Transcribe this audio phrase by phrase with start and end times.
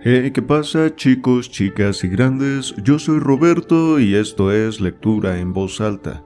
[0.00, 2.72] Hey, ¿qué pasa chicos, chicas y grandes?
[2.84, 6.24] Yo soy Roberto y esto es Lectura en Voz Alta.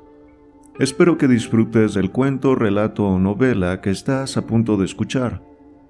[0.79, 5.43] Espero que disfrutes del cuento, relato o novela que estás a punto de escuchar.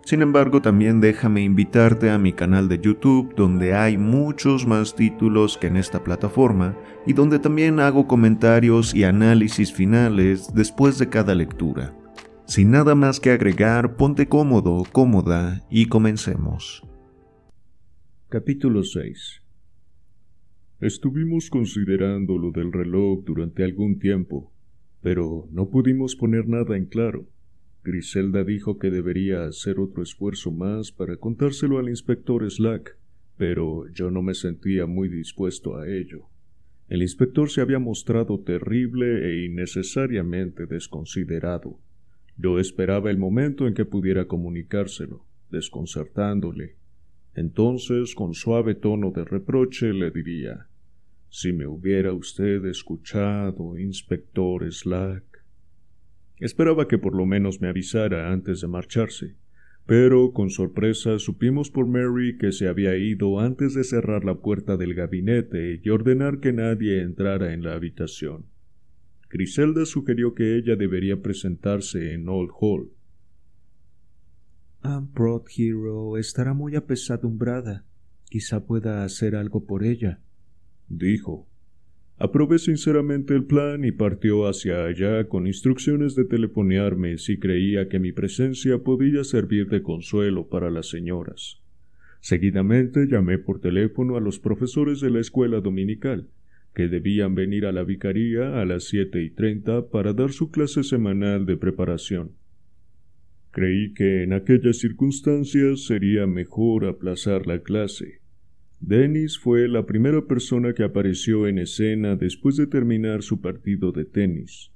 [0.05, 5.59] Sin embargo, también déjame invitarte a mi canal de YouTube donde hay muchos más títulos
[5.59, 11.35] que en esta plataforma y donde también hago comentarios y análisis finales después de cada
[11.35, 11.93] lectura.
[12.46, 16.85] Sin nada más que agregar, ponte cómodo, cómoda y comencemos.
[18.33, 19.43] Capítulo 6
[20.80, 24.51] Estuvimos considerando lo del reloj durante algún tiempo,
[25.02, 27.27] pero no pudimos poner nada en claro.
[27.84, 32.97] Griselda dijo que debería hacer otro esfuerzo más para contárselo al inspector Slack,
[33.37, 36.30] pero yo no me sentía muy dispuesto a ello.
[36.89, 41.78] El inspector se había mostrado terrible e innecesariamente desconsiderado.
[42.39, 46.77] Yo esperaba el momento en que pudiera comunicárselo, desconcertándole,
[47.34, 50.66] entonces, con suave tono de reproche, le diría
[51.30, 55.24] Si me hubiera usted escuchado, inspector Slack.
[56.39, 59.36] Esperaba que por lo menos me avisara antes de marcharse,
[59.86, 64.77] pero con sorpresa supimos por Mary que se había ido antes de cerrar la puerta
[64.77, 68.46] del gabinete y ordenar que nadie entrara en la habitación.
[69.30, 72.91] Griselda sugirió que ella debería presentarse en Old Hall,
[75.14, 77.84] Proud Hero estará muy apesadumbrada.
[78.28, 80.20] Quizá pueda hacer algo por ella,
[80.89, 81.47] dijo.
[82.19, 87.98] Aprobé sinceramente el plan y partió hacia allá con instrucciones de telefonearme si creía que
[87.98, 91.61] mi presencia podía servir de consuelo para las señoras.
[92.20, 96.28] Seguidamente llamé por teléfono a los profesores de la escuela dominical,
[96.74, 100.84] que debían venir a la vicaría a las siete y treinta para dar su clase
[100.84, 102.33] semanal de preparación.
[103.53, 108.22] Creí que en aquellas circunstancias sería mejor aplazar la clase.
[108.81, 114.06] Dennis fue la primera persona que apareció en escena después de terminar su partido de
[114.06, 114.73] tenis.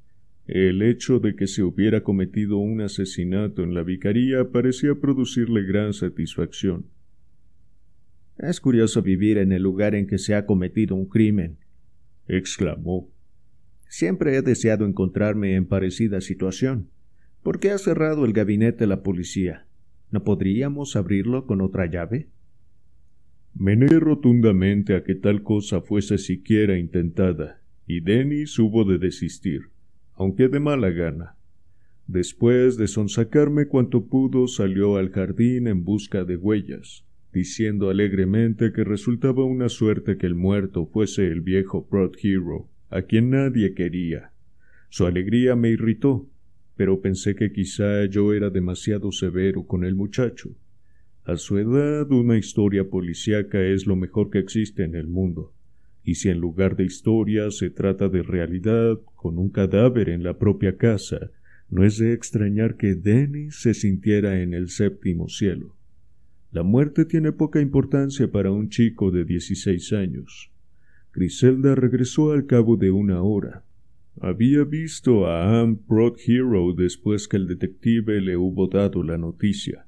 [0.46, 5.94] El hecho de que se hubiera cometido un asesinato en la vicaría parecía producirle gran
[5.94, 6.86] satisfacción.
[8.38, 11.56] Es curioso vivir en el lugar en que se ha cometido un crimen,
[12.28, 13.10] exclamó.
[13.88, 16.90] Siempre he deseado encontrarme en parecida situación.
[17.46, 19.66] ¿Por qué ha cerrado el gabinete la policía?
[20.10, 22.26] ¿No podríamos abrirlo con otra llave?
[23.54, 29.68] Me negué rotundamente a que tal cosa fuese siquiera intentada, y Denis hubo de desistir,
[30.14, 31.36] aunque de mala gana.
[32.08, 38.82] Después de sonsacarme cuanto pudo, salió al jardín en busca de huellas, diciendo alegremente que
[38.82, 44.32] resultaba una suerte que el muerto fuese el viejo Proud Hero, a quien nadie quería.
[44.88, 46.28] Su alegría me irritó,
[46.76, 50.54] pero pensé que quizá yo era demasiado severo con el muchacho.
[51.24, 55.52] A su edad una historia policíaca es lo mejor que existe en el mundo,
[56.04, 60.38] y si en lugar de historia se trata de realidad con un cadáver en la
[60.38, 61.32] propia casa,
[61.68, 65.74] no es de extrañar que Dennis se sintiera en el séptimo cielo.
[66.52, 70.52] La muerte tiene poca importancia para un chico de dieciséis años.
[71.12, 73.64] Griselda regresó al cabo de una hora,
[74.20, 79.86] había visto a Anne Proud Hero después que el detective le hubo dado la noticia.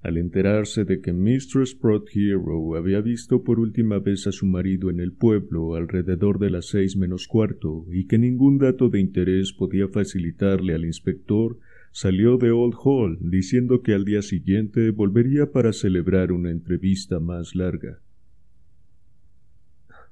[0.00, 4.90] Al enterarse de que Mistress Proud Hero había visto por última vez a su marido
[4.90, 9.52] en el pueblo alrededor de las seis menos cuarto y que ningún dato de interés
[9.52, 11.58] podía facilitarle al inspector,
[11.90, 17.54] salió de Old Hall diciendo que al día siguiente volvería para celebrar una entrevista más
[17.54, 18.00] larga.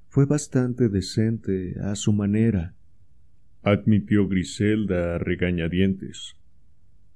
[0.09, 2.75] Fue bastante decente a su manera,
[3.63, 6.35] admitió Griselda a regañadientes.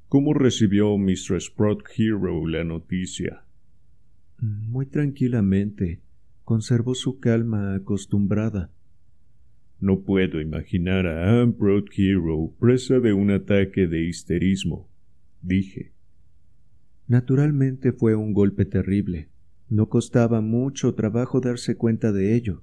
[0.09, 3.45] ¿Cómo recibió Mistress Proud Hero la noticia?
[4.41, 6.01] Muy tranquilamente.
[6.45, 8.71] Conservó su calma acostumbrada.
[9.81, 14.89] No puedo imaginar a Anne Proud Hero presa de un ataque de histerismo,
[15.43, 15.93] dije.
[17.09, 19.29] Naturalmente fue un golpe terrible.
[19.69, 22.63] No costaba mucho trabajo darse cuenta de ello.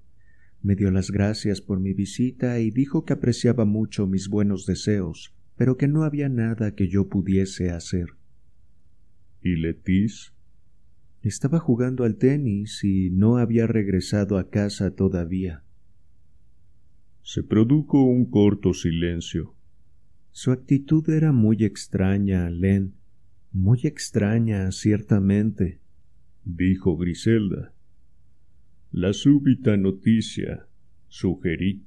[0.64, 5.36] Me dio las gracias por mi visita y dijo que apreciaba mucho mis buenos deseos,
[5.58, 8.12] pero que no había nada que yo pudiese hacer.
[9.42, 10.34] ¿Y Letis?
[11.22, 15.64] Estaba jugando al tenis y no había regresado a casa todavía.
[17.24, 19.54] Se produjo un corto silencio.
[20.32, 22.94] Su actitud era muy extraña, Len.
[23.52, 25.82] Muy extraña, ciertamente,
[26.46, 27.74] dijo Griselda.
[28.94, 30.68] La súbita noticia,
[31.08, 31.84] sugerí.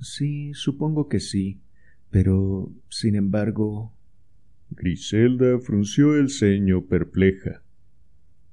[0.00, 1.62] Sí, supongo que sí,
[2.10, 3.92] pero, sin embargo.
[4.70, 7.64] Griselda frunció el ceño perpleja.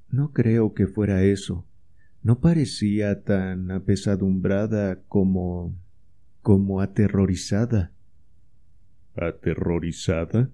[0.10, 1.68] No creo que fuera eso.
[2.24, 5.78] No parecía tan apesadumbrada como.
[6.42, 7.94] como aterrorizada.
[9.16, 10.50] ¿Aterrorizada?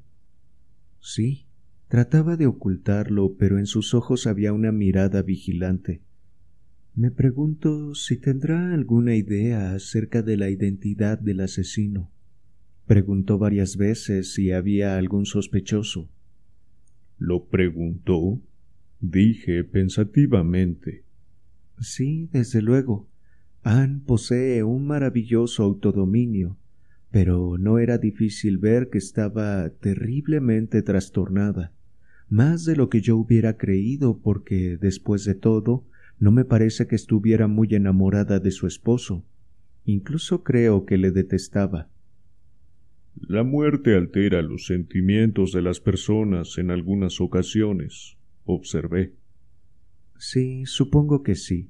[0.99, 1.47] Sí.
[1.87, 6.01] Trataba de ocultarlo, pero en sus ojos había una mirada vigilante.
[6.95, 12.11] Me pregunto si tendrá alguna idea acerca de la identidad del asesino.
[12.85, 16.07] Preguntó varias veces si había algún sospechoso.
[17.17, 18.39] ¿Lo preguntó?
[18.99, 21.03] dije pensativamente.
[21.79, 23.09] Sí, desde luego.
[23.63, 26.57] Anne posee un maravilloso autodominio,
[27.09, 31.71] pero no era difícil ver que estaba terriblemente trastornada,
[32.29, 35.85] más de lo que yo hubiera creído, porque, después de todo,
[36.19, 39.25] no me parece que estuviera muy enamorada de su esposo.
[39.85, 41.89] Incluso creo que le detestaba.
[43.15, 49.13] La muerte altera los sentimientos de las personas en algunas ocasiones, observé.
[50.17, 51.69] Sí, supongo que sí.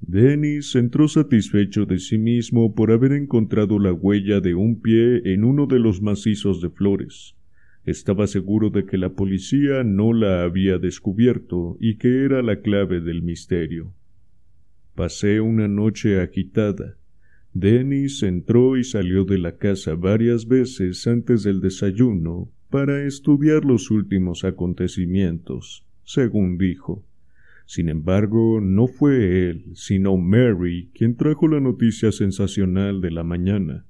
[0.00, 5.44] Denis entró satisfecho de sí mismo por haber encontrado la huella de un pie en
[5.44, 7.36] uno de los macizos de flores.
[7.86, 13.00] Estaba seguro de que la policía no la había descubierto y que era la clave
[13.00, 13.92] del misterio.
[14.94, 16.96] Pasé una noche agitada.
[17.52, 23.90] Denis entró y salió de la casa varias veces antes del desayuno para estudiar los
[23.90, 27.04] últimos acontecimientos, según dijo.
[27.66, 33.84] Sin embargo, no fue él, sino Mary quien trajo la noticia sensacional de la mañana.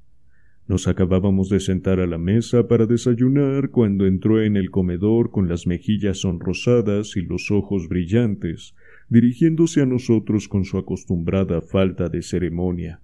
[0.67, 5.47] Nos acabábamos de sentar a la mesa para desayunar cuando entró en el comedor con
[5.47, 8.75] las mejillas sonrosadas y los ojos brillantes,
[9.11, 13.03] dirigiéndose a nosotros con su acostumbrada falta de ceremonia.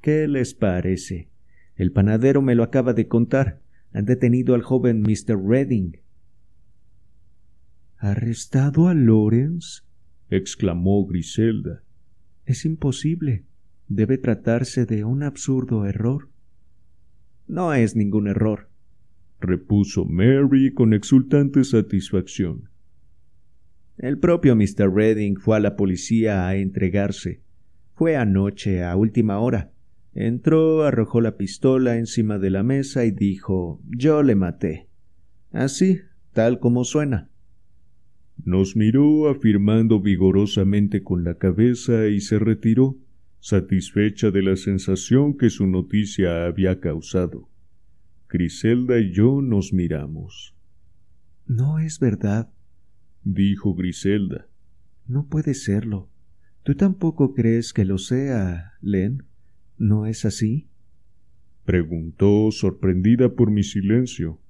[0.00, 1.28] ¿Qué les parece?
[1.74, 3.60] El panadero me lo acaba de contar.
[3.92, 5.36] Han detenido al joven Mr.
[5.36, 5.98] Redding.
[7.98, 9.82] ¿Arrestado a Lawrence?
[10.30, 11.82] exclamó Griselda.
[12.46, 13.44] Es imposible.
[13.90, 16.28] Debe tratarse de un absurdo error.
[17.48, 18.68] No es ningún error,
[19.40, 22.68] repuso Mary con exultante satisfacción.
[23.98, 24.94] El propio Mr.
[24.94, 27.40] Redding fue a la policía a entregarse.
[27.96, 29.72] Fue anoche, a última hora.
[30.14, 34.86] Entró, arrojó la pistola encima de la mesa y dijo Yo le maté.
[35.50, 35.98] Así,
[36.32, 37.28] tal como suena.
[38.44, 42.96] Nos miró afirmando vigorosamente con la cabeza y se retiró,
[43.40, 47.48] satisfecha de la sensación que su noticia había causado.
[48.28, 50.54] Griselda y yo nos miramos.
[51.46, 52.52] No es verdad,
[53.24, 54.46] dijo Griselda.
[55.06, 56.08] No puede serlo.
[56.62, 59.24] ¿Tú tampoco crees que lo sea, Len?
[59.78, 60.68] ¿No es así?
[61.64, 64.40] preguntó sorprendida por mi silencio.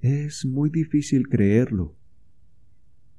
[0.00, 1.96] Es muy difícil creerlo.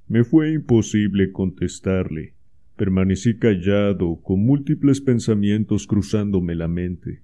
[0.07, 2.35] Me fue imposible contestarle.
[2.83, 7.24] Permanecí callado, con múltiples pensamientos cruzándome la mente.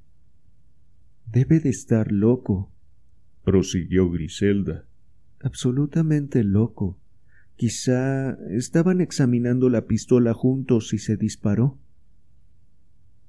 [1.26, 2.72] Debe de estar loco,
[3.44, 4.86] prosiguió Griselda.
[5.42, 6.98] Absolutamente loco.
[7.58, 11.78] Quizá estaban examinando la pistola juntos y se disparó.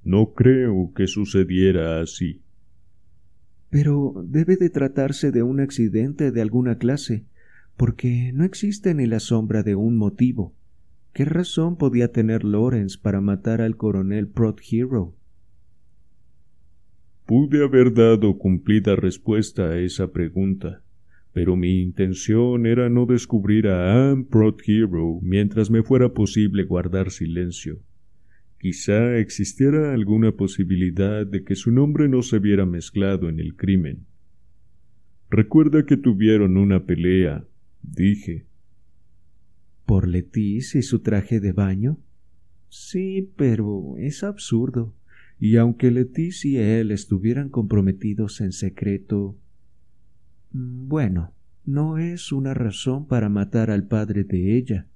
[0.04, 2.42] No creo que sucediera así.
[3.70, 7.24] Pero debe de tratarse de un accidente de alguna clase
[7.76, 10.54] porque no existe ni la sombra de un motivo.
[11.12, 14.30] ¿Qué razón podía tener Lawrence para matar al coronel
[14.70, 15.14] Hero?
[17.26, 20.82] Pude haber dado cumplida respuesta a esa pregunta,
[21.32, 24.26] pero mi intención era no descubrir a Anne
[24.66, 27.80] Hero mientras me fuera posible guardar silencio.
[28.58, 34.06] Quizá existiera alguna posibilidad de que su nombre no se viera mezclado en el crimen.
[35.30, 37.44] Recuerda que tuvieron una pelea
[37.82, 38.49] dije.
[39.90, 41.98] ¿Por Letiz y su traje de baño?
[42.68, 44.94] Sí, pero es absurdo.
[45.40, 49.36] Y aunque Letiz y él estuvieran comprometidos en secreto.
[50.52, 51.32] Bueno,
[51.64, 54.86] no es una razón para matar al padre de ella.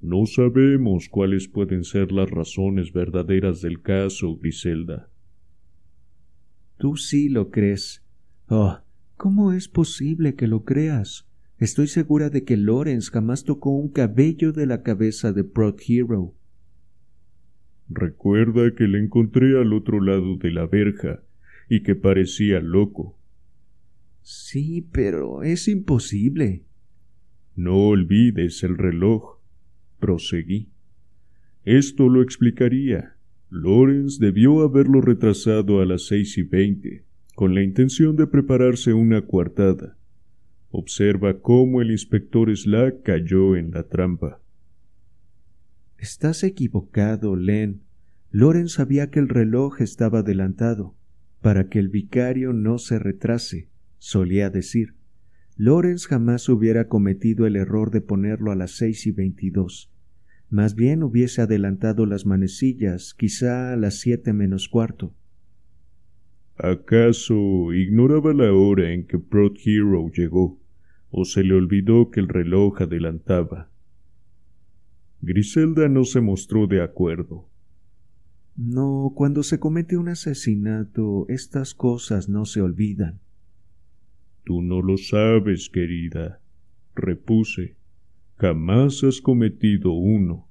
[0.00, 5.10] No sabemos cuáles pueden ser las razones verdaderas del caso, Griselda.
[6.78, 8.04] Tú sí lo crees.
[8.48, 8.78] Oh,
[9.16, 11.26] ¿cómo es posible que lo creas?
[11.60, 16.34] Estoy segura de que Lawrence jamás tocó un cabello de la cabeza de Prod Hero.
[17.90, 21.22] Recuerda que le encontré al otro lado de la verja
[21.68, 23.18] y que parecía loco.
[24.22, 26.64] Sí, pero es imposible.
[27.56, 29.40] No olvides el reloj,
[29.98, 30.70] proseguí.
[31.66, 33.16] Esto lo explicaría.
[33.50, 39.26] Lawrence debió haberlo retrasado a las seis y veinte, con la intención de prepararse una
[39.26, 39.98] coartada.
[40.70, 44.40] Observa cómo el inspector Slack cayó en la trampa.
[45.98, 47.82] Estás equivocado, Len.
[48.30, 50.94] Loren sabía que el reloj estaba adelantado,
[51.40, 54.94] para que el vicario no se retrase, solía decir.
[55.56, 59.92] Lorenz jamás hubiera cometido el error de ponerlo a las seis y veintidós.
[60.48, 65.14] Más bien hubiese adelantado las manecillas, quizá a las siete menos cuarto.
[66.56, 70.59] ¿Acaso ignoraba la hora en que Prod Hero llegó?
[71.10, 73.68] ¿O se le olvidó que el reloj adelantaba?
[75.22, 77.48] Griselda no se mostró de acuerdo.
[78.56, 83.20] No, cuando se comete un asesinato, estas cosas no se olvidan.
[84.44, 86.40] Tú no lo sabes, querida,
[86.94, 87.76] repuse.
[88.36, 90.46] Jamás has cometido uno.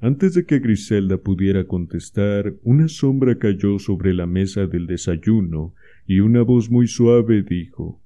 [0.00, 5.74] Antes de que Griselda pudiera contestar, una sombra cayó sobre la mesa del desayuno
[6.06, 8.00] y una voz muy suave dijo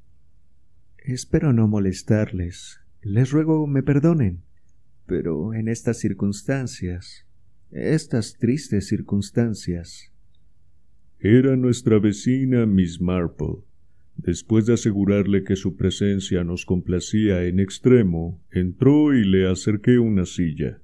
[1.05, 2.81] Espero no molestarles.
[3.03, 4.43] Les ruego me perdonen.
[5.07, 7.27] Pero en estas circunstancias,
[7.73, 10.13] estas tristes circunstancias.
[11.19, 13.65] Era nuestra vecina Miss Marple.
[14.17, 20.25] Después de asegurarle que su presencia nos complacía en extremo, entró y le acerqué una
[20.25, 20.81] silla.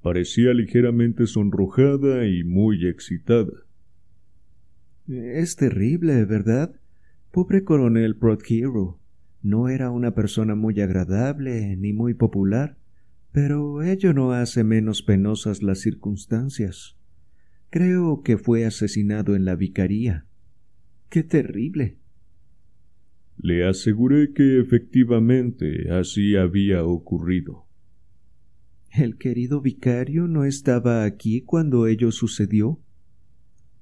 [0.00, 3.52] Parecía ligeramente sonrojada y muy excitada.
[5.06, 6.80] Es terrible, ¿verdad?
[7.30, 8.16] Pobre coronel
[8.48, 8.99] Hero.
[9.42, 12.76] No era una persona muy agradable ni muy popular,
[13.32, 16.96] pero ello no hace menos penosas las circunstancias.
[17.70, 20.26] Creo que fue asesinado en la vicaría.
[21.08, 21.98] ¡Qué terrible!
[23.38, 27.66] Le aseguré que efectivamente así había ocurrido.
[28.92, 32.80] ¿El querido vicario no estaba aquí cuando ello sucedió?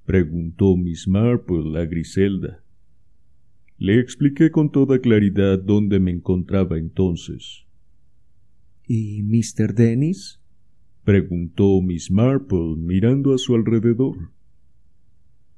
[0.04, 2.62] preguntó Miss Marple a Griselda.
[3.78, 7.64] Le expliqué con toda claridad dónde me encontraba entonces.
[8.88, 9.72] ¿Y Mr.
[9.72, 10.40] Dennis?
[11.04, 14.32] preguntó Miss Marple mirando a su alrededor.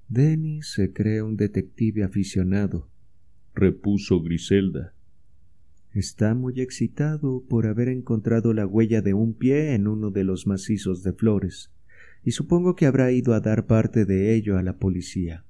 [0.08, 2.90] Dennis se cree un detective aficionado,
[3.54, 4.94] repuso Griselda.
[5.94, 10.46] Está muy excitado por haber encontrado la huella de un pie en uno de los
[10.46, 11.72] macizos de flores,
[12.22, 15.46] y supongo que habrá ido a dar parte de ello a la policía.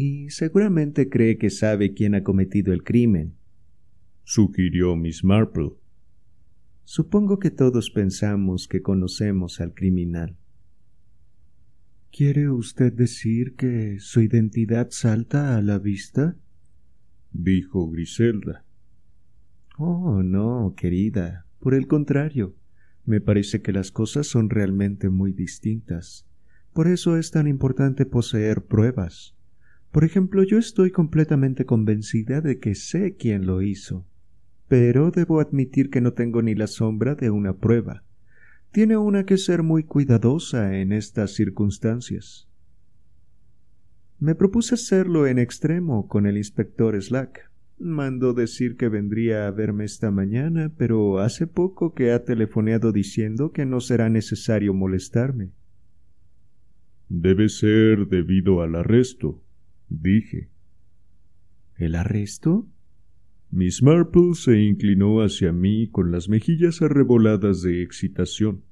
[0.00, 3.34] Y seguramente cree que sabe quién ha cometido el crimen,
[4.22, 5.72] sugirió Miss Marple.
[6.84, 10.36] Supongo que todos pensamos que conocemos al criminal.
[12.12, 16.36] ¿Quiere usted decir que su identidad salta a la vista?
[17.32, 18.64] dijo Griselda.
[19.78, 21.44] Oh, no, querida.
[21.58, 22.54] Por el contrario,
[23.04, 26.24] me parece que las cosas son realmente muy distintas.
[26.72, 29.34] Por eso es tan importante poseer pruebas.
[29.90, 34.04] Por ejemplo, yo estoy completamente convencida de que sé quién lo hizo.
[34.68, 38.04] Pero debo admitir que no tengo ni la sombra de una prueba.
[38.70, 42.48] Tiene una que ser muy cuidadosa en estas circunstancias.
[44.20, 47.50] Me propuse hacerlo en extremo con el inspector Slack.
[47.78, 53.52] Mandó decir que vendría a verme esta mañana, pero hace poco que ha telefoneado diciendo
[53.52, 55.52] que no será necesario molestarme.
[57.08, 59.40] Debe ser debido al arresto,
[59.88, 60.48] dije.
[61.76, 62.66] ¿El arresto?
[63.50, 68.62] Miss Marple se inclinó hacia mí con las mejillas arreboladas de excitación.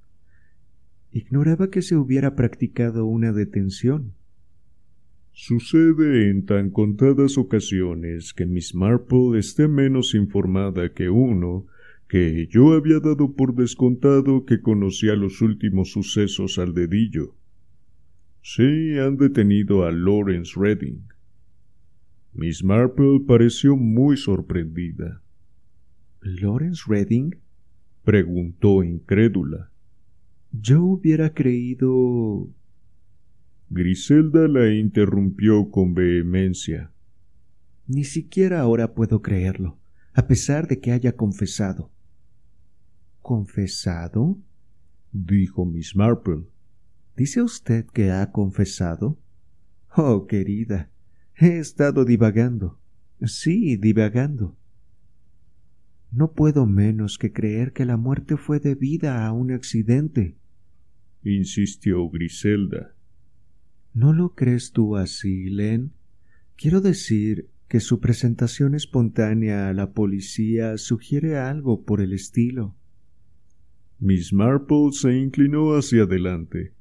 [1.12, 4.12] Ignoraba que se hubiera practicado una detención.
[5.32, 11.66] Sucede en tan contadas ocasiones que Miss Marple esté menos informada que uno,
[12.08, 17.34] que yo había dado por descontado que conocía los últimos sucesos al dedillo.
[18.48, 21.02] Sí, han detenido a Lawrence Redding.
[22.32, 25.20] Miss Marple pareció muy sorprendida.
[26.20, 27.34] ¿Lawrence Redding?
[28.04, 29.72] preguntó incrédula.
[30.52, 32.48] Yo hubiera creído
[33.68, 36.92] Griselda la interrumpió con vehemencia.
[37.88, 39.76] Ni siquiera ahora puedo creerlo,
[40.14, 41.90] a pesar de que haya confesado.
[43.22, 44.38] ¿Confesado?
[45.10, 46.44] dijo Miss Marple.
[47.16, 49.18] ¿Dice usted que ha confesado?
[49.96, 50.90] Oh, querida,
[51.34, 52.78] he estado divagando.
[53.22, 54.58] Sí, divagando.
[56.12, 60.36] No puedo menos que creer que la muerte fue debida a un accidente,
[61.24, 62.94] insistió Griselda.
[63.94, 65.92] ¿No lo crees tú así, Len?
[66.56, 72.76] Quiero decir que su presentación espontánea a la policía sugiere algo por el estilo.
[73.98, 76.75] Miss Marple se inclinó hacia adelante.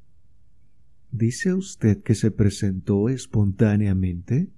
[1.17, 4.51] ¿Dice usted que se presentó espontáneamente?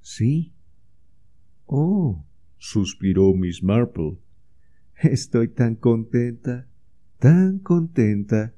[0.00, 0.54] Sí.
[1.66, 2.24] Oh,
[2.56, 4.16] suspiró Miss Marple.
[5.02, 6.66] Estoy tan contenta,
[7.18, 8.54] tan contenta.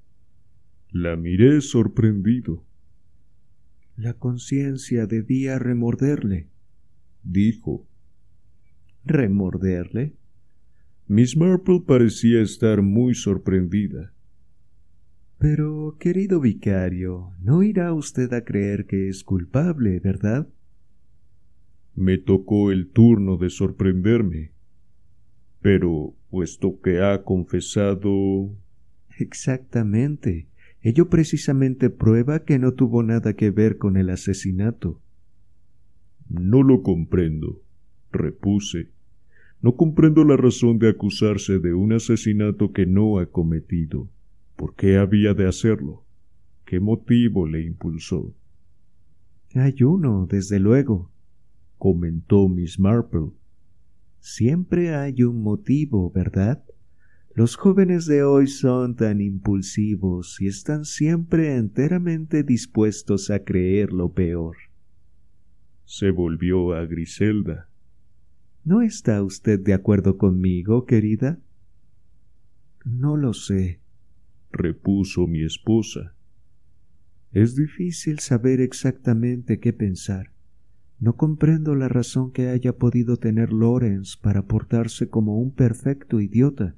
[0.93, 2.65] La miré sorprendido.
[3.97, 6.49] La conciencia debía remorderle,
[7.25, 7.89] dijo.
[9.05, 10.15] ¿Remorderle?
[11.09, 14.15] Miss Marple parecía estar muy sorprendida.
[15.41, 20.47] Pero, querido vicario, no irá usted a creer que es culpable, ¿verdad?
[21.97, 24.53] Me tocó el turno de sorprenderme.
[25.63, 28.55] Pero, puesto que ha confesado.
[29.19, 30.47] Exactamente.
[30.83, 35.01] Ello precisamente prueba que no tuvo nada que ver con el asesinato.
[36.29, 37.63] No lo comprendo,
[38.13, 38.91] repuse.
[39.63, 44.11] No comprendo la razón de acusarse de un asesinato que no ha cometido.
[44.61, 46.05] ¿Por qué había de hacerlo?
[46.67, 48.35] ¿Qué motivo le impulsó?
[49.55, 51.11] Hay uno, desde luego,
[51.79, 53.31] comentó Miss Marple.
[54.19, 56.63] Siempre hay un motivo, ¿verdad?
[57.35, 64.13] Los jóvenes de hoy son tan impulsivos y están siempre enteramente dispuestos a creer lo
[64.13, 64.57] peor.
[65.87, 67.71] Se volvió a Griselda.
[68.63, 71.41] ¿No está usted de acuerdo conmigo, querida?
[72.85, 73.80] No lo sé,
[74.53, 76.15] repuso mi esposa.
[77.33, 80.33] Es difícil saber exactamente qué pensar.
[80.99, 86.77] No comprendo la razón que haya podido tener Lawrence para portarse como un perfecto idiota.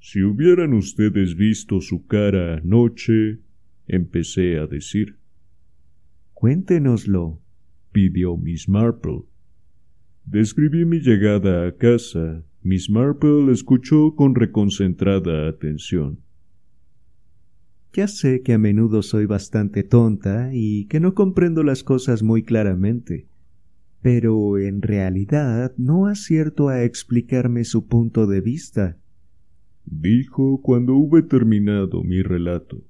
[0.00, 3.38] Si hubieran ustedes visto su cara anoche,
[3.86, 5.18] empecé a decir.
[6.32, 7.40] Cuéntenoslo,
[7.92, 9.22] pidió Miss Marple.
[10.24, 12.44] Describí mi llegada a casa.
[12.64, 16.20] Miss Marple escuchó con reconcentrada atención.
[17.92, 22.42] Ya sé que a menudo soy bastante tonta y que no comprendo las cosas muy
[22.42, 23.26] claramente,
[24.00, 28.96] pero en realidad no acierto a explicarme su punto de vista,
[29.84, 32.82] dijo cuando hube terminado mi relato.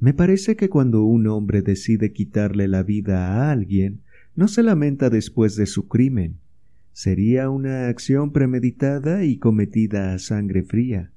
[0.00, 4.00] Me parece que cuando un hombre decide quitarle la vida a alguien,
[4.34, 6.38] no se lamenta después de su crimen.
[6.94, 11.10] Sería una acción premeditada y cometida a sangre fría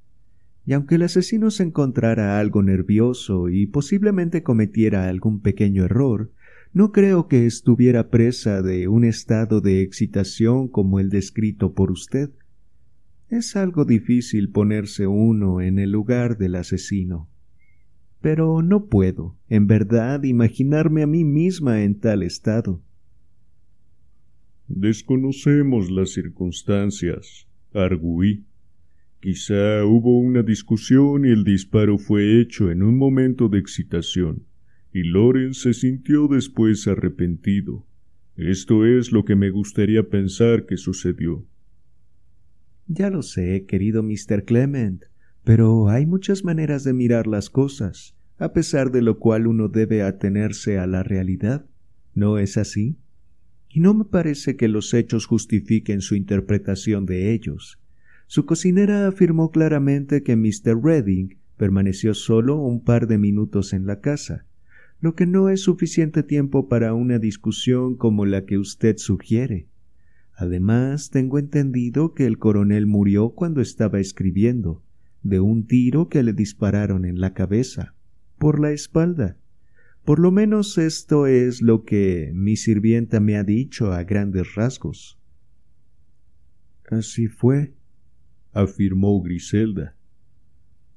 [0.67, 6.29] y aunque el asesino se encontrara algo nervioso y posiblemente cometiera algún pequeño error,
[6.73, 12.31] no creo que estuviera presa de un estado de excitación como el descrito por usted.
[13.29, 17.29] Es algo difícil ponerse uno en el lugar del asesino.
[18.19, 22.81] Pero no puedo, en verdad, imaginarme a mí misma en tal estado.
[24.67, 28.45] Desconocemos las circunstancias, arguí.
[29.21, 34.43] Quizá hubo una discusión y el disparo fue hecho en un momento de excitación,
[34.93, 37.85] y Loren se sintió después arrepentido.
[38.35, 41.45] Esto es lo que me gustaría pensar que sucedió.
[42.87, 44.43] Ya lo sé, querido Mr.
[44.45, 45.03] Clement,
[45.43, 50.03] pero hay muchas maneras de mirar las cosas, a pesar de lo cual uno debe
[50.03, 51.65] atenerse a la realidad.
[52.13, 52.97] ¿No es así?
[53.77, 57.77] Y no me parece que los hechos justifiquen su interpretación de ellos.
[58.25, 60.83] Su cocinera afirmó claramente que Mr.
[60.83, 64.47] Redding permaneció solo un par de minutos en la casa,
[64.99, 69.67] lo que no es suficiente tiempo para una discusión como la que usted sugiere.
[70.33, 74.81] Además, tengo entendido que el coronel murió cuando estaba escribiendo,
[75.21, 77.93] de un tiro que le dispararon en la cabeza,
[78.39, 79.37] por la espalda.
[80.07, 85.19] Por lo menos esto es lo que mi sirvienta me ha dicho a grandes rasgos.
[86.89, 87.73] Así fue,
[88.53, 89.97] afirmó Griselda.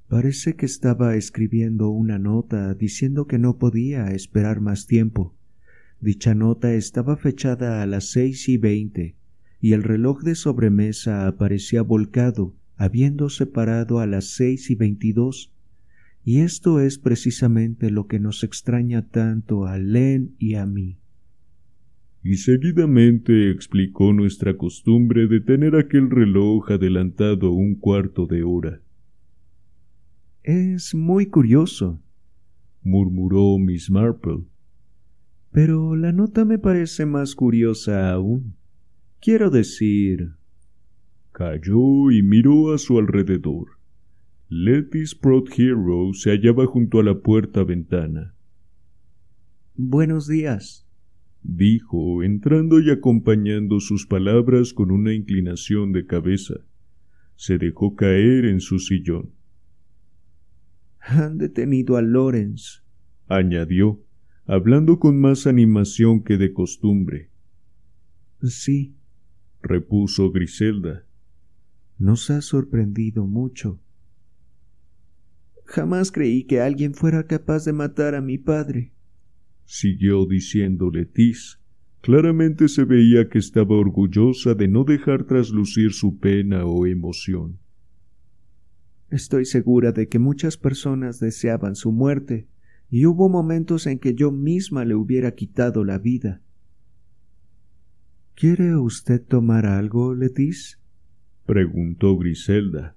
[0.06, 5.34] Parece que estaba escribiendo una nota diciendo que no podía esperar más tiempo.
[6.00, 9.16] Dicha nota estaba fechada a las seis y veinte,
[9.60, 15.52] y el reloj de sobremesa aparecía volcado, habiéndose parado a las seis y veintidós.
[16.22, 21.00] Y esto es precisamente lo que nos extraña tanto a Len y a mí
[22.22, 28.82] y seguidamente explicó nuestra costumbre de tener aquel reloj adelantado un cuarto de hora.
[30.42, 32.00] Es muy curioso,
[32.82, 34.44] murmuró Miss Marple.
[35.50, 38.54] Pero la nota me parece más curiosa aún.
[39.20, 40.32] Quiero decir.
[41.32, 43.79] Calló y miró a su alrededor.
[44.52, 48.34] Letty's Proud Hero se hallaba junto a la puerta ventana.
[49.76, 50.88] Buenos días,
[51.44, 56.54] dijo, entrando y acompañando sus palabras con una inclinación de cabeza.
[57.36, 59.30] Se dejó caer en su sillón.
[60.98, 62.80] Han detenido a Lawrence,
[63.28, 64.02] añadió,
[64.46, 67.30] hablando con más animación que de costumbre.
[68.42, 68.96] Sí,
[69.62, 71.06] repuso Griselda.
[72.00, 73.78] Nos ha sorprendido mucho.
[75.70, 78.92] Jamás creí que alguien fuera capaz de matar a mi padre.
[79.66, 81.60] Siguió diciendo Letis.
[82.00, 87.60] Claramente se veía que estaba orgullosa de no dejar traslucir su pena o emoción.
[89.10, 92.48] Estoy segura de que muchas personas deseaban su muerte,
[92.88, 96.42] y hubo momentos en que yo misma le hubiera quitado la vida.
[98.34, 100.80] ¿Quiere usted tomar algo, Letis?
[101.46, 102.96] preguntó Griselda.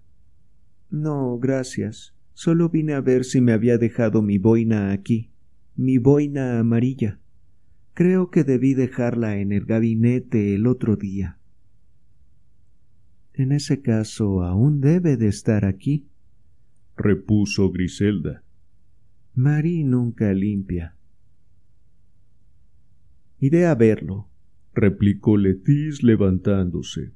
[0.89, 2.15] No, gracias.
[2.34, 5.32] Solo vine a ver si me había dejado mi boina aquí,
[5.76, 7.19] mi boina amarilla.
[7.93, 11.38] Creo que debí dejarla en el gabinete el otro día.
[13.34, 16.08] En ese caso aún debe de estar aquí,
[16.96, 18.43] repuso Griselda.
[19.36, 20.96] Mari nunca limpia.
[23.39, 24.30] Iré a verlo,
[24.74, 27.12] replicó Letis levantándose.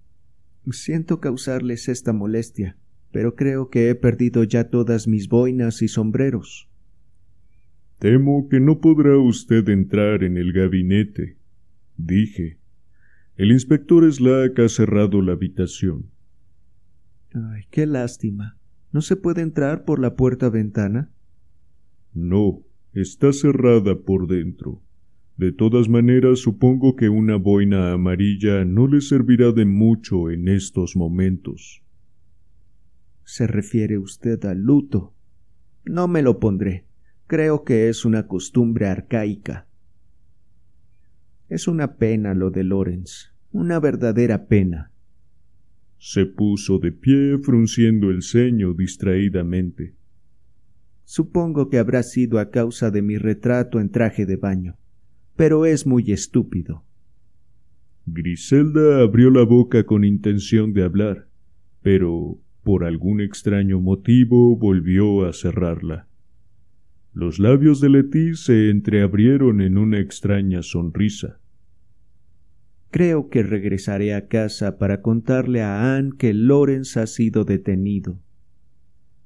[0.72, 2.78] Siento causarles esta molestia,
[3.18, 6.70] pero creo que he perdido ya todas mis boinas y sombreros.
[7.98, 11.36] Temo que no podrá usted entrar en el gabinete,
[11.98, 12.60] dije.
[13.36, 16.12] El inspector Slack ha cerrado la habitación.
[17.34, 18.60] Ay, qué lástima.
[18.92, 21.10] ¿No se puede entrar por la puerta ventana?
[22.14, 22.62] No,
[22.94, 24.84] está cerrada por dentro.
[25.38, 30.96] De todas maneras, supongo que una boina amarilla no le servirá de mucho en estos
[30.96, 31.82] momentos.
[33.28, 35.14] ¿Se refiere usted al luto?
[35.84, 36.86] No me lo pondré.
[37.28, 39.68] Creo que es una costumbre arcaica.
[41.50, 44.92] Es una pena lo de Lorenz, una verdadera pena.
[45.98, 49.94] Se puso de pie frunciendo el ceño distraídamente.
[51.04, 54.78] Supongo que habrá sido a causa de mi retrato en traje de baño
[55.38, 56.84] pero es muy estúpido.
[58.08, 61.30] Griselda abrió la boca con intención de hablar,
[61.82, 66.10] pero por algún extraño motivo volvió a cerrarla.
[67.14, 71.40] Los labios de Letty se entreabrieron en una extraña sonrisa.
[72.92, 78.20] Creo que regresaré a casa para contarle a Anne que Lawrence ha sido detenido.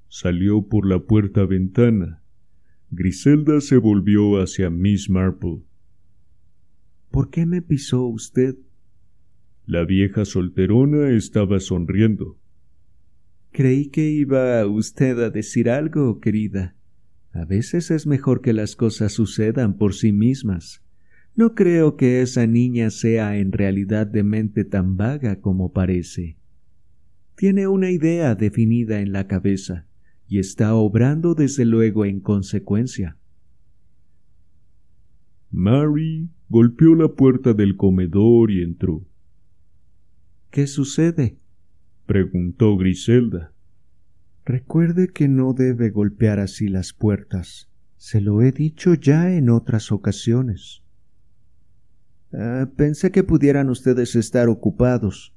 [0.08, 2.22] Salió por la puerta ventana.
[2.92, 5.64] Griselda se volvió hacia Miss Marple.
[7.10, 8.56] ¿Por qué me pisó usted?
[9.66, 12.38] La vieja solterona estaba sonriendo.
[13.52, 16.76] Creí que iba usted a decir algo, querida.
[17.34, 20.82] A veces es mejor que las cosas sucedan por sí mismas.
[21.36, 26.38] No creo que esa niña sea en realidad de mente tan vaga como parece.
[27.36, 29.88] Tiene una idea definida en la cabeza
[30.28, 33.18] y está obrando desde luego en consecuencia.
[35.50, 39.06] Mary golpeó la puerta del comedor y entró.
[40.50, 41.41] ¿Qué sucede?
[42.12, 43.54] Preguntó Griselda.
[44.43, 47.69] Recuerde que no debe golpear así las puertas.
[47.95, 50.84] Se lo he dicho ya en otras ocasiones.
[52.34, 55.34] Ah, pensé que pudieran ustedes estar ocupados,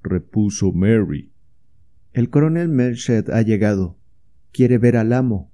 [0.00, 1.32] repuso Mary.
[2.12, 3.98] El coronel Melched ha llegado.
[4.52, 5.50] Quiere ver al amo.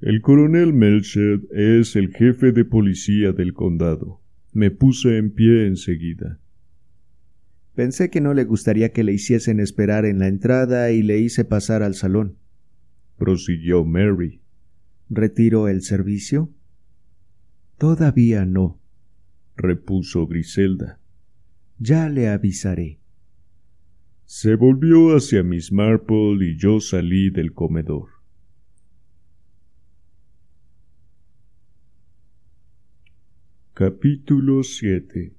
[0.00, 4.20] El coronel Melched es el jefe de policía del condado.
[4.52, 6.38] Me puse en pie enseguida.
[7.78, 11.44] Pensé que no le gustaría que le hiciesen esperar en la entrada y le hice
[11.44, 12.36] pasar al salón.
[13.16, 14.40] Prosiguió Mary.
[15.08, 16.52] ¿Retiro el servicio?
[17.78, 18.80] Todavía no,
[19.54, 20.98] repuso Griselda.
[21.78, 22.98] Ya le avisaré.
[24.24, 28.08] Se volvió hacia Miss Marple y yo salí del comedor.
[33.72, 35.37] Capítulo 7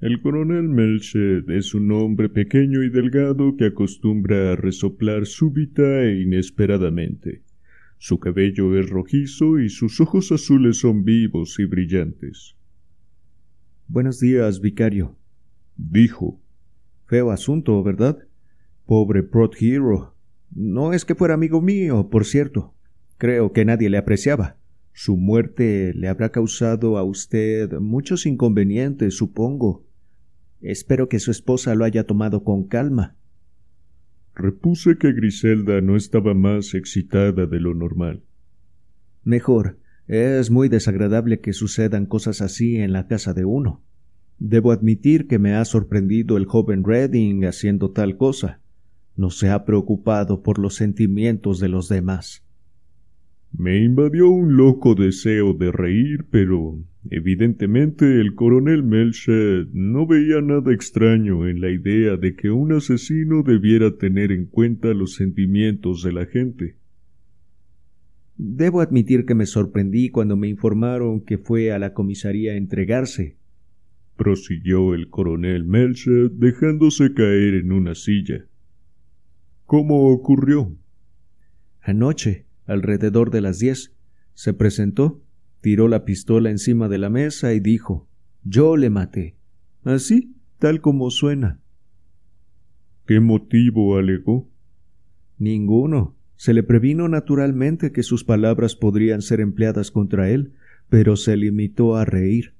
[0.00, 6.22] El coronel Melched es un hombre pequeño y delgado que acostumbra a resoplar súbita e
[6.22, 7.42] inesperadamente.
[7.98, 12.56] Su cabello es rojizo y sus ojos azules son vivos y brillantes.
[13.88, 15.18] Buenos días, vicario,
[15.76, 16.40] dijo.
[17.04, 18.26] Feo asunto, ¿verdad?
[18.86, 20.14] Pobre Prot Hero.
[20.50, 22.72] No es que fuera amigo mío, por cierto.
[23.18, 24.56] Creo que nadie le apreciaba.
[24.94, 29.89] Su muerte le habrá causado a usted muchos inconvenientes, supongo.
[30.60, 33.16] Espero que su esposa lo haya tomado con calma.
[34.34, 38.22] Repuse que Griselda no estaba más excitada de lo normal.
[39.24, 39.78] Mejor.
[40.06, 43.84] Es muy desagradable que sucedan cosas así en la casa de uno.
[44.40, 48.60] Debo admitir que me ha sorprendido el joven Redding haciendo tal cosa.
[49.14, 52.42] No se ha preocupado por los sentimientos de los demás.
[53.52, 60.72] Me invadió un loco deseo de reír, pero Evidentemente el coronel Melcher no veía nada
[60.72, 66.12] extraño en la idea de que un asesino debiera tener en cuenta los sentimientos de
[66.12, 66.76] la gente.
[68.36, 73.36] Debo admitir que me sorprendí cuando me informaron que fue a la comisaría a entregarse,
[74.16, 78.44] prosiguió el coronel Melcher dejándose caer en una silla.
[79.64, 80.76] ¿Cómo ocurrió?
[81.80, 83.96] Anoche, alrededor de las diez,
[84.34, 85.22] se presentó
[85.60, 88.08] tiró la pistola encima de la mesa y dijo
[88.44, 89.36] Yo le maté.
[89.84, 91.60] Así, tal como suena.
[93.06, 94.48] ¿Qué motivo alegó?
[95.38, 96.16] Ninguno.
[96.36, 100.52] Se le previno naturalmente que sus palabras podrían ser empleadas contra él,
[100.88, 102.54] pero se limitó a reír.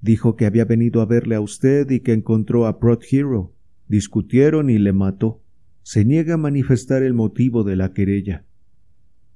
[0.00, 3.54] Dijo que había venido a verle a usted y que encontró a Prot Hero.
[3.88, 5.40] Discutieron y le mató.
[5.82, 8.44] Se niega a manifestar el motivo de la querella.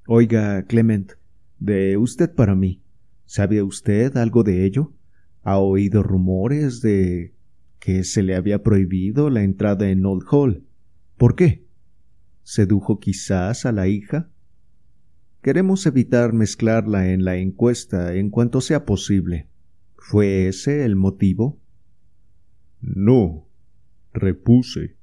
[0.06, 1.12] Oiga, Clement,
[1.58, 2.82] de usted para mí.
[3.28, 4.94] ¿Sabe usted algo de ello?
[5.42, 7.34] ¿Ha oído rumores de
[7.78, 10.64] que se le había prohibido la entrada en Old Hall?
[11.18, 11.66] ¿Por qué?
[12.42, 14.30] ¿Sedujo quizás a la hija?
[15.42, 19.46] Queremos evitar mezclarla en la encuesta en cuanto sea posible.
[19.98, 21.60] ¿Fue ese el motivo?
[22.80, 23.46] No,
[24.14, 24.96] repuse.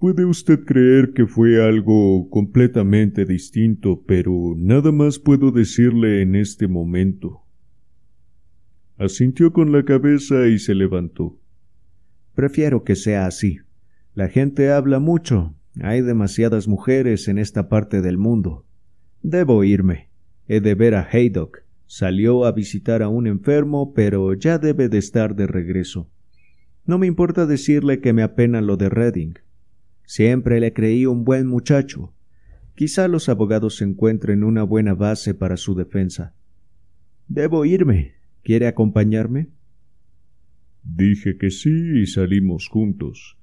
[0.00, 6.68] Puede usted creer que fue algo completamente distinto, pero nada más puedo decirle en este
[6.68, 7.42] momento.
[8.96, 11.38] Asintió con la cabeza y se levantó.
[12.34, 13.58] Prefiero que sea así.
[14.14, 15.54] La gente habla mucho.
[15.82, 18.64] Hay demasiadas mujeres en esta parte del mundo.
[19.22, 20.08] Debo irme.
[20.48, 21.58] He de ver a Haydock.
[21.84, 26.08] Salió a visitar a un enfermo, pero ya debe de estar de regreso.
[26.86, 29.34] No me importa decirle que me apena lo de Redding.
[30.10, 32.12] Siempre le creí un buen muchacho.
[32.74, 36.34] Quizá los abogados encuentren una buena base para su defensa.
[37.28, 38.14] Debo irme.
[38.42, 39.50] ¿Quiere acompañarme?
[40.82, 43.38] Dije que sí y salimos juntos.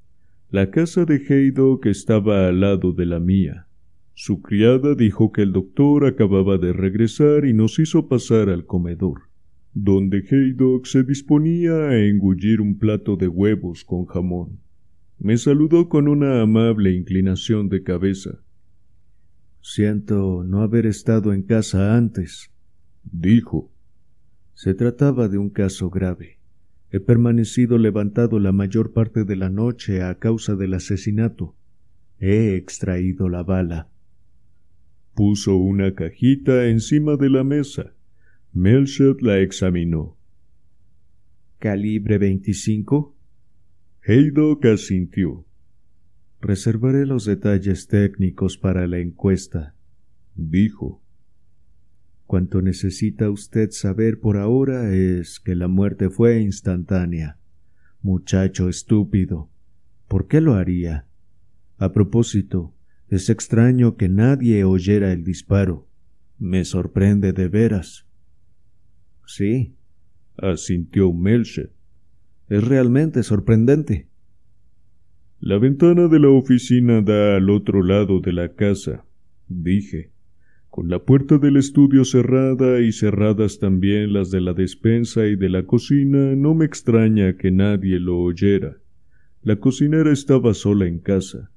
[0.50, 3.68] La casa de Haydock estaba al lado de la mía.
[4.14, 9.30] Su criada dijo que el doctor acababa de regresar y nos hizo pasar al comedor,
[9.74, 14.67] donde Haydock se disponía a engullir un plato de huevos con jamón.
[15.20, 18.40] Me saludó con una amable inclinación de cabeza.
[19.62, 22.52] Siento no haber estado en casa antes,
[23.04, 23.72] dijo.
[24.54, 26.38] Se trataba de un caso grave.
[26.92, 31.56] He permanecido levantado la mayor parte de la noche a causa del asesinato.
[32.20, 33.90] He extraído la bala.
[35.16, 37.94] Puso una cajita encima de la mesa.
[38.54, 40.16] Melchett la examinó.
[41.60, 43.17] ¿Calibre 25?
[44.10, 45.46] Haydock asintió.
[46.40, 49.76] Reservaré los detalles técnicos para la encuesta,
[50.34, 51.04] dijo.
[52.26, 57.38] Cuanto necesita usted saber por ahora es que la muerte fue instantánea.
[58.02, 59.50] Muchacho estúpido.
[60.08, 61.06] ¿Por qué lo haría?
[61.78, 62.74] A propósito,
[63.10, 65.86] es extraño que nadie oyera el disparo.
[66.40, 68.08] Me sorprende de veras.
[69.26, 69.76] Sí,
[70.38, 71.77] asintió Melcher.
[72.50, 74.08] Es realmente sorprendente.
[75.40, 79.06] La ventana de la oficina da al otro lado de la casa,
[79.48, 80.12] dije.
[80.70, 85.50] Con la puerta del estudio cerrada y cerradas también las de la despensa y de
[85.50, 88.78] la cocina, no me extraña que nadie lo oyera.
[89.42, 91.52] La cocinera estaba sola en casa.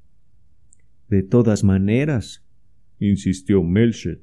[1.08, 2.44] De todas maneras,
[2.98, 4.22] insistió Melchet.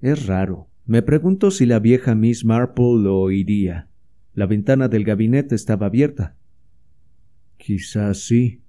[0.00, 0.68] Es raro.
[0.86, 3.91] Me pregunto si la vieja Miss Marple lo oiría.
[4.34, 6.36] La ventana del gabinete estaba abierta.
[7.58, 8.62] Quizás sí,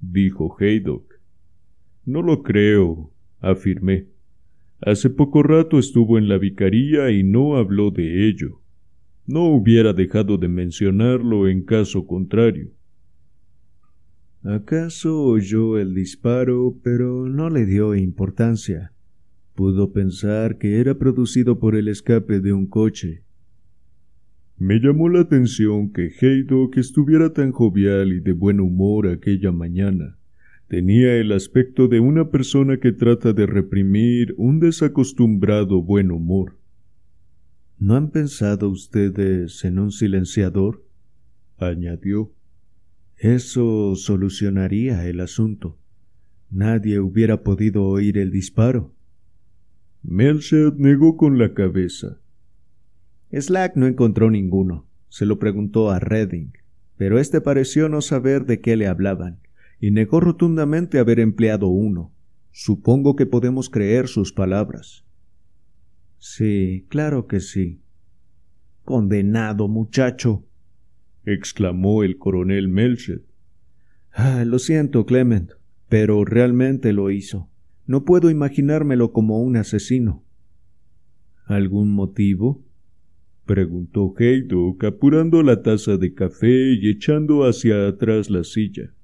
[0.00, 1.20] dijo Haydock.
[2.04, 4.06] No lo creo, afirmé.
[4.80, 8.60] Hace poco rato estuvo en la vicaría y no habló de ello.
[9.26, 12.72] No hubiera dejado de mencionarlo en caso contrario.
[14.42, 18.92] ¿Acaso oyó el disparo, pero no le dio importancia?
[19.54, 23.22] Pudo pensar que era producido por el escape de un coche.
[24.64, 30.16] Me llamó la atención que Haydock estuviera tan jovial y de buen humor aquella mañana.
[30.68, 36.58] Tenía el aspecto de una persona que trata de reprimir un desacostumbrado buen humor.
[37.80, 40.86] ¿No han pensado ustedes en un silenciador?
[41.58, 42.32] añadió.
[43.16, 45.76] Eso solucionaría el asunto.
[46.52, 48.94] Nadie hubiera podido oír el disparo.
[50.04, 52.21] Melchett negó con la cabeza.
[53.32, 54.86] Slack no encontró ninguno.
[55.08, 56.52] Se lo preguntó a Redding,
[56.96, 59.40] pero éste pareció no saber de qué le hablaban,
[59.80, 62.12] y negó rotundamente haber empleado uno.
[62.50, 65.04] Supongo que podemos creer sus palabras.
[66.18, 67.80] Sí, claro que sí.
[68.84, 70.44] Condenado muchacho.
[71.24, 73.22] exclamó el coronel Melchet.
[74.12, 75.52] Ah, lo siento, Clement,
[75.88, 77.48] pero realmente lo hizo.
[77.86, 80.22] No puedo imaginármelo como un asesino.
[81.46, 82.62] ¿Algún motivo?
[83.46, 88.94] Preguntó Haydock apurando la taza de café y echando hacia atrás la silla.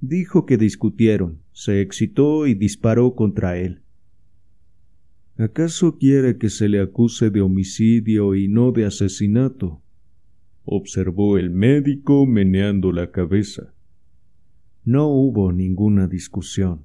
[0.00, 3.82] Dijo que discutieron, se excitó y disparó contra él.
[5.38, 9.82] ¿Acaso quiere que se le acuse de homicidio y no de asesinato?
[10.64, 13.72] observó el médico meneando la cabeza.
[14.84, 16.84] No hubo ninguna discusión.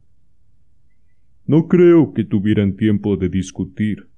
[1.47, 4.10] No creo que tuvieran tiempo de discutir,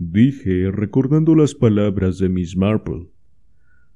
[0.00, 3.08] dije recordando las palabras de Miss Marple.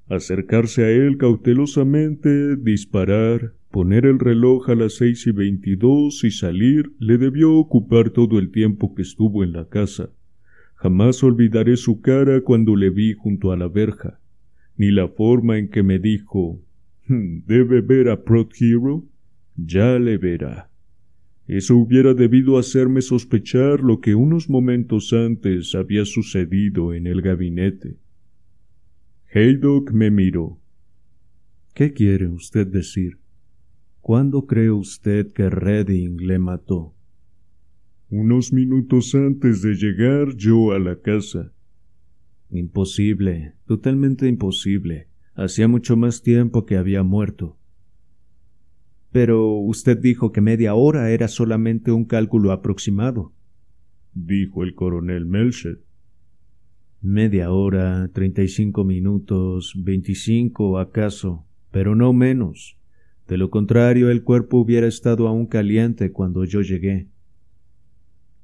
[0.06, 6.92] Acercarse a él cautelosamente, disparar, poner el reloj a las seis y veintidós y salir
[6.98, 10.10] le debió ocupar todo el tiempo que estuvo en la casa.
[10.74, 14.20] Jamás olvidaré su cara cuando le vi junto a la verja,
[14.76, 16.60] ni la forma en que me dijo
[17.08, 19.06] hmm, ¿Debe ver a Prot Hero?
[19.56, 20.68] Ya le verá.
[21.46, 27.98] Eso hubiera debido hacerme sospechar lo que unos momentos antes había sucedido en el gabinete.
[29.32, 30.58] Haydock me miró.
[31.74, 33.18] ¿Qué quiere usted decir?
[34.00, 36.94] ¿Cuándo cree usted que Redding le mató?
[38.10, 41.52] Unos minutos antes de llegar yo a la casa.
[42.50, 45.08] Imposible, totalmente imposible.
[45.34, 47.58] Hacía mucho más tiempo que había muerto.
[49.14, 53.32] Pero usted dijo que media hora era solamente un cálculo aproximado,
[54.12, 55.78] dijo el coronel Melchet.
[57.00, 62.76] Media hora, treinta y cinco minutos, veinticinco acaso, pero no menos.
[63.28, 67.06] De lo contrario, el cuerpo hubiera estado aún caliente cuando yo llegué.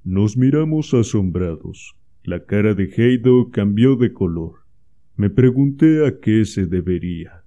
[0.05, 1.97] Nos miramos asombrados.
[2.23, 4.61] La cara de Heido cambió de color.
[5.17, 7.43] Me pregunté a qué se debería.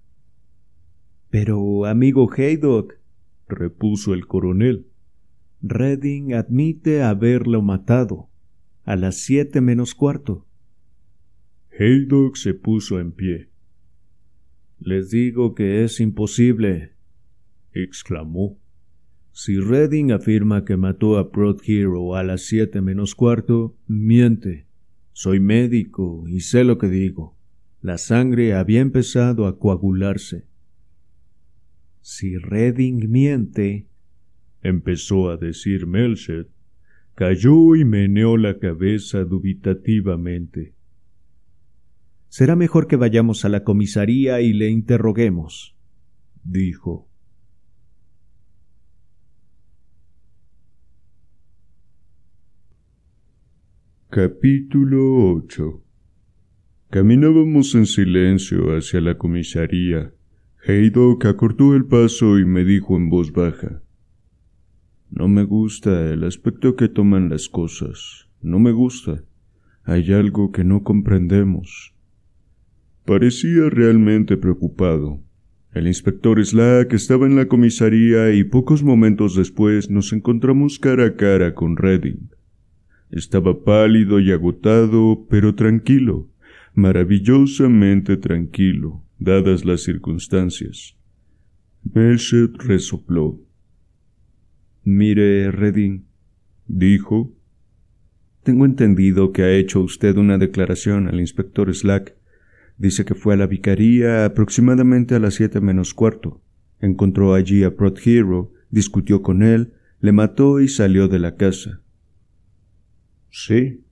[1.29, 3.01] Pero, amigo Haydock,
[3.47, 4.87] repuso el coronel.
[5.61, 8.29] Redding admite haberlo matado
[8.83, 10.45] a las siete menos cuarto.
[11.77, 13.49] Haydock se puso en pie.
[14.79, 16.91] Les digo que es imposible,
[17.71, 18.59] exclamó.
[19.31, 24.67] Si Redding afirma que mató a Prod Hero a las siete menos cuarto, miente.
[25.13, 27.35] Soy médico y sé lo que digo.
[27.81, 30.45] La sangre había empezado a coagularse.
[32.03, 33.87] Si Redding miente,
[34.61, 36.49] empezó a decir Melchet,
[37.15, 40.75] cayó y meneó la cabeza dubitativamente.
[42.27, 45.77] Será mejor que vayamos a la comisaría y le interroguemos,
[46.43, 47.07] dijo.
[54.09, 55.81] Capítulo 8
[56.89, 60.13] Caminábamos en silencio hacia la comisaría
[60.65, 63.81] Haydock acortó el paso y me dijo en voz baja
[65.11, 68.29] No me gusta el aspecto que toman las cosas.
[68.41, 69.25] No me gusta.
[69.83, 71.93] Hay algo que no comprendemos.
[73.03, 75.19] Parecía realmente preocupado.
[75.73, 81.15] El inspector Slack estaba en la comisaría y pocos momentos después nos encontramos cara a
[81.17, 82.29] cara con Redding.
[83.11, 86.29] Estaba pálido y agotado, pero tranquilo,
[86.73, 90.97] maravillosamente tranquilo dadas las circunstancias.
[91.93, 93.39] Melchet resopló.
[94.83, 96.05] Mire, Redding,
[96.67, 97.33] dijo.
[98.43, 102.15] Tengo entendido que ha hecho usted una declaración al inspector Slack.
[102.77, 106.41] Dice que fue a la vicaría aproximadamente a las siete menos cuarto.
[106.81, 111.81] Encontró allí a Prot Hero, discutió con él, le mató y salió de la casa.
[113.29, 113.82] Sí.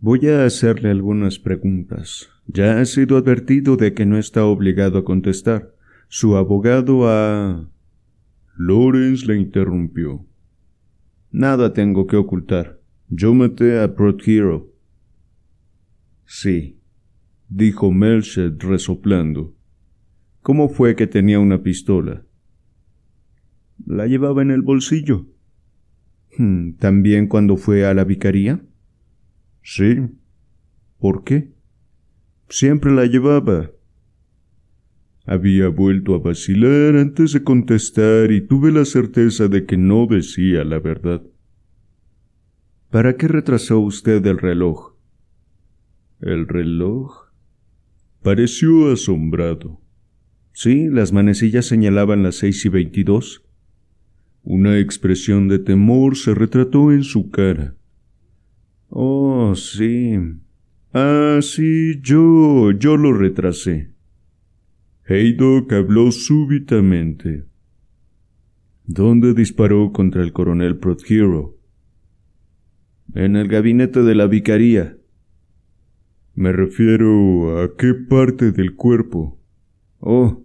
[0.00, 2.28] Voy a hacerle algunas preguntas.
[2.46, 5.74] Ya ha sido advertido de que no está obligado a contestar.
[6.06, 7.68] Su abogado ha...
[8.56, 10.24] Lawrence le interrumpió.
[11.32, 12.80] Nada tengo que ocultar.
[13.08, 14.72] Yo maté a Prot Hero.
[16.26, 16.78] Sí,
[17.48, 19.56] dijo Melchet resoplando.
[20.42, 22.24] ¿Cómo fue que tenía una pistola?
[23.84, 25.26] La llevaba en el bolsillo.
[26.36, 28.62] Hmm, ¿También cuando fue a la vicaría?
[29.70, 29.98] Sí.
[30.98, 31.52] ¿Por qué?
[32.48, 33.70] Siempre la llevaba.
[35.26, 40.64] Había vuelto a vacilar antes de contestar y tuve la certeza de que no decía
[40.64, 41.22] la verdad.
[42.88, 44.94] ¿Para qué retrasó usted el reloj?
[46.22, 47.26] ¿El reloj?
[48.22, 49.82] Pareció asombrado.
[50.54, 53.44] Sí, las manecillas señalaban las seis y veintidós.
[54.42, 57.77] Una expresión de temor se retrató en su cara.
[58.90, 60.18] Oh, sí,
[60.92, 63.92] Ah, sí, yo, yo lo retrasé.
[65.06, 67.44] Haydock habló súbitamente.
[68.86, 71.58] ¿Dónde disparó contra el coronel Prothero?
[73.14, 74.96] En el gabinete de la vicaría.
[76.34, 79.38] Me refiero a qué parte del cuerpo.
[79.98, 80.44] Oh,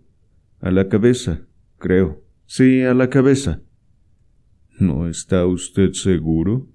[0.59, 2.21] a la cabeza, creo.
[2.45, 3.61] Sí, a la cabeza.
[4.79, 6.72] ¿No está usted seguro?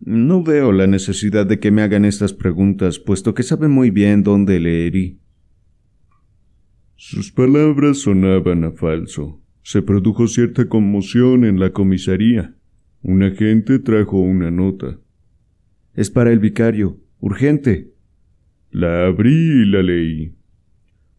[0.00, 4.22] No veo la necesidad de que me hagan estas preguntas, puesto que sabe muy bien
[4.22, 5.20] dónde le herí.
[6.96, 9.40] Sus palabras sonaban a falso.
[9.62, 12.54] Se produjo cierta conmoción en la comisaría.
[13.02, 14.98] Un agente trajo una nota.
[15.94, 17.00] Es para el vicario.
[17.18, 17.92] Urgente.
[18.70, 20.34] La abrí y la leí.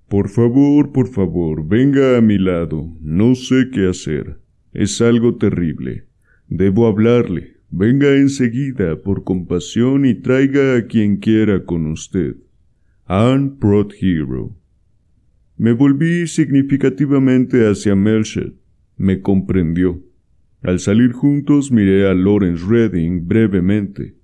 [0.08, 2.96] Por favor, por favor, venga a mi lado.
[3.02, 4.40] No sé qué hacer.
[4.74, 6.08] Es algo terrible.
[6.48, 7.55] Debo hablarle.
[7.70, 12.36] Venga enseguida, por compasión, y traiga a quien quiera con usted.
[13.06, 13.54] Anne
[14.00, 14.56] Hero.
[15.58, 18.54] Me volví significativamente hacia Melchett.
[18.98, 20.02] Me comprendió.
[20.62, 24.16] Al salir juntos miré a Lawrence Redding brevemente.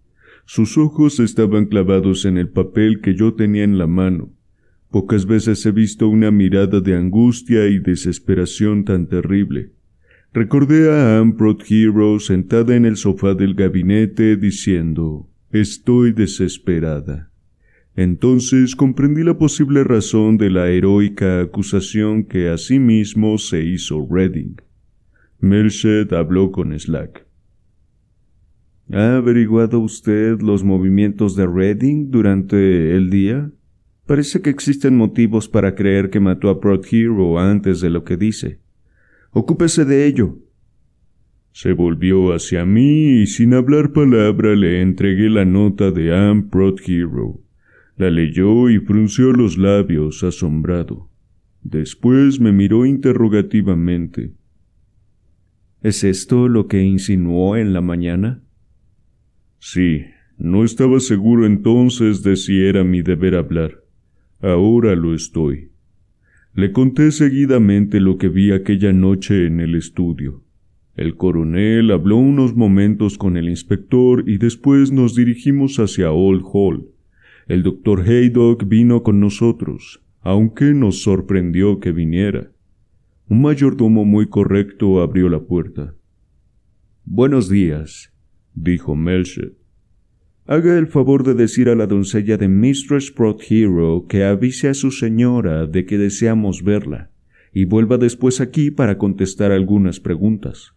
[0.46, 4.32] Sus ojos estaban clavados en el papel que yo tenía en la mano.
[4.90, 9.72] Pocas veces he visto una mirada de angustia y desesperación tan terrible.
[10.34, 17.34] Recordé a Amprod Hero sentada en el sofá del gabinete diciendo Estoy desesperada.
[17.98, 24.56] Entonces comprendí la posible razón de la heroica acusación que asimismo se hizo Redding.
[25.42, 27.28] Melchet habló con Slack.
[28.94, 33.52] ¿Ha averiguado usted los movimientos de Redding durante el día?
[34.06, 38.16] Parece que existen motivos para creer que mató a Prod Hero antes de lo que
[38.16, 38.61] dice.
[39.32, 40.38] Ocúpese de ello.
[41.54, 46.80] Se volvió hacia mí y sin hablar palabra le entregué la nota de Anne Prod
[46.86, 47.42] Hero.
[47.96, 51.10] La leyó y frunció los labios, asombrado.
[51.62, 54.34] Después me miró interrogativamente.
[55.82, 58.44] ¿Es esto lo que insinuó en la mañana?
[59.60, 60.04] Sí,
[60.38, 63.84] no estaba seguro entonces de si era mi deber hablar.
[64.42, 65.71] Ahora lo estoy.
[66.54, 70.44] Le conté seguidamente lo que vi aquella noche en el estudio.
[70.98, 76.90] El coronel habló unos momentos con el inspector y después nos dirigimos hacia Old Hall.
[77.48, 82.52] El doctor Haydock vino con nosotros, aunque nos sorprendió que viniera.
[83.30, 85.96] Un mayordomo muy correcto abrió la puerta.
[87.06, 88.14] Buenos días,
[88.54, 89.61] dijo Melchet.
[90.48, 93.14] Haga el favor de decir a la doncella de Mistress
[93.50, 97.12] Hero que avise a su señora de que deseamos verla,
[97.54, 100.74] y vuelva después aquí para contestar algunas preguntas.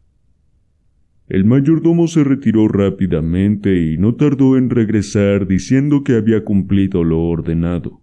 [1.28, 7.22] El mayordomo se retiró rápidamente y no tardó en regresar diciendo que había cumplido lo
[7.22, 8.02] ordenado.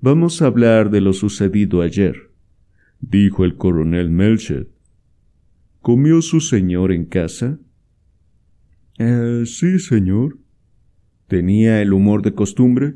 [0.00, 2.30] Vamos a hablar de lo sucedido ayer,
[3.00, 4.68] dijo el coronel Melchet.
[5.80, 7.58] ¿Comió su señor en casa?
[8.98, 10.38] Eh, sí, señor.
[11.28, 12.94] ¿Tenía el humor de costumbre?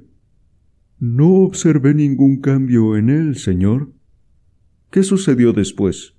[0.99, 3.93] No observé ningún cambio en él, señor.
[4.91, 6.15] ¿Qué sucedió después?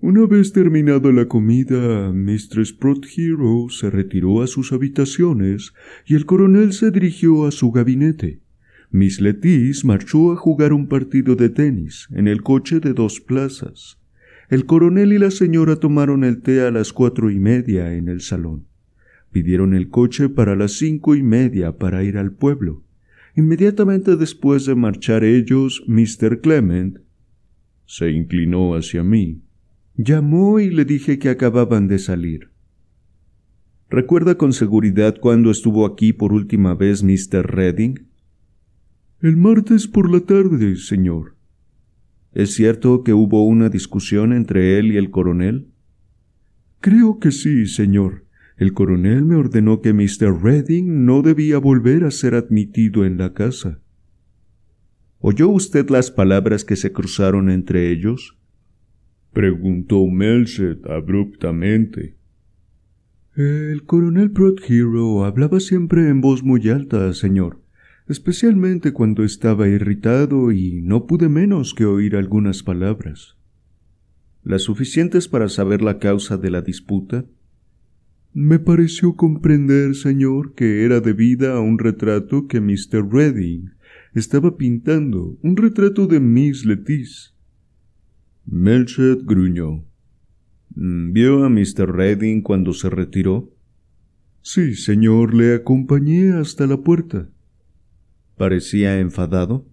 [0.00, 2.76] Una vez terminada la comida, Mistress
[3.16, 5.72] Hero se retiró a sus habitaciones
[6.06, 8.40] y el coronel se dirigió a su gabinete.
[8.90, 13.98] Miss Letis marchó a jugar un partido de tenis en el coche de dos plazas.
[14.48, 18.20] El coronel y la señora tomaron el té a las cuatro y media en el
[18.20, 18.66] salón.
[19.36, 22.82] Pidieron el coche para las cinco y media para ir al pueblo.
[23.34, 26.40] Inmediatamente después de marchar ellos, Mr.
[26.40, 27.00] Clement
[27.84, 29.42] se inclinó hacia mí
[29.94, 32.48] Llamó y le dije que acababan de salir.
[33.90, 37.42] ¿Recuerda con seguridad cuándo estuvo aquí por última vez Mr.
[37.46, 38.08] Redding?
[39.20, 41.36] El martes por la tarde, señor.
[42.32, 45.68] ¿Es cierto que hubo una discusión entre él y el coronel?
[46.80, 48.25] Creo que sí, señor.
[48.56, 50.42] El coronel me ordenó que Mr.
[50.42, 53.80] Redding no debía volver a ser admitido en la casa.
[55.18, 58.38] ¿Oyó usted las palabras que se cruzaron entre ellos?
[59.32, 62.16] preguntó Melchet abruptamente.
[63.34, 64.32] El coronel
[64.66, 67.60] Hero hablaba siempre en voz muy alta, señor,
[68.08, 73.36] especialmente cuando estaba irritado y no pude menos que oír algunas palabras.
[74.42, 77.26] ¿Las suficientes para saber la causa de la disputa?
[78.38, 83.10] Me pareció comprender, señor, que era debida a un retrato que Mr.
[83.10, 83.70] Redding
[84.12, 87.34] estaba pintando, un retrato de Miss Letis.
[88.44, 89.86] Melchet gruñó.
[90.74, 91.90] Mm, ¿Vio a Mr.
[91.90, 93.54] Redding cuando se retiró?
[94.42, 97.30] Sí, señor, le acompañé hasta la puerta.
[98.36, 99.66] ¿Parecía enfadado?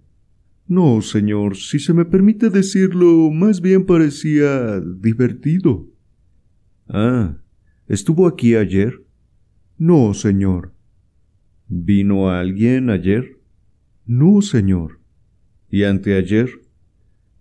[0.69, 5.85] No, señor, si se me permite decirlo, más bien parecía divertido.
[6.87, 7.42] Ah,
[7.87, 9.03] ¿estuvo aquí ayer?
[9.77, 10.73] No, señor.
[11.67, 13.39] ¿Vino alguien ayer?
[14.05, 14.99] No, señor.
[15.69, 16.49] ¿Y anteayer?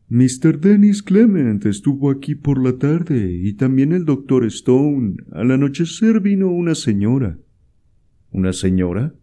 [0.08, 0.60] Mr.
[0.60, 5.16] Dennis Clement estuvo aquí por la tarde y también el doctor Stone.
[5.32, 7.38] Al anochecer vino una señora.
[8.30, 9.14] ¿Una señora?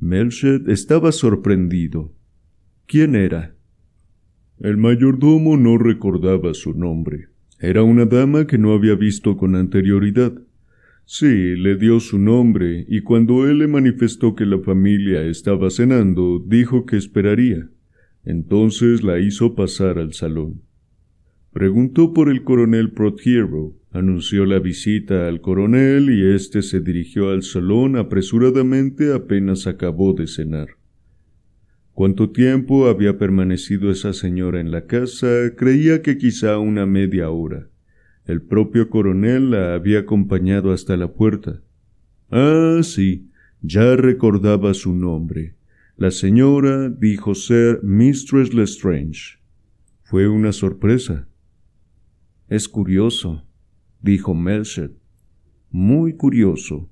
[0.00, 2.12] Melchet estaba sorprendido.
[2.86, 3.54] ¿Quién era?
[4.58, 7.28] El mayordomo no recordaba su nombre.
[7.60, 10.32] Era una dama que no había visto con anterioridad.
[11.04, 16.42] Sí, le dio su nombre, y cuando él le manifestó que la familia estaba cenando,
[16.46, 17.68] dijo que esperaría.
[18.24, 20.62] Entonces la hizo pasar al salón.
[21.52, 27.42] Preguntó por el coronel Prothero, anunció la visita al coronel y éste se dirigió al
[27.42, 30.77] salón apresuradamente apenas acabó de cenar.
[31.98, 35.26] Cuánto tiempo había permanecido esa señora en la casa,
[35.56, 37.70] creía que quizá una media hora.
[38.24, 41.60] El propio coronel la había acompañado hasta la puerta.
[42.30, 43.32] Ah, sí,
[43.62, 45.56] ya recordaba su nombre.
[45.96, 49.40] La señora dijo ser Mistress Lestrange.
[50.04, 51.26] Fue una sorpresa.
[52.48, 53.44] Es curioso,
[54.00, 54.92] dijo Melchet.
[55.72, 56.88] Muy curioso.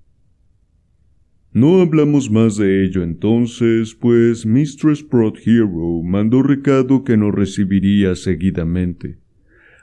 [1.57, 5.03] No hablamos más de ello entonces, pues Mistress
[5.43, 9.21] Hero mandó recado que nos recibiría seguidamente.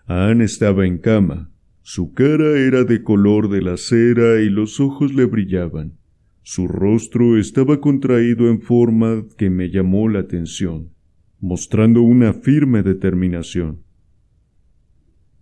[0.06, 1.52] Anne estaba en cama.
[1.82, 5.98] Su cara era de color de la cera y los ojos le brillaban.
[6.44, 10.92] Su rostro estaba contraído en forma que me llamó la atención,
[11.40, 13.80] mostrando una firme determinación.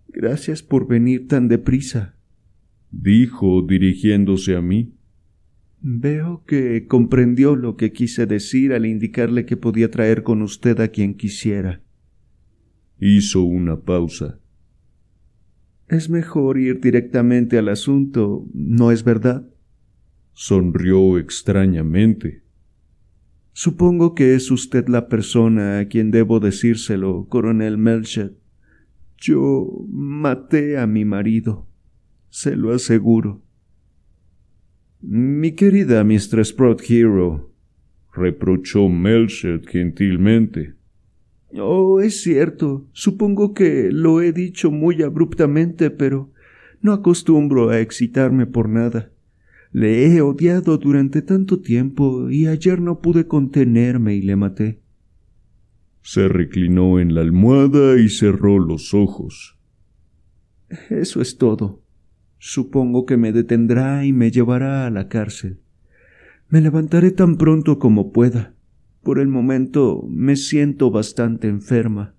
[0.08, 2.16] Gracias por venir tan deprisa,
[2.90, 4.94] dijo dirigiéndose a mí.
[5.84, 10.88] Veo que comprendió lo que quise decir al indicarle que podía traer con usted a
[10.88, 11.82] quien quisiera.
[13.00, 14.38] Hizo una pausa.
[15.88, 19.44] Es mejor ir directamente al asunto, ¿no es verdad?
[20.32, 22.44] Sonrió extrañamente.
[23.52, 28.38] Supongo que es usted la persona a quien debo decírselo, coronel Melchet.
[29.18, 31.66] Yo maté a mi marido,
[32.30, 33.42] se lo aseguro.
[35.02, 36.54] Mi querida Mistress
[36.88, 37.50] Hero,
[38.14, 40.74] reprochó Melchet gentilmente.
[41.54, 42.86] Oh, es cierto.
[42.92, 46.30] Supongo que lo he dicho muy abruptamente, pero
[46.80, 49.10] no acostumbro a excitarme por nada.
[49.72, 54.80] Le he odiado durante tanto tiempo y ayer no pude contenerme y le maté.
[56.02, 59.58] Se reclinó en la almohada y cerró los ojos.
[60.90, 61.81] Eso es todo.
[62.44, 65.60] Supongo que me detendrá y me llevará a la cárcel.
[66.48, 68.56] Me levantaré tan pronto como pueda.
[69.04, 72.16] Por el momento me siento bastante enferma.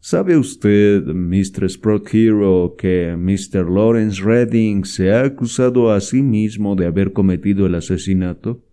[0.00, 1.78] ¿Sabe usted, Mistress
[2.12, 3.70] Hero, que Mr.
[3.70, 8.64] Lawrence Redding se ha acusado a sí mismo de haber cometido el asesinato?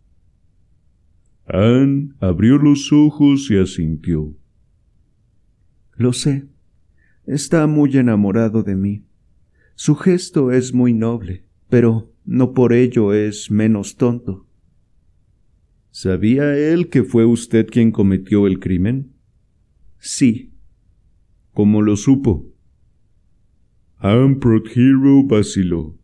[1.45, 4.36] Anne abrió los ojos y asintió.
[5.97, 6.47] Lo sé.
[7.28, 9.03] Está muy enamorado de mí.
[9.82, 14.45] Su gesto es muy noble, pero no por ello es menos tonto.
[15.89, 19.13] ¿Sabía él que fue usted quien cometió el crimen?
[19.97, 20.51] Sí.
[21.53, 22.53] ¿Cómo lo supo?
[23.99, 25.97] Amprot Hero vaciló.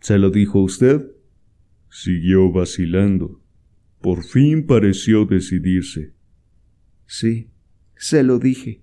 [0.00, 1.10] ¿Se lo dijo usted?
[1.88, 3.40] Siguió vacilando.
[4.02, 6.12] Por fin pareció decidirse.
[7.06, 7.48] Sí,
[7.96, 8.82] se lo dije.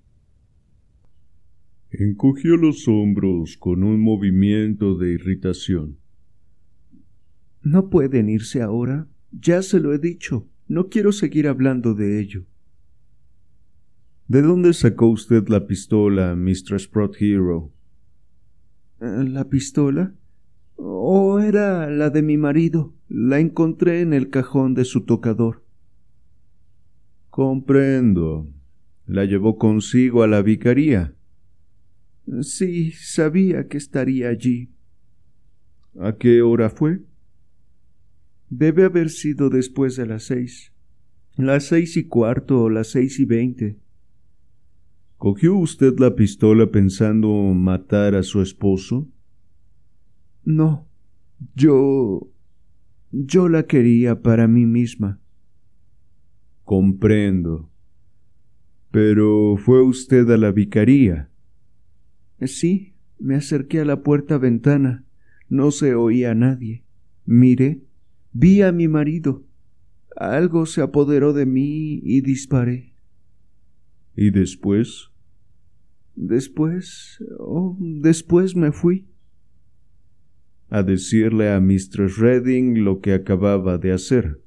[1.95, 5.99] Encogió los hombros con un movimiento de irritación.
[7.61, 9.07] ¿No pueden irse ahora?
[9.31, 10.49] Ya se lo he dicho.
[10.67, 12.45] No quiero seguir hablando de ello.
[14.27, 16.89] ¿De dónde sacó usted la pistola, Mistress
[17.19, 17.71] Hero?
[18.99, 20.15] Eh, ¿La pistola?
[20.77, 22.95] Oh, era la de mi marido.
[23.07, 25.63] La encontré en el cajón de su tocador.
[27.29, 28.47] Comprendo.
[29.05, 31.13] ¿La llevó consigo a la vicaría?
[32.41, 34.69] Sí, sabía que estaría allí.
[35.99, 37.01] ¿A qué hora fue?
[38.49, 40.71] Debe haber sido después de las seis.
[41.36, 43.78] Las seis y cuarto o las seis y veinte.
[45.17, 49.07] ¿Cogió usted la pistola pensando matar a su esposo?
[50.43, 50.88] No.
[51.55, 52.30] Yo.
[53.11, 55.19] yo la quería para mí misma.
[56.63, 57.69] Comprendo.
[58.91, 61.30] Pero fue usted a la vicaría.
[62.41, 65.05] Sí, me acerqué a la puerta ventana.
[65.49, 66.84] No se oía a nadie.
[67.25, 67.81] Miré,
[68.31, 69.43] vi a mi marido.
[70.15, 72.93] Algo se apoderó de mí y disparé.
[74.15, 75.09] ¿Y después?
[76.15, 79.07] Después, oh, después me fui.
[80.69, 84.41] A decirle a Mistress Redding lo que acababa de hacer.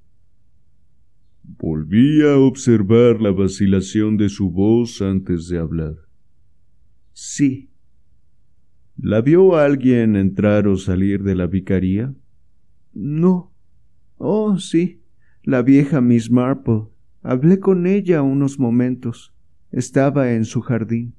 [1.42, 5.94] Volví a observar la vacilación de su voz antes de hablar.
[7.12, 7.70] Sí.
[8.98, 12.14] ¿La vio alguien entrar o salir de la vicaría?
[12.94, 13.52] No.
[14.16, 15.02] Oh, sí.
[15.42, 16.84] La vieja Miss Marple.
[17.22, 19.34] Hablé con ella unos momentos.
[19.70, 21.14] Estaba en su jardín.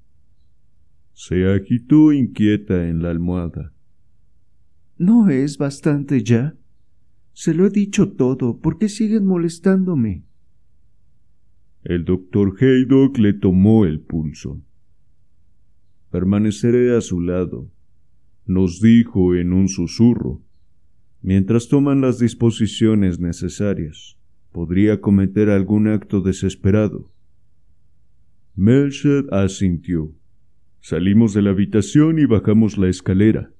[1.13, 3.73] Se agitó inquieta en la almohada.
[4.97, 6.55] ¿No es bastante ya?
[7.33, 8.59] Se lo he dicho todo.
[8.59, 10.23] ¿Por qué siguen molestándome?
[11.83, 14.61] El doctor Haydock le tomó el pulso.
[16.11, 17.69] Permaneceré a su lado,
[18.45, 20.41] nos dijo en un susurro.
[21.21, 24.17] Mientras toman las disposiciones necesarias,
[24.53, 27.11] podría cometer algún acto desesperado.
[28.55, 30.15] Melchett asintió.
[30.79, 33.51] Salimos de la habitación y bajamos la escalera.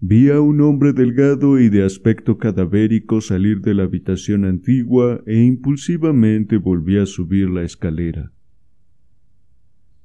[0.00, 5.42] Vi a un hombre delgado y de aspecto cadavérico salir de la habitación antigua e
[5.42, 8.33] impulsivamente volví a subir la escalera.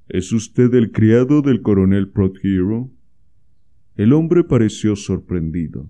[0.10, 2.90] ¿Es usted el criado del coronel Prothero?
[3.96, 5.88] El hombre pareció sorprendido.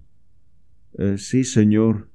[0.97, 2.09] Eh, sí, señor.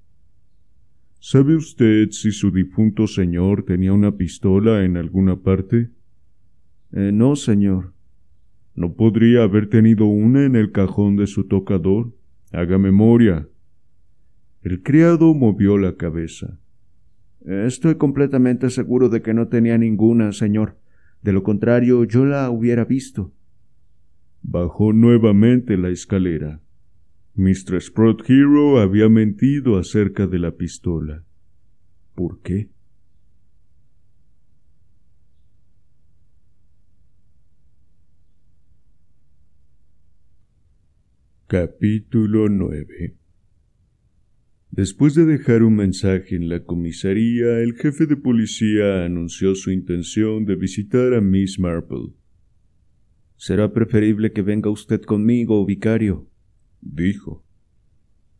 [1.18, 5.88] ¿Sabe usted si su difunto señor tenía una pistola en alguna parte?
[6.92, 7.94] Eh, no, señor.
[8.74, 12.12] ¿No podría haber tenido una en el cajón de su tocador?
[12.52, 13.48] Haga memoria.
[14.61, 16.59] El criado movió la cabeza.
[17.46, 20.76] Estoy completamente seguro de que no tenía ninguna, señor.
[21.25, 23.33] De lo contrario, yo la hubiera visto.
[24.43, 26.61] Bajó nuevamente la escalera.
[27.35, 27.81] Mr.
[27.81, 31.25] Sprout Hero había mentido acerca de la pistola.
[32.14, 32.68] ¿Por qué?
[41.47, 43.24] Capítulo 9
[44.77, 50.47] Después de dejar un mensaje en la comisaría, el jefe de policía anunció su intención
[50.47, 52.12] de visitar a Miss Marple.
[53.37, 56.29] Será preferible que venga usted conmigo, vicario,
[56.81, 57.45] dijo.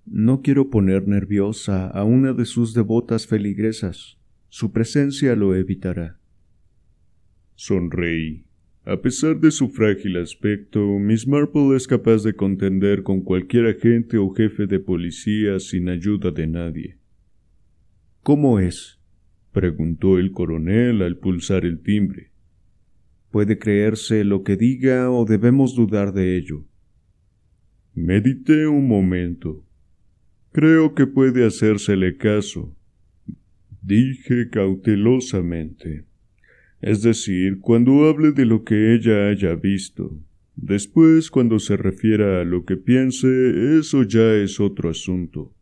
[0.07, 4.19] No quiero poner nerviosa a una de sus devotas feligresas.
[4.49, 6.19] Su presencia lo evitará.
[7.55, 8.44] Sonreí.
[8.87, 14.19] A pesar de su frágil aspecto, Miss Marple es capaz de contender con cualquier agente
[14.19, 16.99] o jefe de policía sin ayuda de nadie.
[18.23, 19.01] ¿Cómo es?
[19.53, 22.33] preguntó el coronel al pulsar el timbre.
[23.31, 26.67] ¿Puede creerse lo que diga o debemos dudar de ello?
[27.95, 29.65] Medité un momento.
[30.53, 32.77] Creo que puede hacérsele caso.
[33.81, 36.05] Dije cautelosamente
[36.85, 40.21] es decir, cuando hable de lo que ella haya visto.
[40.55, 45.55] Después, cuando se refiera a lo que piense, eso ya es otro asunto.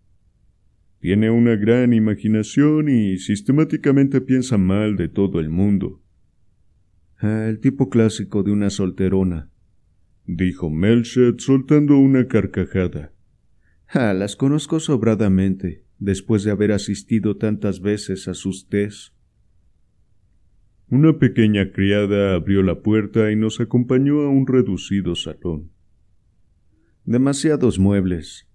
[0.98, 6.02] Tiene una gran imaginación y sistemáticamente piensa mal de todo el mundo.
[7.18, 9.48] Ah, el tipo clásico de una solterona,
[10.26, 13.12] dijo Melchet soltando una carcajada.
[13.86, 19.12] Ah, las conozco sobradamente, después de haber asistido tantas veces a sus tés.
[20.92, 25.70] Una pequeña criada abrió la puerta y nos acompañó a un reducido salón.
[27.06, 28.46] Demasiados muebles,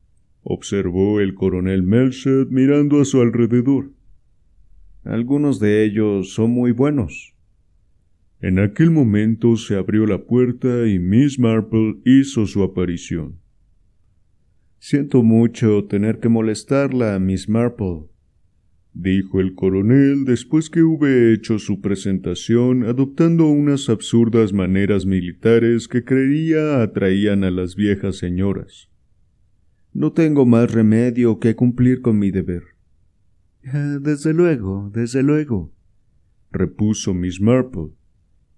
[0.44, 3.92] observó el coronel Melchet mirando a su alrededor.
[5.04, 7.34] Algunos de ellos son muy buenos.
[8.40, 13.40] En aquel momento se abrió la puerta y Miss Marple hizo su aparición.
[14.78, 18.12] Siento mucho tener que molestarla, Miss Marple,
[19.00, 26.04] dijo el coronel después que hube hecho su presentación adoptando unas absurdas maneras militares que
[26.04, 28.90] creía atraían a las viejas señoras.
[29.94, 32.64] No tengo más remedio que cumplir con mi deber.
[33.66, 35.72] Ah, desde luego, desde luego,
[36.52, 37.90] repuso Miss Marple.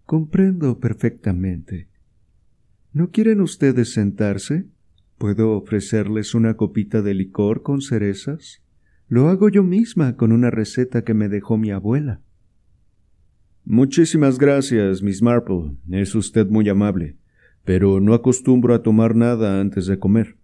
[0.06, 1.88] Comprendo perfectamente.
[2.94, 4.66] ¿No quieren ustedes sentarse?
[5.18, 8.64] ¿Puedo ofrecerles una copita de licor con cerezas?
[9.10, 12.22] Lo hago yo misma con una receta que me dejó mi abuela.
[13.66, 15.72] Muchísimas gracias, Miss Marple.
[15.92, 17.18] Es usted muy amable,
[17.66, 20.38] pero no acostumbro a tomar nada antes de comer.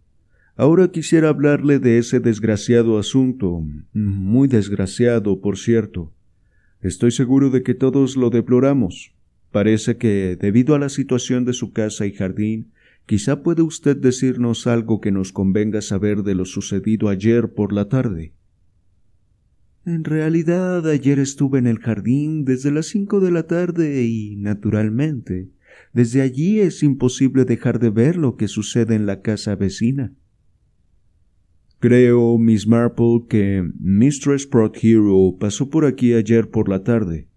[0.57, 3.63] Ahora quisiera hablarle de ese desgraciado asunto,
[3.93, 6.11] muy desgraciado, por cierto.
[6.81, 9.13] Estoy seguro de que todos lo deploramos.
[9.51, 12.71] Parece que, debido a la situación de su casa y jardín,
[13.05, 17.87] Quizá puede usted decirnos algo que nos convenga saber de lo sucedido ayer por la
[17.87, 18.33] tarde.
[19.85, 25.51] En realidad, ayer estuve en el jardín desde las cinco de la tarde y, naturalmente,
[25.93, 30.11] desde allí es imposible dejar de ver lo que sucede en la casa vecina.
[31.79, 34.39] Creo, Miss Marple, que Mr.
[34.39, 37.27] Sprott Hero pasó por aquí ayer por la tarde.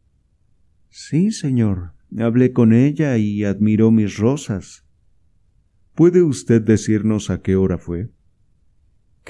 [0.89, 1.93] Sí, señor.
[2.17, 4.87] Hablé con ella y admiró mis rosas.
[5.95, 8.09] ¿Puede usted decirnos a qué hora fue?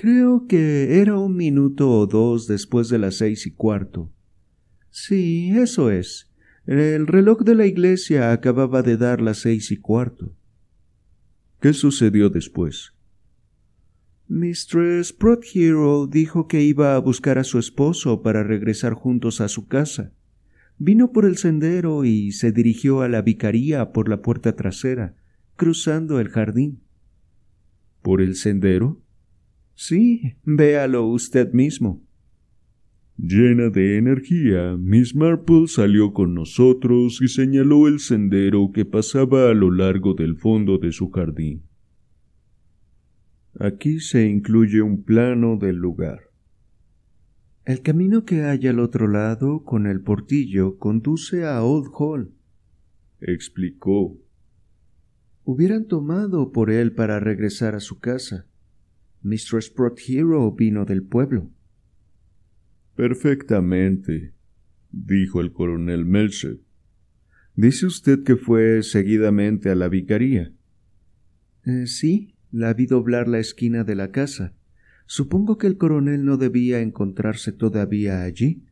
[0.01, 4.13] Creo que era un minuto o dos después de las seis y cuarto.
[4.91, 6.31] Sí, eso es.
[6.67, 10.37] El reloj de la iglesia acababa de dar las seis y cuarto.
[11.61, 12.95] ¿Qué sucedió después?
[14.29, 15.13] Mistress
[15.53, 20.13] Hero dijo que iba a buscar a su esposo para regresar juntos a su casa.
[20.79, 25.17] Vino por el sendero y se dirigió a la vicaría por la puerta trasera,
[25.57, 26.85] cruzando el jardín.
[28.01, 29.03] ¿Por el sendero?
[29.81, 32.05] Sí, véalo usted mismo.
[33.17, 39.55] Llena de energía, Miss Marple salió con nosotros y señaló el sendero que pasaba a
[39.55, 41.63] lo largo del fondo de su jardín.
[43.61, 46.23] Aquí se incluye un plano del lugar.
[47.65, 52.33] El camino que hay al otro lado, con el portillo, conduce a Old Hall,
[53.21, 54.19] explicó
[55.45, 58.48] hubieran tomado por él para regresar a su casa.
[59.23, 59.63] Mr.
[59.63, 61.51] Sprott Hero vino del pueblo.
[62.95, 64.35] Perfectamente,
[64.91, 66.61] dijo el coronel Melcher.
[67.55, 70.53] Dice usted que fue seguidamente a la vicaría.
[71.65, 74.55] Eh, sí, la vi doblar la esquina de la casa.
[75.07, 78.65] Supongo que el coronel no debía encontrarse todavía allí,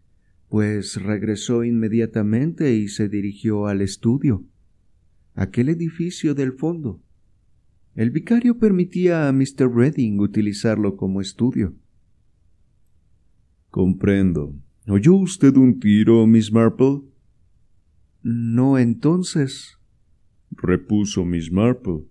[0.48, 4.44] pues regresó inmediatamente y se dirigió al estudio
[5.36, 7.00] aquel edificio del fondo.
[7.96, 9.74] El vicario permitía a Mr.
[9.74, 11.74] Redding utilizarlo como estudio.
[13.70, 14.54] Comprendo.
[14.86, 17.00] ¿Oyó usted un tiro, Miss Marple?
[18.22, 19.78] No entonces,
[20.50, 22.04] repuso Miss Marple.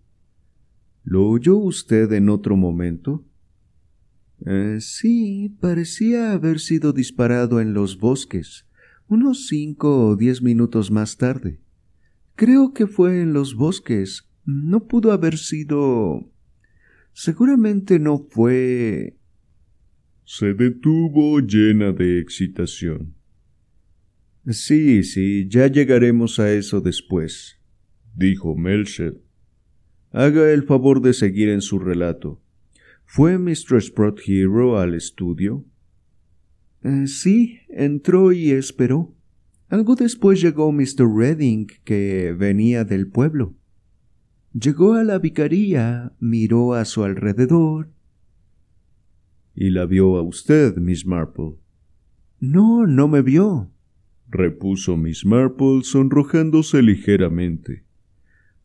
[1.04, 3.24] ¿Lo oyó usted en otro momento?
[4.44, 8.66] Eh, sí, parecía haber sido disparado en los bosques,
[9.08, 11.62] unos cinco o diez minutos más tarde.
[12.36, 14.28] Creo que fue en los bosques.
[14.46, 16.32] No pudo haber sido.
[17.14, 19.18] Seguramente no fue.
[20.24, 23.16] Se detuvo llena de excitación.
[24.48, 27.60] Sí, sí, ya llegaremos a eso después,
[28.16, 29.16] dijo Melched.
[30.12, 32.42] Haga el favor de seguir en su relato.
[33.06, 33.82] ¿Fue Mr.
[33.82, 35.66] Sprott Hero al estudio?
[36.84, 39.16] Eh, sí, entró y esperó.
[39.68, 41.08] Algo después llegó Mr.
[41.16, 43.56] Redding, que venía del pueblo.
[44.58, 47.90] Llegó a la vicaría, miró a su alrededor.
[49.54, 51.56] ¿Y la vio a usted, Miss Marple?
[52.40, 53.70] No, no me vio,
[54.30, 57.84] repuso Miss Marple sonrojándose ligeramente.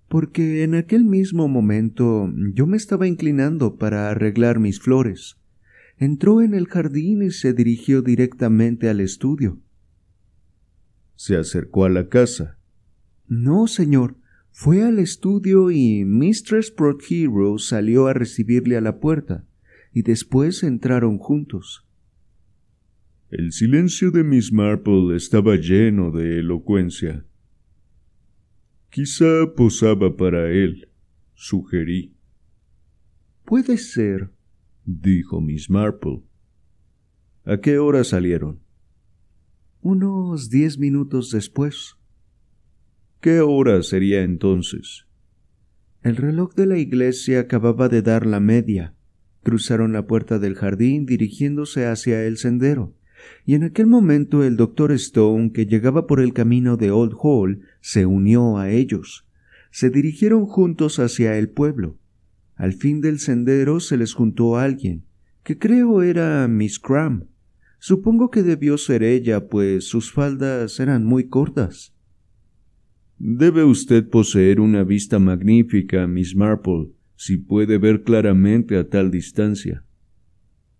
[0.06, 5.38] Porque en aquel mismo momento yo me estaba inclinando para arreglar mis flores.
[5.96, 9.58] Entró en el jardín y se dirigió directamente al estudio.
[11.16, 12.58] Se acercó a la casa.
[13.26, 14.19] No, señor.
[14.52, 16.72] Fue al estudio y Mistress
[17.08, 19.46] Hero salió a recibirle a la puerta,
[19.92, 21.86] y después entraron juntos.
[23.30, 27.24] El silencio de Miss Marple estaba lleno de elocuencia.
[28.90, 30.88] Quizá posaba para él,
[31.34, 32.14] sugerí.
[33.44, 34.30] Puede ser,
[34.84, 36.22] dijo Miss Marple.
[37.44, 38.60] ¿A qué hora salieron?
[39.82, 41.96] unos diez minutos después.
[43.20, 45.06] ¿Qué hora sería entonces?
[46.02, 48.94] El reloj de la iglesia acababa de dar la media.
[49.42, 52.94] Cruzaron la puerta del jardín dirigiéndose hacia el sendero,
[53.44, 57.60] y en aquel momento el doctor Stone, que llegaba por el camino de Old Hall,
[57.82, 59.26] se unió a ellos.
[59.70, 61.98] Se dirigieron juntos hacia el pueblo.
[62.56, 65.04] Al fin del sendero se les juntó alguien,
[65.42, 67.26] que creo era Miss Cram,
[67.82, 71.94] Supongo que debió ser ella, pues sus faldas eran muy cortas.
[73.22, 79.84] Debe usted poseer una vista magnífica, Miss Marple, si puede ver claramente a tal distancia.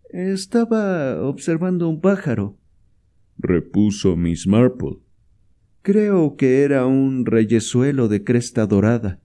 [0.08, 2.58] Estaba observando un pájaro,
[3.36, 4.96] repuso Miss Marple.
[5.82, 9.20] Creo que era un reyesuelo de cresta dorada.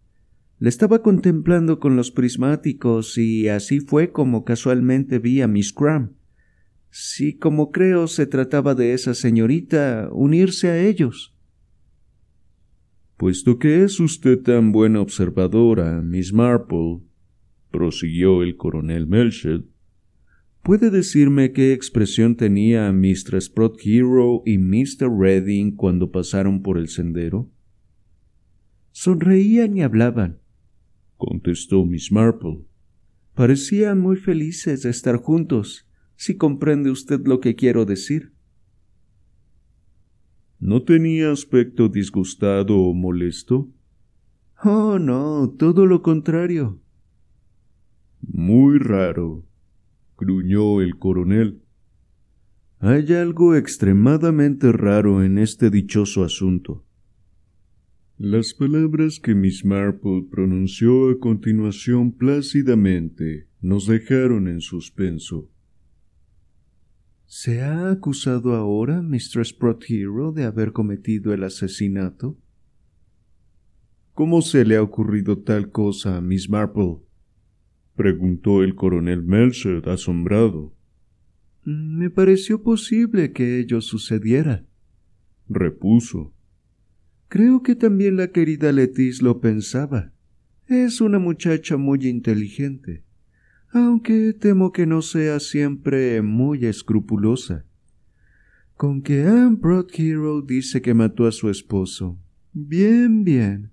[0.59, 6.11] Le estaba contemplando con los prismáticos y así fue como casualmente vi a Miss Cram
[6.97, 11.34] si como creo se trataba de esa señorita, unirse a ellos.
[13.17, 16.99] Puesto que es usted tan buena observadora, Miss Marple,
[17.71, 19.65] prosiguió el coronel Melchett,
[20.61, 23.41] ¿puede decirme qué expresión tenía Mr.
[23.41, 25.09] Sprott Hero y Mr.
[25.17, 27.49] Redding cuando pasaron por el sendero?
[28.91, 30.39] Sonreían y hablaban,
[31.15, 32.65] contestó Miss Marple.
[33.33, 35.87] Parecían muy felices de estar juntos,
[36.17, 38.34] si comprende usted lo que quiero decir.
[40.65, 43.69] ¿No tenía aspecto disgustado o molesto?
[44.63, 46.81] Oh, no, todo lo contrario.
[48.19, 49.45] Muy raro,
[50.17, 51.61] gruñó el coronel.
[52.79, 56.83] Hay algo extremadamente raro en este dichoso asunto.
[58.17, 65.47] Las palabras que Miss Marple pronunció a continuación plácidamente nos dejaron en suspenso.
[67.27, 69.45] ¿Se ha acusado ahora a Mr.
[69.45, 72.37] Sprott Hero de haber cometido el asesinato?
[74.13, 76.97] ¿Cómo se le ha ocurrido tal cosa a Miss Marple?
[77.95, 80.73] preguntó el coronel Melcher asombrado.
[81.63, 84.65] Me pareció posible que ello sucediera,
[85.47, 86.33] repuso.
[87.27, 90.13] Creo que también la querida Letis lo pensaba.
[90.67, 93.04] Es una muchacha muy inteligente,
[93.75, 97.65] aunque temo que no sea siempre muy escrupulosa.
[98.77, 99.59] Con que Anne
[99.93, 102.17] Hero dice que mató a su esposo.
[102.53, 103.71] Bien, bien.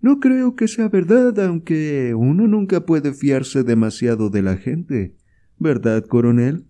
[0.00, 5.14] No creo que sea verdad, aunque uno nunca puede fiarse demasiado de la gente.
[5.58, 6.64] ¿Verdad, coronel?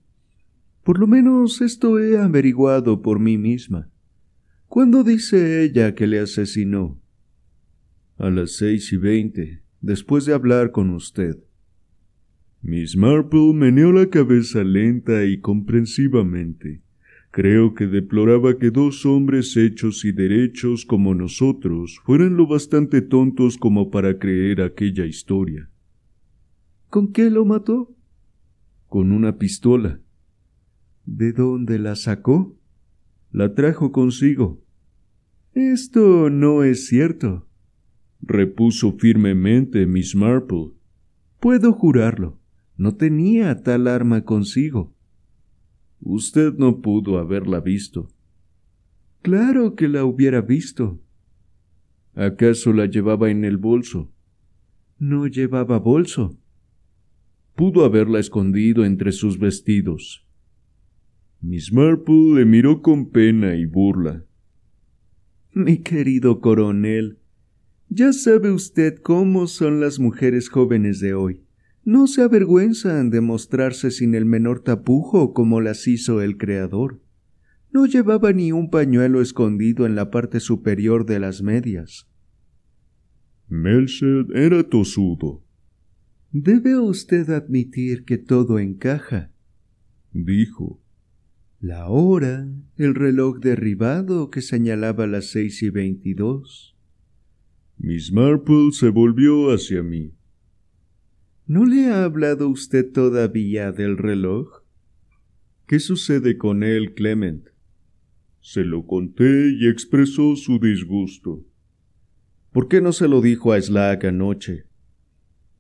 [0.83, 3.89] Por lo menos esto he averiguado por mí misma.
[4.67, 7.01] ¿Cuándo dice ella que le asesinó?
[8.17, 11.39] A las seis y veinte, después de hablar con usted.
[12.65, 16.81] Miss Marple meneó la cabeza lenta y comprensivamente.
[17.33, 23.59] Creo que deploraba que dos hombres hechos y derechos como nosotros fueran lo bastante tontos
[23.59, 25.69] como para creer aquella historia.
[26.89, 27.97] ¿Con qué lo mató?
[28.87, 30.01] Con una pistola.
[31.05, 32.57] ¿De dónde la sacó?
[33.33, 34.63] La trajo consigo.
[35.53, 37.49] Esto no es cierto,
[38.21, 40.73] repuso firmemente Miss Marple.
[41.41, 42.42] Puedo jurarlo.
[42.77, 44.93] No tenía tal arma consigo.
[46.01, 48.09] Usted no pudo haberla visto.
[49.23, 51.01] Claro que la hubiera visto.
[52.15, 54.11] ¿Acaso la llevaba en el bolso?
[54.99, 56.37] No llevaba bolso.
[57.55, 60.27] Pudo haberla escondido entre sus vestidos.
[61.41, 64.25] Miss Marple le miró con pena y burla.
[65.55, 67.19] Mi querido coronel,
[67.89, 71.42] ya sabe usted cómo son las mujeres jóvenes de hoy.
[71.85, 77.01] No se avergüenzan de mostrarse sin el menor tapujo como las hizo el Creador.
[77.73, 82.09] No llevaba ni un pañuelo escondido en la parte superior de las medias.
[83.49, 85.43] Melchett era tosudo.
[86.31, 89.33] Debe usted admitir que todo encaja,
[90.13, 90.81] dijo.
[91.61, 96.77] La hora, el reloj derribado que señalaba las seis y veintidós.
[97.79, 100.13] Miss Marple se volvió hacia mí.
[101.53, 104.63] ¿No le ha hablado usted todavía del reloj?
[105.67, 107.47] ¿Qué sucede con él, Clement?
[108.41, 111.45] Se lo conté y expresó su disgusto.
[112.53, 114.65] ¿Por qué no se lo dijo a Slack anoche?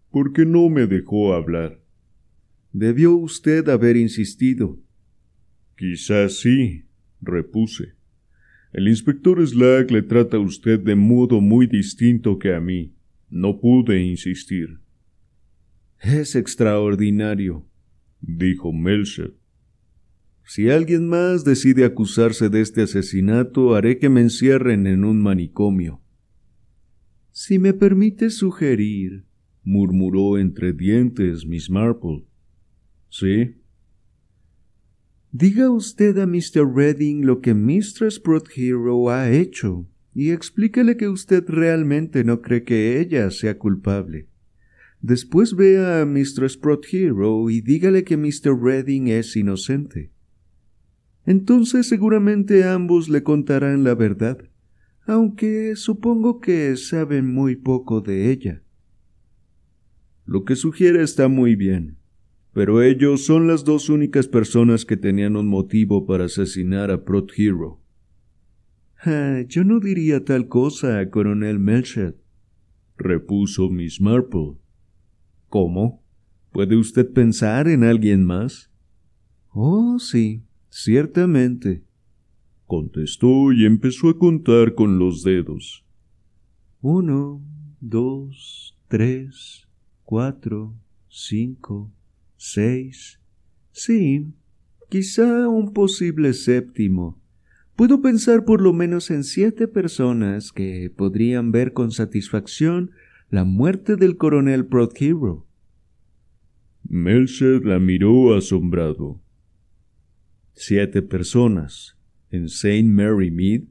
[0.08, 1.82] Porque no me dejó hablar.
[2.72, 4.80] Debió usted haber insistido.
[5.76, 6.86] Quizás sí,
[7.20, 7.96] repuse.
[8.72, 12.94] El inspector Slack le trata a usted de modo muy distinto que a mí.
[13.28, 14.80] No pude insistir.
[16.02, 17.64] Es extraordinario,
[18.20, 19.34] dijo Melcher.
[20.44, 26.02] Si alguien más decide acusarse de este asesinato, haré que me encierren en un manicomio.
[27.30, 29.24] Si me permite sugerir,
[29.62, 32.26] murmuró entre dientes Miss Marple.
[33.08, 33.62] Sí,
[35.30, 36.70] Diga usted a Mr.
[36.74, 38.10] Redding lo que Mr.
[38.54, 44.28] Hero ha hecho y explíquele que usted realmente no cree que ella sea culpable.
[45.02, 46.46] Después vea a Mr.
[46.90, 48.56] Hero y dígale que Mr.
[48.56, 50.12] Redding es inocente.
[51.26, 54.38] Entonces seguramente ambos le contarán la verdad,
[55.04, 58.62] aunque supongo que saben muy poco de ella.
[60.24, 61.96] Lo que sugiere está muy bien,
[62.52, 67.32] pero ellos son las dos únicas personas que tenían un motivo para asesinar a Prot
[67.36, 67.80] Hero.
[69.04, 72.16] Ah, yo no diría tal cosa, coronel Melchett,
[72.96, 74.61] repuso Miss Marple.
[75.52, 76.02] ¿Cómo?
[76.50, 78.70] ¿Puede usted pensar en alguien más?
[79.50, 81.84] Oh, sí, ciertamente,
[82.64, 85.84] contestó y empezó a contar con los dedos.
[86.80, 87.42] Uno,
[87.82, 89.68] dos, tres,
[90.04, 90.74] cuatro,
[91.10, 91.92] cinco,
[92.38, 93.20] seis.
[93.72, 94.32] Sí,
[94.88, 97.20] quizá un posible séptimo.
[97.76, 102.92] Puedo pensar por lo menos en siete personas que podrían ver con satisfacción
[103.32, 105.46] la muerte del coronel Prothero.
[106.86, 109.22] Melcher la miró asombrado.
[110.52, 111.96] Siete personas
[112.28, 113.62] en Saint Mary Mead.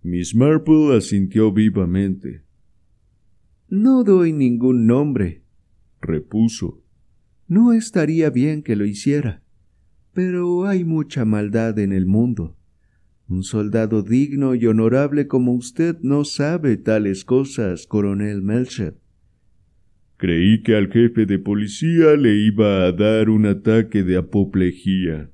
[0.00, 2.44] Miss Marple asintió vivamente.
[3.68, 5.42] No doy ningún nombre,
[6.00, 6.84] repuso.
[7.48, 9.42] No estaría bien que lo hiciera,
[10.12, 12.56] pero hay mucha maldad en el mundo.
[13.28, 18.94] Un soldado digno y honorable como usted no sabe tales cosas, coronel Melcher.
[20.16, 25.30] Creí que al jefe de policía le iba a dar un ataque de apoplejía.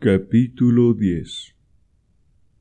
[0.00, 1.55] Capítulo 10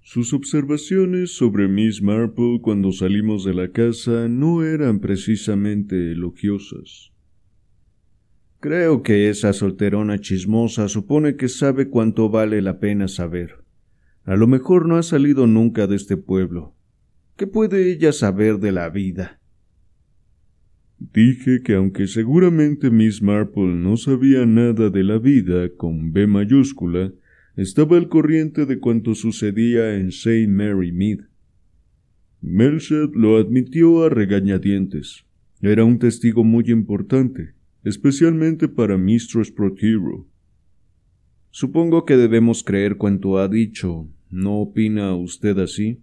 [0.07, 7.11] Sus observaciones sobre Miss Marple cuando salimos de la casa no eran precisamente elogiosas.
[8.59, 13.65] Creo que esa solterona chismosa supone que sabe cuánto vale la pena saber.
[14.25, 16.75] A lo mejor no ha salido nunca de este pueblo.
[17.35, 19.41] ¿Qué puede ella saber de la vida?
[20.99, 27.11] Dije que aunque seguramente Miss Marple no sabía nada de la vida con B mayúscula,
[27.55, 30.47] estaba al corriente de cuanto sucedía en St.
[30.47, 31.19] Mary Mead.
[32.41, 35.25] Melchett lo admitió a regañadientes.
[35.61, 37.53] Era un testigo muy importante,
[37.83, 40.27] especialmente para Mistress Prothero.
[41.49, 44.09] Supongo que debemos creer cuanto ha dicho.
[44.29, 46.01] ¿No opina usted así?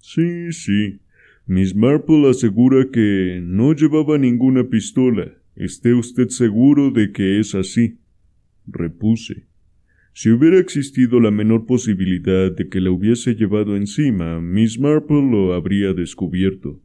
[0.00, 1.00] Sí, sí.
[1.46, 5.32] Miss Marple asegura que no llevaba ninguna pistola.
[5.54, 7.98] ¿Esté usted seguro de que es así?
[8.66, 9.47] repuse.
[10.20, 15.54] Si hubiera existido la menor posibilidad de que la hubiese llevado encima, Miss Marple lo
[15.54, 16.80] habría descubierto.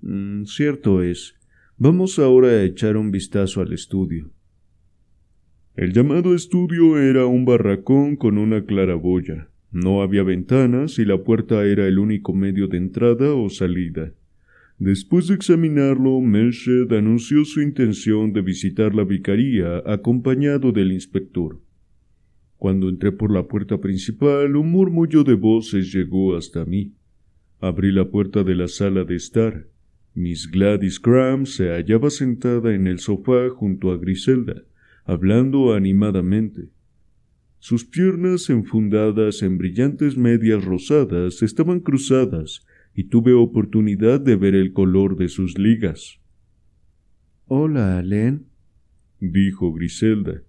[0.00, 1.34] Mm, cierto es.
[1.76, 4.30] Vamos ahora a echar un vistazo al estudio.
[5.76, 9.50] El llamado estudio era un barracón con una claraboya.
[9.70, 14.14] No había ventanas y la puerta era el único medio de entrada o salida.
[14.78, 21.60] Después de examinarlo, Melched anunció su intención de visitar la vicaría acompañado del inspector.
[22.58, 26.92] Cuando entré por la puerta principal, un murmullo de voces llegó hasta mí.
[27.60, 29.68] Abrí la puerta de la sala de estar.
[30.14, 34.64] Miss Gladys Graham se hallaba sentada en el sofá junto a Griselda,
[35.04, 36.68] hablando animadamente.
[37.60, 44.72] Sus piernas enfundadas en brillantes medias rosadas estaban cruzadas y tuve oportunidad de ver el
[44.72, 46.18] color de sus ligas.
[47.46, 48.46] Hola, Len,
[49.20, 50.42] dijo Griselda.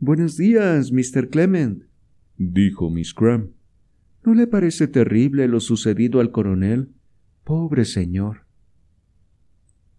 [0.00, 1.28] Buenos días, Mr.
[1.28, 1.82] Clement,
[2.36, 3.50] dijo Miss Graham.
[4.24, 6.90] ¿No le parece terrible lo sucedido al coronel?
[7.42, 8.42] Pobre señor.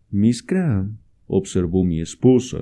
[0.10, 2.62] Miss Graham, observó mi esposa,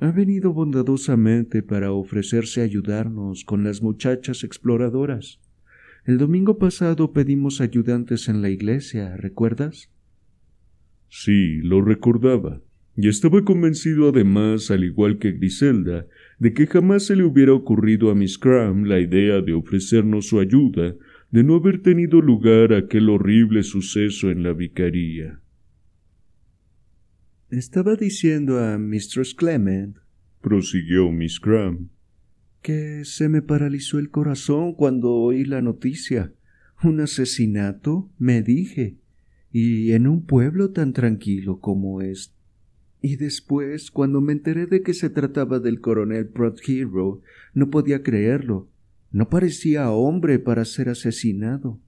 [0.00, 5.38] ha venido bondadosamente para ofrecerse a ayudarnos con las muchachas exploradoras.
[6.06, 9.92] El domingo pasado pedimos ayudantes en la iglesia, ¿recuerdas?
[11.08, 12.60] Sí, lo recordaba,
[12.96, 16.06] y estaba convencido además, al igual que Griselda,
[16.38, 20.38] de que jamás se le hubiera ocurrido a Miss Graham la idea de ofrecernos su
[20.38, 20.94] ayuda
[21.30, 25.40] de no haber tenido lugar aquel horrible suceso en la vicaría.
[27.50, 29.96] Estaba diciendo a Mistress Clement,
[30.40, 31.88] prosiguió Miss Graham,
[32.62, 36.32] que se me paralizó el corazón cuando oí la noticia.
[36.82, 38.10] ¿Un asesinato?
[38.18, 38.98] me dije.
[39.50, 42.37] Y en un pueblo tan tranquilo como este.
[43.00, 46.30] Y después, cuando me enteré de que se trataba del coronel
[46.66, 47.20] Hero,
[47.54, 48.68] no podía creerlo.
[49.12, 51.78] No parecía hombre para ser asesinado.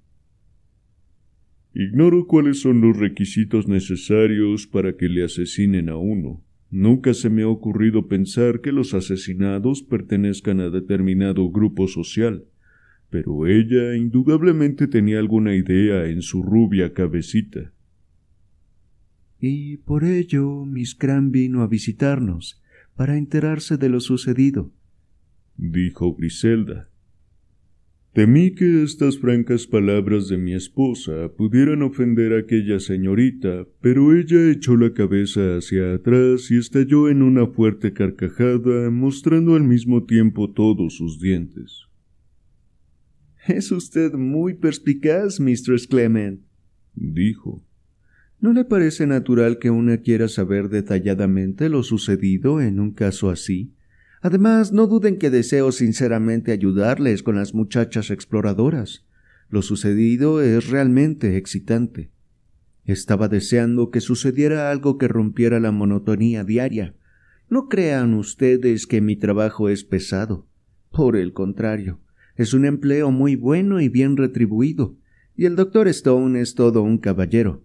[1.74, 6.42] Ignoro cuáles son los requisitos necesarios para que le asesinen a uno.
[6.70, 12.44] Nunca se me ha ocurrido pensar que los asesinados pertenezcan a determinado grupo social,
[13.11, 17.72] pero ella indudablemente tenía alguna idea en su rubia cabecita.
[19.41, 22.62] Y por ello Miss Cram vino a visitarnos,
[22.95, 24.72] para enterarse de lo sucedido,
[25.57, 26.91] dijo Griselda.
[28.12, 34.51] Temí que estas francas palabras de mi esposa pudieran ofender a aquella señorita, pero ella
[34.51, 40.51] echó la cabeza hacia atrás y estalló en una fuerte carcajada, mostrando al mismo tiempo
[40.51, 41.86] todos sus dientes.
[43.47, 46.41] Es usted muy perspicaz, Mistress Clement,
[46.95, 47.64] dijo.
[48.41, 53.74] ¿No le parece natural que una quiera saber detalladamente lo sucedido en un caso así?
[54.22, 59.05] Además, no duden que deseo sinceramente ayudarles con las muchachas exploradoras.
[59.51, 62.12] Lo sucedido es realmente excitante.
[62.86, 66.95] Estaba deseando que sucediera algo que rompiera la monotonía diaria.
[67.51, 70.47] No crean ustedes que mi trabajo es pesado.
[70.91, 72.01] Por el contrario,
[72.36, 74.97] es un empleo muy bueno y bien retribuido,
[75.36, 77.64] y el doctor Stone es todo un caballero.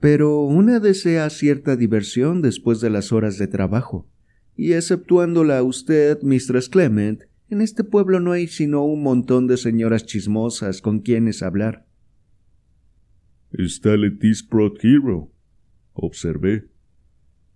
[0.00, 4.08] Pero una desea cierta diversión después de las horas de trabajo,
[4.56, 9.56] y exceptuándola a usted, Mistress Clement, en este pueblo no hay sino un montón de
[9.56, 11.86] señoras chismosas con quienes hablar.
[13.52, 15.30] Está Letis Prot Hero,
[15.92, 16.68] observé.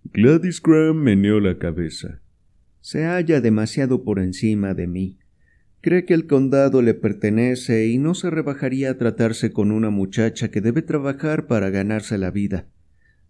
[0.05, 2.21] Gladys Graham meneó la cabeza.
[2.79, 5.19] Se halla demasiado por encima de mí.
[5.81, 10.51] Cree que el condado le pertenece y no se rebajaría a tratarse con una muchacha
[10.51, 12.67] que debe trabajar para ganarse la vida.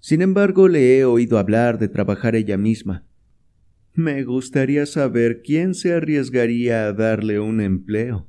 [0.02, 3.06] Sin embargo, le he oído hablar de trabajar ella misma.
[3.94, 8.28] Me gustaría saber quién se arriesgaría a darle un empleo.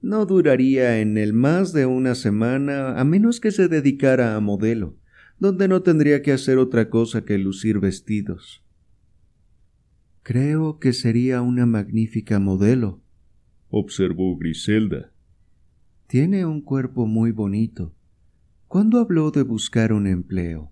[0.00, 4.96] No duraría en él más de una semana a menos que se dedicara a modelo,
[5.38, 8.62] donde no tendría que hacer otra cosa que lucir vestidos.
[10.22, 12.99] Creo que sería una magnífica modelo,
[13.70, 15.12] observó Griselda.
[16.06, 17.94] Tiene un cuerpo muy bonito.
[18.66, 20.70] ¿Cuándo habló de buscar un empleo?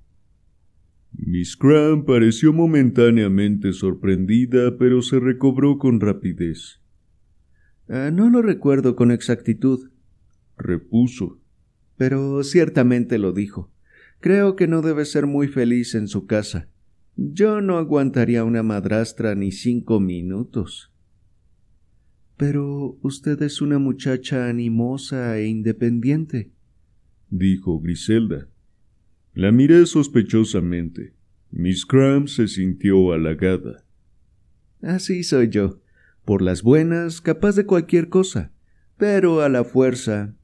[1.12, 6.80] Miss Graham pareció momentáneamente sorprendida, pero se recobró con rapidez.
[7.88, 9.90] Ah, no lo recuerdo con exactitud,
[10.57, 11.40] repuso.
[11.96, 13.72] Pero ciertamente lo dijo.
[14.20, 16.68] Creo que no debe ser muy feliz en su casa.
[17.16, 20.88] Yo no aguantaría una madrastra ni cinco minutos.
[22.39, 26.53] Pero usted es una muchacha animosa e independiente,
[27.30, 28.49] dijo Griselda.
[29.34, 31.14] La miré sospechosamente.
[31.51, 33.84] Miss Cram se sintió halagada.
[34.82, 35.80] Así soy yo.
[36.24, 38.53] Por las buenas, capaz de cualquier cosa.
[38.97, 40.34] Pero a la fuerza.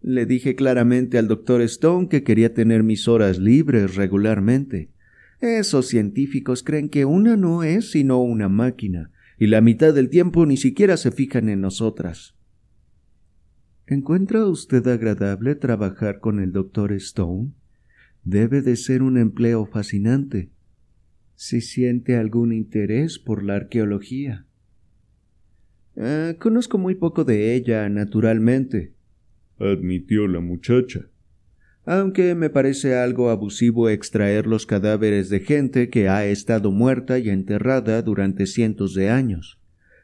[0.00, 4.90] Le dije claramente al doctor Stone que quería tener mis horas libres regularmente.
[5.40, 9.10] Esos científicos creen que una no es sino una máquina,
[9.42, 12.36] y la mitad del tiempo ni siquiera se fijan en nosotras.
[13.88, 17.50] ¿Encuentra usted agradable trabajar con el doctor Stone?
[18.22, 20.52] Debe de ser un empleo fascinante.
[21.34, 24.46] Si siente algún interés por la arqueología.
[25.96, 28.94] Ah, conozco muy poco de ella, naturalmente,
[29.58, 31.08] admitió la muchacha.
[31.84, 37.28] Aunque me parece algo abusivo extraer los cadáveres de gente que ha estado muerta y
[37.28, 39.58] enterrada durante cientos de años.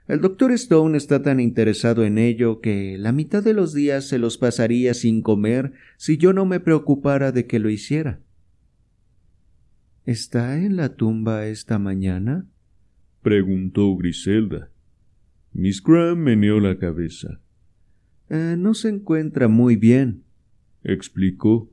[0.08, 4.18] El doctor Stone está tan interesado en ello que la mitad de los días se
[4.18, 8.20] los pasaría sin comer si yo no me preocupara de que lo hiciera.
[10.06, 12.46] ¿Está en la tumba esta mañana?
[13.22, 14.70] preguntó Griselda.
[15.52, 17.40] Miss Graham meneó la cabeza.
[18.30, 20.24] Eh, no se encuentra muy bien,
[20.92, 21.70] explicó.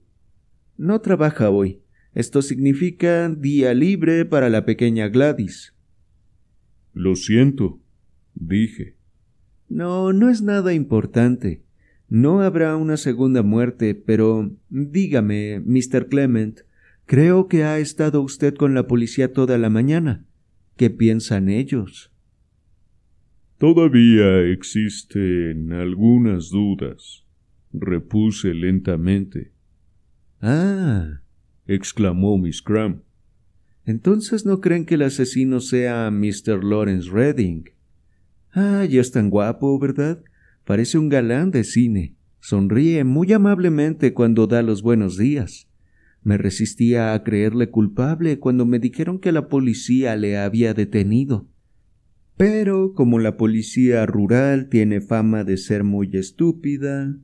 [0.77, 1.81] No trabaja hoy.
[2.13, 5.73] Esto significa día libre para la pequeña Gladys.
[6.93, 7.79] Lo siento,
[8.33, 8.95] dije.
[9.67, 11.63] No, no es nada importante.
[12.07, 16.07] No habrá una segunda muerte, pero dígame, Mr.
[16.07, 16.61] Clement,
[17.05, 20.25] creo que ha estado usted con la policía toda la mañana.
[20.77, 22.11] ¿Qué piensan ellos?
[23.57, 27.24] Todavía existen algunas dudas,
[27.79, 29.51] repuse lentamente.
[30.41, 31.21] Ah,
[31.67, 33.01] exclamó Miss Cram.
[33.85, 36.63] Entonces no creen que el asesino sea Mr.
[36.63, 37.69] Lawrence Redding.
[38.51, 40.23] Ah, ya es tan guapo, ¿verdad?
[40.63, 42.15] Parece un galán de cine.
[42.39, 45.67] Sonríe muy amablemente cuando da los buenos días.
[46.23, 51.47] Me resistía a creerle culpable cuando me dijeron que la policía le había detenido.
[52.37, 57.15] Pero como la policía rural tiene fama de ser muy estúpida.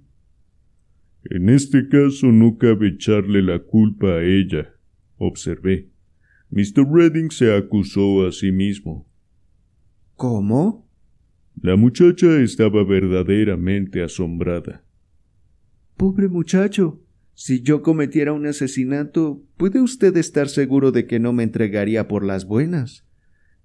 [1.24, 4.74] En este caso no cabe echarle la culpa a ella,
[5.18, 5.90] observé.
[6.50, 6.86] Mr.
[6.92, 9.08] Redding se acusó a sí mismo.
[10.16, 10.90] ¿Cómo?
[11.62, 14.84] La muchacha estaba verdaderamente asombrada.
[15.96, 17.02] Pobre muchacho.
[17.34, 22.26] Si yo cometiera un asesinato, ¿puede usted estar seguro de que no me entregaría por
[22.26, 23.06] las buenas?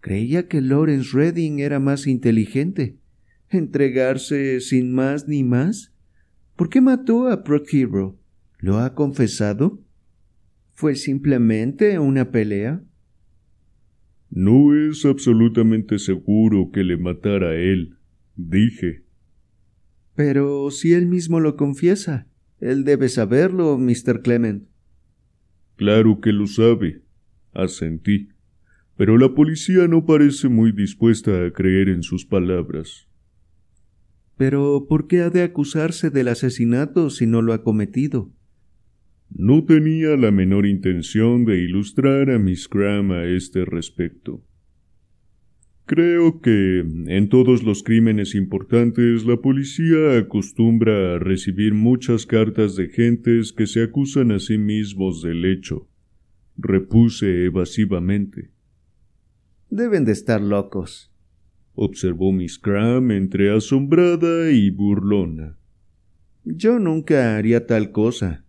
[0.00, 2.98] Creía que Lawrence Redding era más inteligente.
[3.50, 5.92] ¿Entregarse sin más ni más?
[6.56, 8.18] ¿Por qué mató a Hero?
[8.58, 9.78] ¿Lo ha confesado?
[10.72, 12.82] ¿Fue simplemente una pelea?
[14.30, 17.96] No es absolutamente seguro que le matara a él,
[18.34, 19.04] dije.
[20.14, 22.26] Pero si él mismo lo confiesa,
[22.58, 24.22] él debe saberlo, Mr.
[24.22, 24.66] Clement.
[25.76, 27.02] Claro que lo sabe,
[27.52, 28.30] asentí,
[28.96, 33.08] pero la policía no parece muy dispuesta a creer en sus palabras.
[34.36, 38.30] Pero ¿por qué ha de acusarse del asesinato si no lo ha cometido?
[39.30, 44.42] No tenía la menor intención de ilustrar a Miss Graham a este respecto.
[45.86, 52.88] Creo que en todos los crímenes importantes la policía acostumbra a recibir muchas cartas de
[52.88, 55.88] gentes que se acusan a sí mismos del hecho.
[56.56, 58.50] Repuse evasivamente.
[59.70, 61.12] Deben de estar locos,
[61.76, 65.56] observó Miss Graham entre asombrada y burlona.
[66.44, 68.44] Yo nunca haría tal cosa,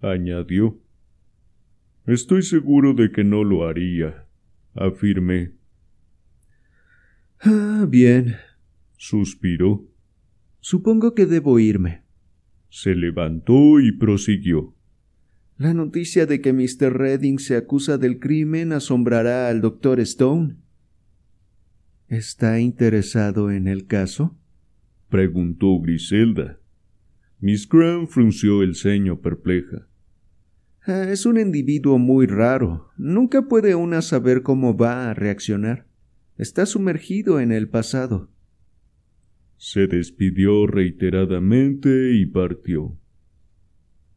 [0.00, 0.78] añadió.
[2.06, 4.26] Estoy seguro de que no lo haría,
[4.74, 5.52] afirmé.
[7.40, 8.36] Ah, bien,
[8.96, 9.86] suspiró.
[10.60, 12.02] Supongo que debo irme.
[12.68, 14.74] Se levantó y prosiguió.
[15.56, 16.92] La noticia de que Mr.
[16.92, 20.56] Redding se acusa del crimen asombrará al doctor Stone.
[22.08, 24.34] ¿Está interesado en el caso?
[25.10, 26.58] preguntó Griselda.
[27.38, 29.86] Miss Graham frunció el ceño perpleja.
[30.86, 32.88] Ah, es un individuo muy raro.
[32.96, 35.86] Nunca puede una saber cómo va a reaccionar.
[36.38, 38.30] Está sumergido en el pasado.
[39.58, 42.96] Se despidió reiteradamente y partió.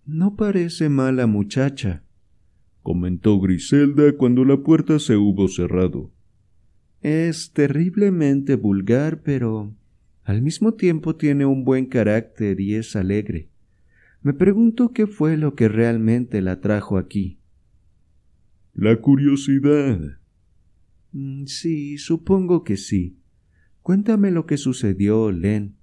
[0.06, 2.04] No parece mala muchacha,
[2.84, 6.12] comentó Griselda cuando la puerta se hubo cerrado.
[7.02, 9.74] Es terriblemente vulgar, pero
[10.24, 13.50] al mismo tiempo tiene un buen carácter y es alegre.
[14.22, 17.40] Me pregunto qué fue lo que realmente la trajo aquí.
[18.74, 20.22] La curiosidad,
[21.14, 23.18] Mm, sí, supongo que sí.
[23.82, 25.76] Cuéntame lo que sucedió, Len.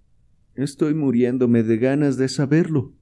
[0.55, 2.95] Estoy muriéndome de ganas de saberlo.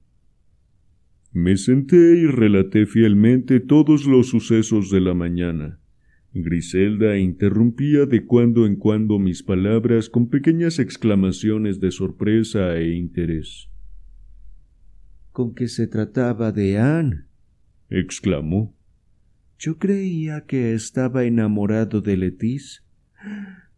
[1.31, 5.79] Me senté y relaté fielmente todos los sucesos de la mañana.
[6.43, 13.69] Griselda interrumpía de cuando en cuando mis palabras con pequeñas exclamaciones de sorpresa e interés.
[15.31, 17.25] ¿Con qué se trataba de Anne?
[17.89, 18.75] exclamó.
[19.59, 22.83] Yo creía que estaba enamorado de Letis.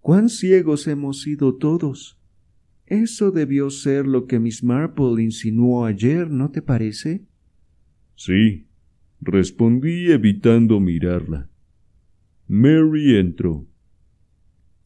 [0.01, 2.19] ¡Cuán ciegos hemos sido todos!
[2.85, 7.23] Eso debió ser lo que Miss Marple insinuó ayer, ¿no te parece?
[8.15, 8.65] Sí,
[9.21, 11.49] respondí evitando mirarla.
[12.51, 13.67] Mary entró.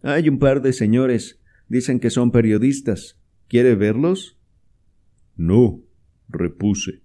[0.01, 1.39] Hay un par de señores.
[1.69, 3.17] Dicen que son periodistas.
[3.47, 4.37] ¿Quiere verlos?
[5.37, 5.81] No,
[6.27, 7.03] repuse.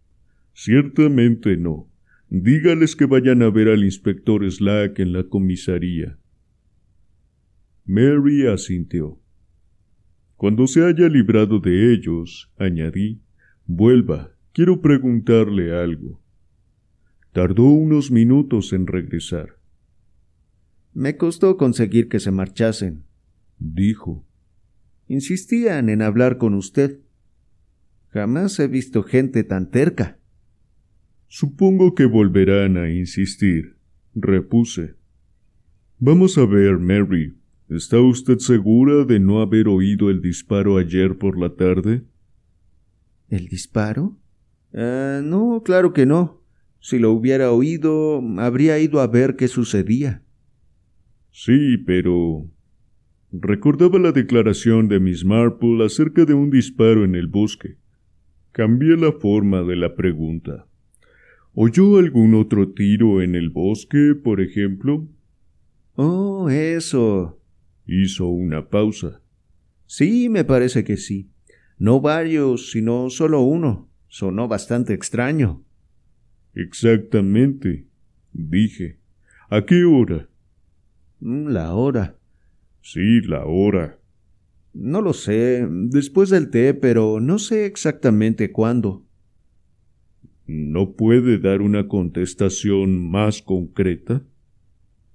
[0.52, 1.88] Ciertamente no.
[2.28, 6.18] Dígales que vayan a ver al inspector Slack en la comisaría.
[7.84, 9.20] Mary asintió.
[10.34, 13.22] Cuando se haya librado de ellos, añadí,
[13.64, 16.20] vuelva, quiero preguntarle algo.
[17.32, 19.57] Tardó unos minutos en regresar.
[20.94, 23.04] Me costó conseguir que se marchasen,
[23.58, 24.24] dijo.
[25.06, 27.00] Insistían en hablar con usted.
[28.08, 30.18] Jamás he visto gente tan terca.
[31.26, 33.76] Supongo que volverán a insistir,
[34.14, 34.94] repuse.
[35.98, 37.38] Vamos a ver, Mary.
[37.68, 42.02] ¿Está usted segura de no haber oído el disparo ayer por la tarde?
[43.28, 44.16] ¿El disparo?
[44.72, 46.42] Ah, no, claro que no.
[46.80, 50.22] Si lo hubiera oído, habría ido a ver qué sucedía.
[51.40, 52.50] Sí, pero.
[53.30, 57.76] Recordaba la declaración de Miss Marple acerca de un disparo en el bosque.
[58.50, 60.66] Cambié la forma de la pregunta.
[61.54, 65.06] ¿Oyó algún otro tiro en el bosque, por ejemplo?
[65.94, 67.40] Oh, eso.
[67.86, 69.20] Hizo una pausa.
[69.86, 71.30] Sí, me parece que sí.
[71.78, 73.88] No varios, sino solo uno.
[74.08, 75.62] Sonó bastante extraño.
[76.54, 77.86] Exactamente,
[78.32, 78.98] dije.
[79.50, 80.28] ¿A qué hora?
[81.20, 82.16] Mm, la hora.
[82.80, 83.98] Sí, la hora.
[84.72, 89.04] No lo sé, después del té, pero no sé exactamente cuándo.
[90.46, 94.22] ¿No puede dar una contestación más concreta?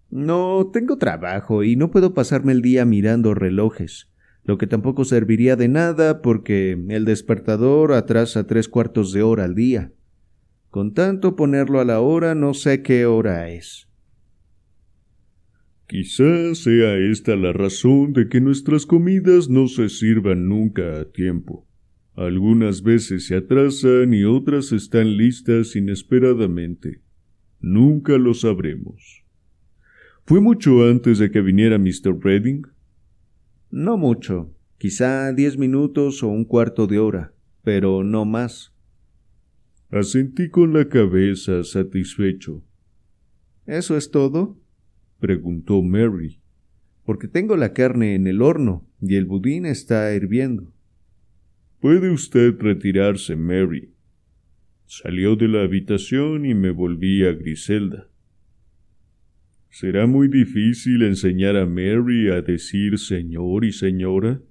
[0.10, 4.12] No, tengo trabajo y no puedo pasarme el día mirando relojes,
[4.44, 9.56] lo que tampoco serviría de nada porque el despertador atrasa tres cuartos de hora al
[9.56, 9.92] día.
[10.70, 13.88] Con tanto ponerlo a la hora no sé qué hora es.
[15.94, 21.68] Quizás sea esta la razón de que nuestras comidas no se sirvan nunca a tiempo.
[22.16, 27.04] Algunas veces se atrasan y otras están listas inesperadamente.
[27.60, 29.24] Nunca lo sabremos.
[30.26, 32.20] ¿Fue mucho antes de que viniera Mr.
[32.20, 32.64] Redding?
[33.70, 38.74] No mucho, quizá diez minutos o un cuarto de hora, pero no más.
[39.92, 42.64] Asentí con la cabeza satisfecho.
[43.68, 44.63] ¿Eso es todo?
[45.24, 46.42] Preguntó Mary.
[47.06, 50.74] Porque tengo la carne en el horno y el budín está hirviendo.
[51.80, 53.94] Puede usted retirarse, Mary.
[54.86, 58.10] Salió de la habitación y me volví a Griselda.
[59.70, 64.42] ¿Será muy difícil enseñar a Mary a decir señor y señora?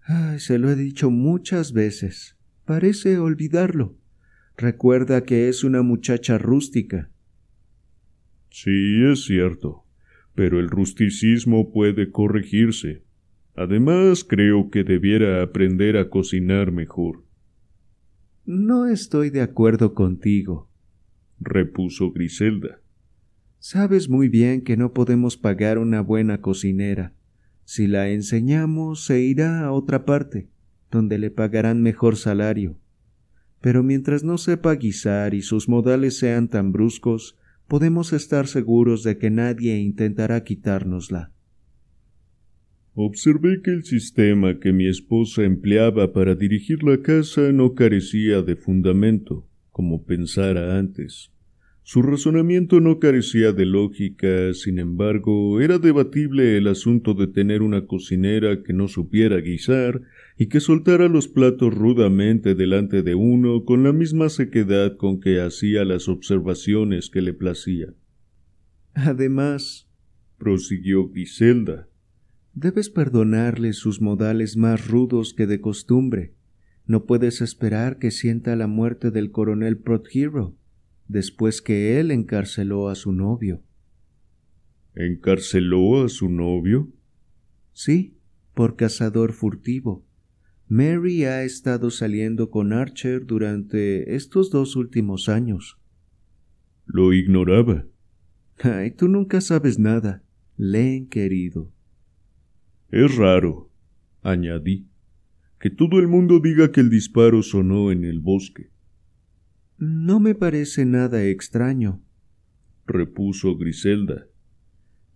[0.00, 2.38] Ay, se lo he dicho muchas veces.
[2.64, 3.98] Parece olvidarlo.
[4.56, 7.10] Recuerda que es una muchacha rústica.
[8.58, 9.84] Sí, es cierto,
[10.34, 13.02] pero el rusticismo puede corregirse.
[13.54, 17.22] Además, creo que debiera aprender a cocinar mejor.
[18.46, 20.70] No estoy de acuerdo contigo,
[21.38, 22.80] repuso Griselda.
[23.58, 27.12] Sabes muy bien que no podemos pagar una buena cocinera.
[27.66, 30.48] Si la enseñamos, se irá a otra parte,
[30.90, 32.78] donde le pagarán mejor salario.
[33.60, 37.35] Pero mientras no sepa guisar y sus modales sean tan bruscos,
[37.68, 41.32] podemos estar seguros de que nadie intentará quitárnosla.
[42.94, 48.56] Observé que el sistema que mi esposa empleaba para dirigir la casa no carecía de
[48.56, 51.30] fundamento, como pensara antes.
[51.88, 57.86] Su razonamiento no carecía de lógica, sin embargo, era debatible el asunto de tener una
[57.86, 60.02] cocinera que no supiera guisar
[60.36, 65.40] y que soltara los platos rudamente delante de uno con la misma sequedad con que
[65.40, 67.94] hacía las observaciones que le placía.
[68.94, 69.88] Además,
[70.38, 71.86] prosiguió Griselda,
[72.52, 76.34] debes perdonarle sus modales más rudos que de costumbre.
[76.84, 80.56] No puedes esperar que sienta la muerte del coronel Prothero
[81.08, 83.62] después que él encarceló a su novio.
[84.94, 86.92] ¿Encarceló a su novio?
[87.72, 88.16] Sí,
[88.54, 90.06] por cazador furtivo.
[90.68, 95.78] Mary ha estado saliendo con Archer durante estos dos últimos años.
[96.86, 97.86] Lo ignoraba.
[98.58, 100.24] Ay, tú nunca sabes nada,
[100.56, 101.70] Len querido.
[102.90, 103.70] Es raro,
[104.22, 104.88] añadí,
[105.60, 108.70] que todo el mundo diga que el disparo sonó en el bosque.
[109.78, 112.02] No me parece nada extraño,
[112.86, 114.26] repuso Griselda.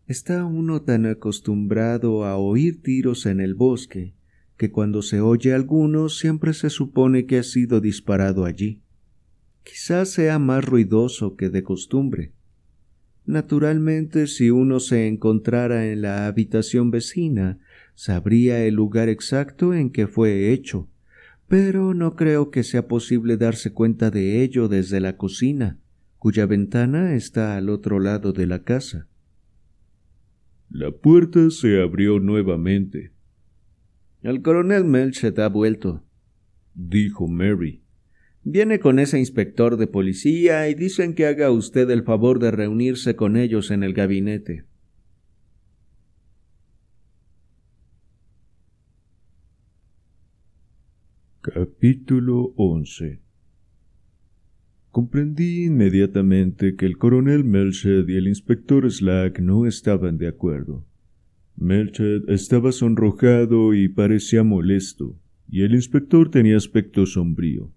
[0.06, 4.12] Está uno tan acostumbrado a oír tiros en el bosque
[4.58, 8.82] que cuando se oye alguno siempre se supone que ha sido disparado allí.
[9.62, 12.34] Quizás sea más ruidoso que de costumbre.
[13.24, 17.58] Naturalmente, si uno se encontrara en la habitación vecina,
[17.94, 20.89] sabría el lugar exacto en que fue hecho,
[21.50, 25.80] pero no creo que sea posible darse cuenta de ello desde la cocina,
[26.16, 29.08] cuya ventana está al otro lado de la casa.
[30.70, 33.10] La puerta se abrió nuevamente.
[34.22, 36.04] El coronel Melchet ha vuelto,
[36.74, 37.82] dijo Mary.
[38.44, 43.16] Viene con ese inspector de policía y dicen que haga usted el favor de reunirse
[43.16, 44.66] con ellos en el gabinete.
[51.42, 53.18] Capítulo 11
[54.90, 60.84] Comprendí inmediatamente que el coronel Melched y el inspector Slack no estaban de acuerdo.
[61.56, 65.18] Melched estaba sonrojado y parecía molesto,
[65.48, 67.72] y el inspector tenía aspecto sombrío.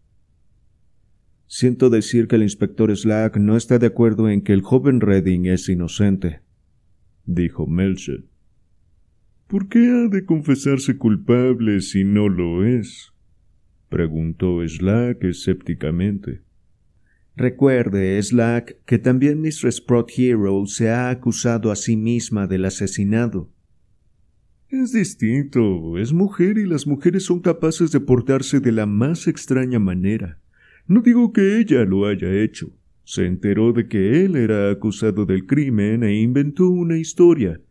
[1.48, 5.46] Siento decir que el inspector Slack no está de acuerdo en que el joven Redding
[5.46, 6.42] es inocente,
[7.26, 8.26] dijo Melched.
[9.48, 13.13] ¿Por qué ha de confesarse culpable si no lo es?
[13.94, 16.42] Preguntó Slack escépticamente.
[17.36, 23.52] Recuerde, Slack, que también Mistress Prot Hero se ha acusado a sí misma del asesinado.
[24.68, 26.00] Es distinto.
[26.00, 30.40] Es mujer y las mujeres son capaces de portarse de la más extraña manera.
[30.88, 32.72] No digo que ella lo haya hecho.
[33.04, 37.62] Se enteró de que él era acusado del crimen e inventó una historia.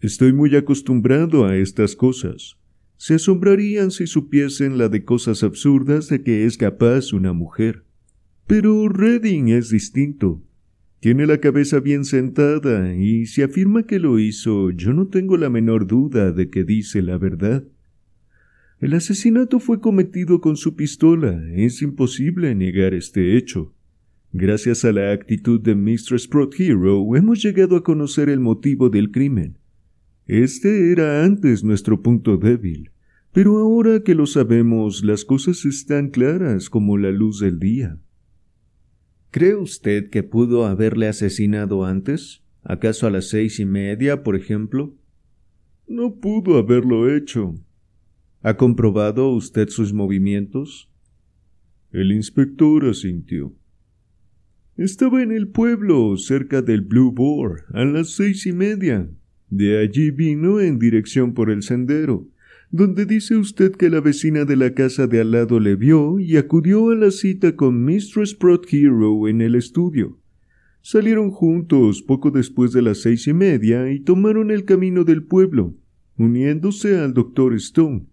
[0.00, 2.56] Estoy muy acostumbrado a estas cosas.
[2.96, 7.84] Se asombrarían si supiesen la de cosas absurdas de que es capaz una mujer.
[8.46, 10.42] Pero Redding es distinto.
[11.00, 15.50] Tiene la cabeza bien sentada y si afirma que lo hizo, yo no tengo la
[15.50, 17.64] menor duda de que dice la verdad.
[18.80, 21.42] El asesinato fue cometido con su pistola.
[21.54, 23.74] Es imposible negar este hecho.
[24.32, 26.28] Gracias a la actitud de Mistress
[26.58, 29.56] Hero hemos llegado a conocer el motivo del crimen.
[30.26, 32.90] Este era antes nuestro punto débil,
[33.32, 38.00] pero ahora que lo sabemos las cosas están claras como la luz del día.
[39.30, 42.42] ¿Cree usted que pudo haberle asesinado antes?
[42.64, 44.96] ¿Acaso a las seis y media, por ejemplo?
[45.86, 47.54] No pudo haberlo hecho.
[48.42, 50.90] ¿Ha comprobado usted sus movimientos?
[51.92, 53.54] El inspector asintió.
[54.76, 59.08] Estaba en el pueblo, cerca del Blue Boar, a las seis y media.
[59.50, 62.26] De allí vino en dirección por el sendero,
[62.70, 66.36] donde dice usted que la vecina de la casa de al lado le vio y
[66.36, 70.18] acudió a la cita con Mistress Prot Hero en el estudio.
[70.82, 75.74] Salieron juntos poco después de las seis y media y tomaron el camino del pueblo,
[76.16, 78.06] uniéndose al doctor Stone.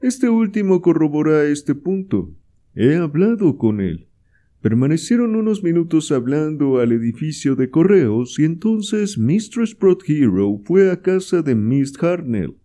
[0.00, 2.34] Este último corrobora este punto.
[2.74, 4.07] He hablado con él.
[4.60, 9.76] Permanecieron unos minutos hablando al edificio de correos y entonces Mistress
[10.06, 12.56] Hero fue a casa de Miss Hartnell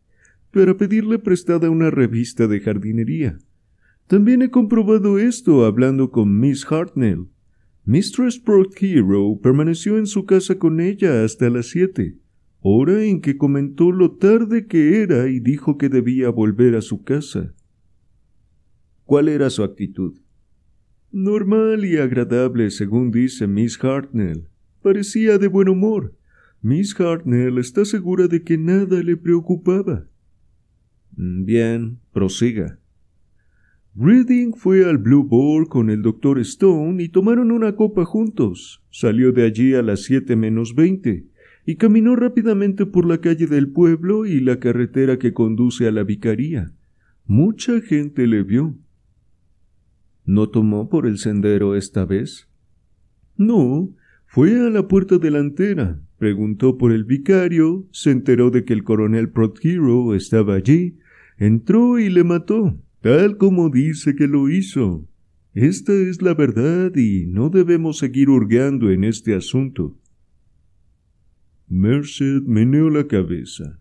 [0.52, 3.38] para pedirle prestada una revista de jardinería.
[4.08, 7.28] También he comprobado esto hablando con Miss Hartnell.
[7.86, 8.42] Mistress
[8.80, 12.18] Hero permaneció en su casa con ella hasta las siete,
[12.60, 17.04] hora en que comentó lo tarde que era y dijo que debía volver a su
[17.04, 17.54] casa.
[19.06, 20.23] ¿Cuál era su actitud?
[21.16, 24.48] Normal y agradable, según dice Miss Hartnell.
[24.82, 26.16] Parecía de buen humor.
[26.64, 30.08] Miss Hartnell está segura de que nada le preocupaba.
[31.16, 32.80] Mm, bien, prosiga.
[33.96, 38.82] Reading fue al Blue Boar con el doctor Stone y tomaron una copa juntos.
[38.90, 41.28] Salió de allí a las siete menos veinte
[41.64, 46.04] y caminó rápidamente por la calle del pueblo y la carretera que conduce a la
[46.04, 46.72] vicaría.
[47.28, 48.76] Mucha gente le vio.
[50.26, 52.48] ¿No tomó por el sendero esta vez?
[53.36, 53.94] No,
[54.26, 59.30] fue a la puerta delantera, preguntó por el vicario, se enteró de que el coronel
[59.30, 60.98] Prothero estaba allí,
[61.38, 65.08] entró y le mató, tal como dice que lo hizo.
[65.54, 69.96] Esta es la verdad y no debemos seguir hurgando en este asunto.
[71.68, 73.80] Merced meneó la cabeza.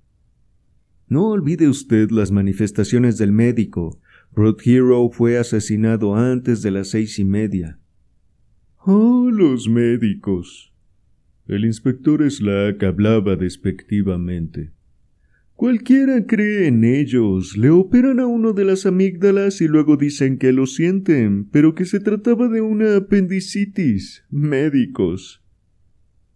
[1.08, 4.01] No olvide usted las manifestaciones del médico,
[4.34, 7.78] Broad Hero fue asesinado antes de las seis y media.
[8.78, 10.72] Oh, los médicos.
[11.46, 14.70] El inspector Slack hablaba despectivamente.
[15.54, 20.52] Cualquiera cree en ellos, le operan a uno de las amígdalas y luego dicen que
[20.52, 24.24] lo sienten, pero que se trataba de una apendicitis.
[24.30, 25.44] Médicos.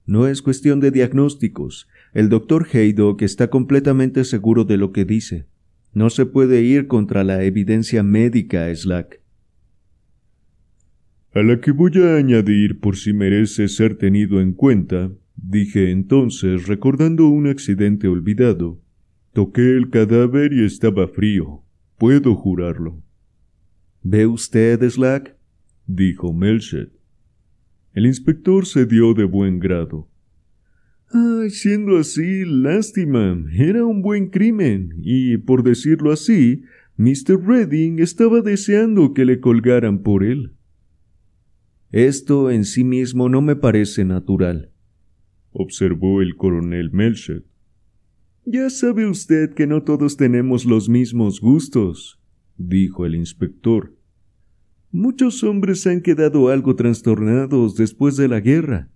[0.05, 1.89] No es cuestión de diagnósticos.
[2.13, 5.47] El doctor Haydock está completamente seguro de lo que dice.
[5.97, 9.23] No se puede ir contra la evidencia médica, Slack.
[11.33, 16.67] A la que voy a añadir por si merece ser tenido en cuenta, dije entonces
[16.67, 18.79] recordando un accidente olvidado.
[19.33, 21.63] Toqué el cadáver y estaba frío.
[21.97, 23.03] Puedo jurarlo.
[24.03, 25.35] ¿Ve usted, Slack?
[25.87, 26.93] dijo Melchet.
[27.95, 30.11] El inspector se dio de buen grado.
[31.13, 33.45] Ay, siendo así, lástima.
[33.53, 36.63] Era un buen crimen, y, por decirlo así,
[36.97, 37.41] Mr.
[37.47, 40.53] Redding estaba deseando que le colgaran por él.
[41.93, 44.73] Esto en sí mismo no me parece natural,
[45.53, 47.45] observó el coronel Melchet.
[48.45, 52.21] Ya sabe usted que no todos tenemos los mismos gustos,
[52.57, 53.95] dijo el inspector.
[54.91, 58.91] Muchos hombres han quedado algo trastornados después de la guerra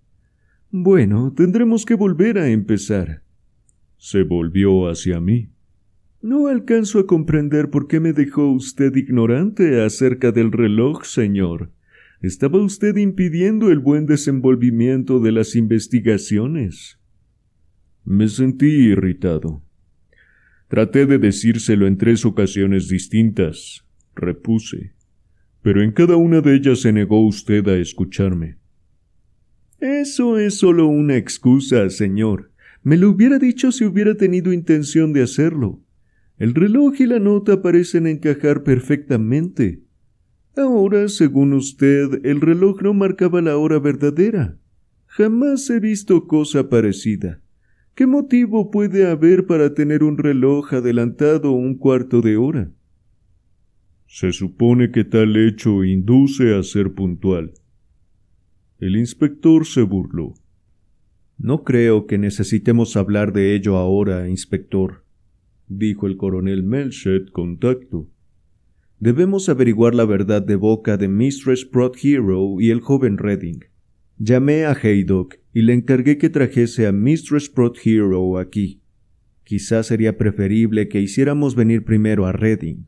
[0.71, 3.23] bueno, tendremos que volver a empezar.
[3.97, 5.49] Se volvió hacia mí.
[6.21, 11.71] No alcanzo a comprender por qué me dejó usted ignorante acerca del reloj, señor.
[12.21, 16.99] Estaba usted impidiendo el buen desenvolvimiento de las investigaciones.
[18.05, 19.61] Me sentí irritado.
[20.69, 23.85] Traté de decírselo en tres ocasiones distintas,
[24.15, 24.93] repuse,
[25.61, 28.60] pero en cada una de ellas se negó usted a escucharme.
[29.81, 32.51] Eso es solo una excusa, señor.
[32.83, 35.81] Me lo hubiera dicho si hubiera tenido intención de hacerlo.
[36.37, 39.81] El reloj y la nota parecen encajar perfectamente.
[40.55, 44.55] Ahora, según usted, el reloj no marcaba la hora verdadera.
[45.07, 47.41] Jamás he visto cosa parecida.
[47.95, 52.71] ¿Qué motivo puede haber para tener un reloj adelantado un cuarto de hora?
[54.05, 57.53] Se supone que tal hecho induce a ser puntual.
[58.81, 60.33] El inspector se burló.
[61.37, 65.05] No creo que necesitemos hablar de ello ahora, inspector,
[65.67, 68.09] dijo el coronel Melchet con tacto.
[68.99, 71.69] Debemos averiguar la verdad de boca de Mistress
[72.01, 73.65] Hero y el joven Redding.
[74.17, 77.53] Llamé a Haydock y le encargué que trajese a Mistress
[77.85, 78.81] Hero aquí.
[79.43, 82.87] Quizás sería preferible que hiciéramos venir primero a Redding.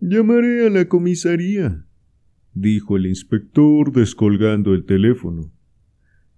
[0.00, 1.84] Llamaré a la comisaría,
[2.54, 5.50] dijo el inspector descolgando el teléfono.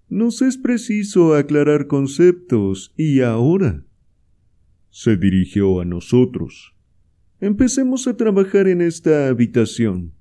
[0.09, 3.83] Nos es preciso aclarar conceptos y ahora.
[4.91, 6.75] Se dirigió a nosotros.
[7.41, 10.13] Empecemos a trabajar en esta habitación.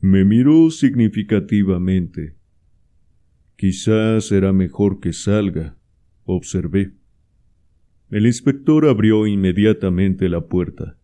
[0.00, 2.34] Me miró significativamente.
[3.56, 5.76] Quizás será mejor que salga,
[6.24, 6.94] observé.
[8.10, 10.98] El inspector abrió inmediatamente la puerta.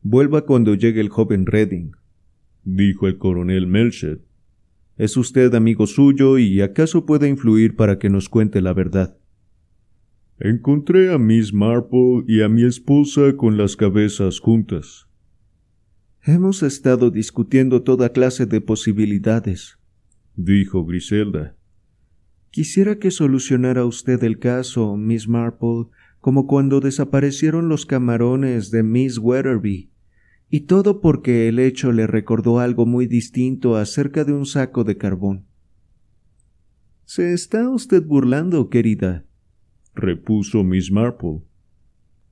[0.00, 1.92] Vuelva cuando llegue el joven Redding,
[2.66, 4.20] dijo el coronel Melchet.
[4.98, 9.16] Es usted amigo suyo y acaso puede influir para que nos cuente la verdad.
[10.38, 15.06] Encontré a Miss Marple y a mi esposa con las cabezas juntas.
[16.24, 19.78] Hemos estado discutiendo toda clase de posibilidades,
[20.34, 21.56] dijo Griselda.
[22.50, 25.86] Quisiera que solucionara usted el caso, Miss Marple,
[26.20, 29.90] como cuando desaparecieron los camarones de Miss Wetherby.
[30.48, 34.96] Y todo porque el hecho le recordó algo muy distinto acerca de un saco de
[34.96, 35.46] carbón.
[37.04, 39.24] Se está usted burlando, querida,
[39.94, 41.42] repuso Miss Marple.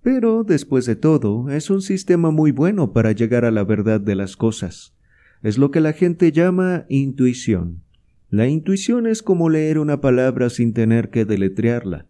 [0.02, 4.14] Pero, después de todo, es un sistema muy bueno para llegar a la verdad de
[4.14, 4.94] las cosas.
[5.42, 7.82] Es lo que la gente llama intuición.
[8.30, 12.08] La intuición es como leer una palabra sin tener que deletrearla.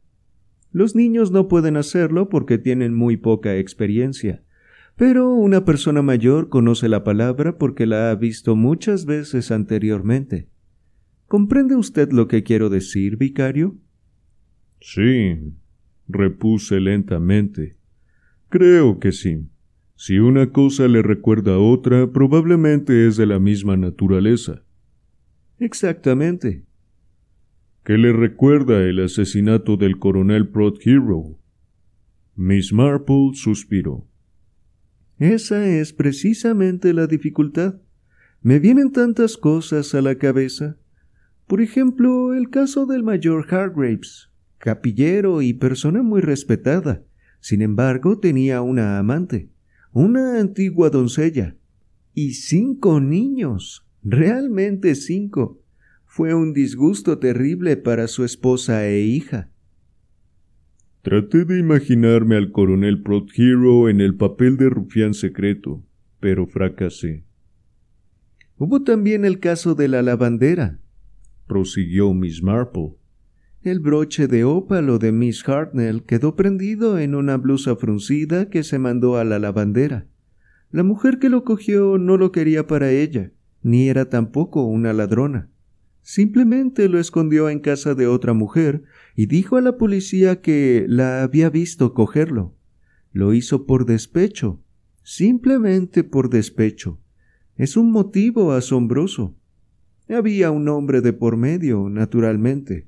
[0.73, 4.43] Los niños no pueden hacerlo porque tienen muy poca experiencia,
[4.97, 10.49] pero una persona mayor conoce la palabra porque la ha visto muchas veces anteriormente.
[11.27, 13.77] ¿Comprende usted lo que quiero decir, vicario?
[14.81, 15.37] Sí,
[16.07, 17.77] repuse lentamente.
[18.49, 19.49] Creo que sí.
[19.97, 24.63] Si una cosa le recuerda a otra, probablemente es de la misma naturaleza.
[25.59, 26.65] Exactamente.
[27.85, 30.51] ¿Qué le recuerda el asesinato del coronel
[30.85, 31.39] Hero?
[32.37, 34.07] Miss Marple suspiró.
[35.25, 37.77] Esa es precisamente la dificultad.
[38.43, 40.77] Me vienen tantas cosas a la cabeza.
[41.47, 44.29] Por ejemplo, el caso del mayor Hargraves,
[44.59, 47.05] capillero y persona muy respetada.
[47.41, 49.49] Sin embargo, tenía una amante,
[49.95, 51.57] una antigua doncella,
[52.13, 53.89] y cinco niños.
[54.03, 55.59] Realmente cinco.
[56.05, 59.49] Fue un disgusto terrible para su esposa e hija.
[61.05, 63.05] Traté de imaginarme al coronel
[63.37, 65.85] Hero en el papel de rufián secreto,
[66.19, 67.27] pero fracasé.
[68.57, 70.81] Hubo también el caso de la lavandera,
[71.47, 72.95] prosiguió Miss Marple.
[73.61, 78.79] El broche de ópalo de Miss Hartnell quedó prendido en una blusa fruncida que se
[78.79, 80.07] mandó a la lavandera.
[80.71, 83.31] La mujer que lo cogió no lo quería para ella,
[83.63, 85.51] ni era tampoco una ladrona.
[86.07, 88.83] Simplemente lo escondió en casa de otra mujer
[89.17, 92.55] y dijo a la policía que la había visto cogerlo.
[93.11, 94.63] Lo hizo por despecho,
[95.03, 97.01] simplemente por despecho.
[97.57, 99.35] Es un motivo asombroso.
[100.07, 102.87] Había un hombre de por medio, naturalmente.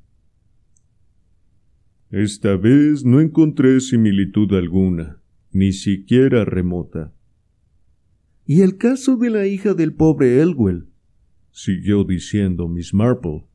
[2.10, 5.22] Esta vez no encontré similitud alguna,
[5.52, 7.14] ni siquiera remota.
[8.44, 10.88] Y el caso de la hija del pobre Elwell,
[11.56, 13.46] siguió diciendo Miss Marple.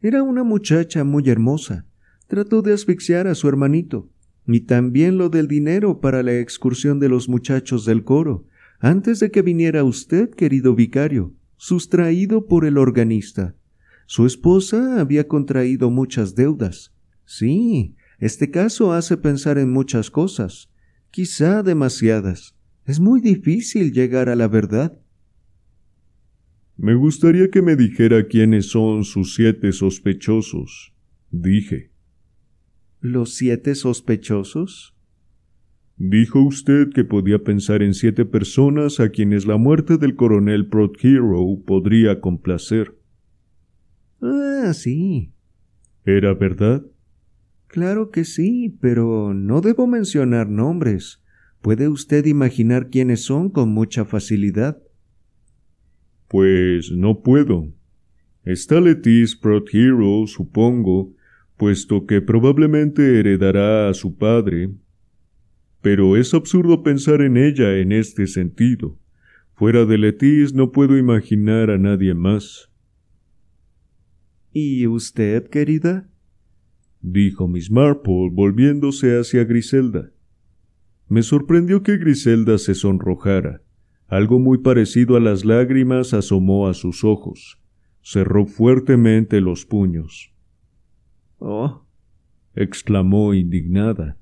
[0.00, 1.84] Era una muchacha muy hermosa.
[2.26, 4.08] Trató de asfixiar a su hermanito.
[4.46, 8.46] Y también lo del dinero para la excursión de los muchachos del coro,
[8.80, 13.54] antes de que viniera usted, querido vicario, sustraído por el organista.
[14.06, 16.94] Su esposa había contraído muchas deudas.
[17.26, 20.70] Sí, este caso hace pensar en muchas cosas,
[21.10, 22.54] quizá demasiadas.
[22.86, 24.98] Es muy difícil llegar a la verdad.
[26.76, 30.92] Me gustaría que me dijera quiénes son sus siete sospechosos,
[31.30, 31.90] dije.
[33.00, 34.94] ¿Los siete sospechosos?
[35.96, 40.68] Dijo usted que podía pensar en siete personas a quienes la muerte del coronel
[41.00, 42.96] Hero podría complacer.
[44.20, 45.32] Ah, sí.
[46.04, 46.84] ¿Era verdad?
[47.68, 51.22] Claro que sí, pero no debo mencionar nombres.
[51.60, 54.82] ¿Puede usted imaginar quiénes son con mucha facilidad?
[56.34, 57.72] Pues no puedo.
[58.42, 59.38] Está Letis
[59.72, 61.14] Hero, supongo,
[61.56, 64.74] puesto que probablemente heredará a su padre.
[65.80, 68.98] Pero es absurdo pensar en ella en este sentido.
[69.52, 72.68] Fuera de Letis no puedo imaginar a nadie más.
[74.52, 76.10] ¿Y usted, querida?
[77.00, 80.10] dijo Miss Marple, volviéndose hacia Griselda.
[81.08, 83.60] Me sorprendió que Griselda se sonrojara.
[84.08, 87.58] Algo muy parecido a las lágrimas asomó a sus ojos.
[88.02, 90.32] Cerró fuertemente los puños.
[91.38, 91.84] Oh.
[92.54, 94.16] exclamó indignada.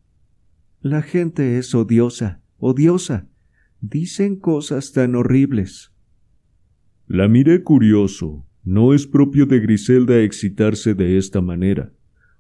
[0.81, 3.29] La gente es odiosa, odiosa.
[3.81, 5.93] Dicen cosas tan horribles.
[7.07, 8.47] La miré curioso.
[8.65, 11.93] No es propio de Griselda excitarse de esta manera.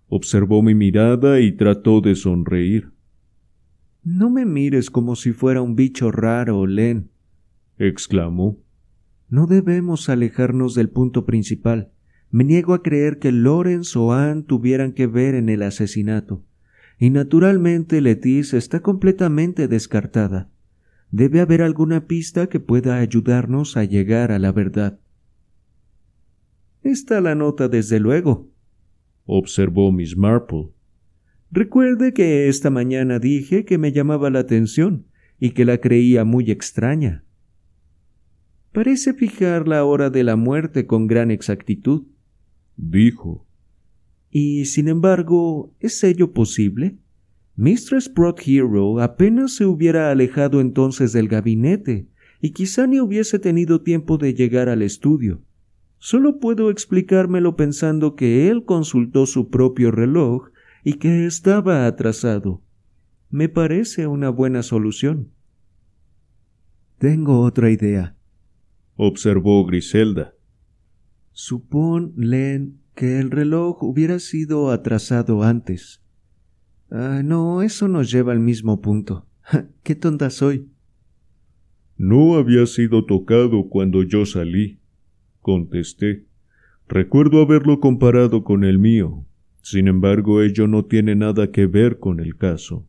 [0.06, 2.93] Observó mi mirada y trató de sonreír.
[4.05, 7.11] No me mires como si fuera un bicho raro, Len,
[7.78, 8.59] exclamó.
[9.28, 11.90] No debemos alejarnos del punto principal.
[12.31, 16.44] Me niego a creer que Lawrence o Anne tuvieran que ver en el asesinato.
[16.99, 20.51] Y naturalmente Letiz está completamente descartada.
[21.11, 24.99] Debe haber alguna pista que pueda ayudarnos a llegar a la verdad.
[26.82, 28.51] Está la nota, desde luego,
[29.27, 30.70] observó Miss Marple.
[31.51, 35.07] Recuerde que esta mañana dije que me llamaba la atención
[35.39, 37.24] y que la creía muy extraña.
[38.73, 42.05] Parece fijar la hora de la muerte con gran exactitud,
[42.77, 43.47] dijo.
[44.31, 46.97] Y sin embargo, ¿es ello posible?
[47.55, 48.11] Mistress
[48.47, 52.09] Hero apenas se hubiera alejado entonces del gabinete
[52.40, 55.43] y quizá ni hubiese tenido tiempo de llegar al estudio.
[55.99, 60.49] Solo puedo explicármelo pensando que él consultó su propio reloj
[60.82, 62.62] y que estaba atrasado.
[63.31, 65.31] Me parece una buena solución.
[66.99, 68.16] Tengo otra idea,
[69.07, 70.35] observó Griselda.
[71.33, 76.03] Supón, Len, que el reloj hubiera sido atrasado antes.
[76.91, 79.27] Ah, no, eso nos lleva al mismo punto.
[79.83, 80.69] ¡Qué tonta soy!
[81.97, 84.81] No había sido tocado cuando yo salí,
[85.41, 86.27] contesté.
[86.89, 89.27] Recuerdo haberlo comparado con el mío.
[89.62, 92.87] Sin embargo, ello no tiene nada que ver con el caso.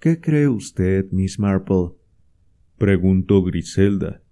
[0.00, 1.92] ¿Qué cree usted, Miss Marple?
[2.76, 4.23] preguntó Griselda.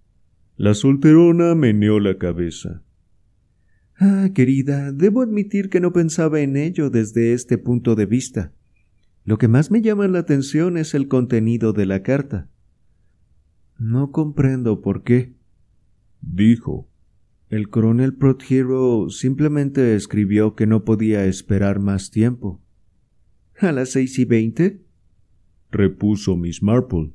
[0.62, 2.84] La solterona meneó la cabeza.
[3.96, 8.52] Ah, querida, debo admitir que no pensaba en ello desde este punto de vista.
[9.24, 12.48] Lo que más me llama la atención es el contenido de la carta.
[13.76, 15.34] No comprendo por qué,
[16.20, 16.88] dijo.
[17.48, 22.62] El coronel Prothero simplemente escribió que no podía esperar más tiempo.
[23.58, 24.80] ¿A las seis y veinte?
[25.72, 27.14] repuso Miss Marple.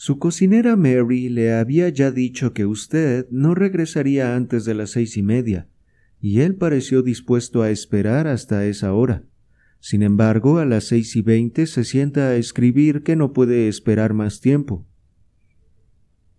[0.00, 5.16] Su cocinera Mary le había ya dicho que usted no regresaría antes de las seis
[5.16, 5.66] y media,
[6.20, 9.24] y él pareció dispuesto a esperar hasta esa hora.
[9.80, 14.14] Sin embargo, a las seis y veinte se sienta a escribir que no puede esperar
[14.14, 14.86] más tiempo.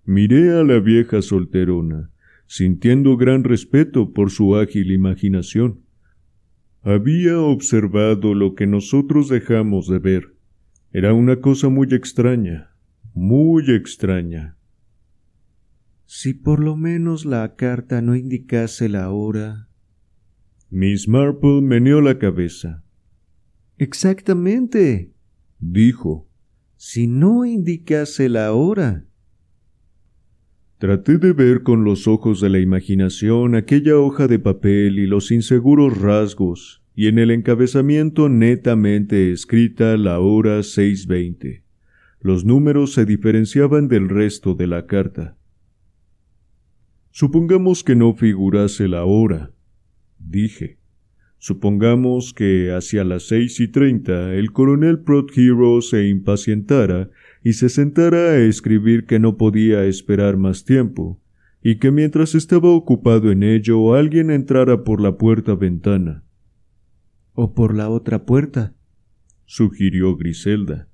[0.06, 2.11] Miré a la vieja solterona,
[2.48, 5.81] sintiendo gran respeto por su ágil imaginación.
[6.81, 10.34] Había observado lo que nosotros dejamos de ver.
[10.94, 12.69] Era una cosa muy extraña,
[13.14, 14.57] muy extraña.
[16.06, 19.69] Si por lo menos la carta no indicase la hora,
[20.72, 22.84] Miss Marple meneó la cabeza.
[23.77, 25.14] Exactamente,
[25.60, 26.27] dijo.
[26.77, 29.06] Si no indicase la hora.
[30.77, 35.31] Traté de ver con los ojos de la imaginación aquella hoja de papel y los
[35.31, 41.65] inseguros rasgos, y en el encabezamiento netamente escrita la hora seis veinte.
[42.22, 45.38] Los números se diferenciaban del resto de la carta.
[47.12, 49.52] Supongamos que no figurase la hora,
[50.18, 50.78] dije.
[51.38, 57.10] Supongamos que hacia las seis y treinta el coronel Prothero se impacientara
[57.41, 61.22] y se sentara a escribir que no podía esperar más tiempo,
[61.64, 66.26] y que mientras estaba ocupado en ello alguien entrara por la puerta ventana.
[67.34, 68.76] O por la otra puerta,
[69.46, 70.89] sugirió Griselda.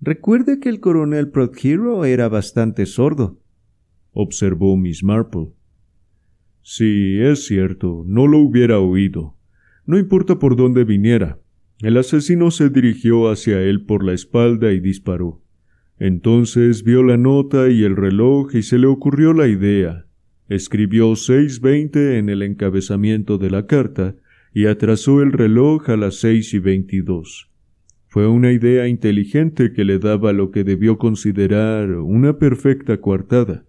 [0.00, 3.40] Recuerde que el coronel Prothero era bastante sordo,
[4.12, 5.48] observó Miss Marple.
[6.62, 9.36] Sí, es cierto, no lo hubiera oído.
[9.86, 11.38] No importa por dónde viniera.
[11.80, 15.42] El asesino se dirigió hacia él por la espalda y disparó.
[15.98, 20.06] Entonces vio la nota y el reloj y se le ocurrió la idea.
[20.48, 24.16] Escribió seis veinte en el encabezamiento de la carta
[24.52, 27.50] y atrasó el reloj a las seis y veintidós.
[28.16, 33.66] Fue una idea inteligente que le daba lo que debió considerar una perfecta coartada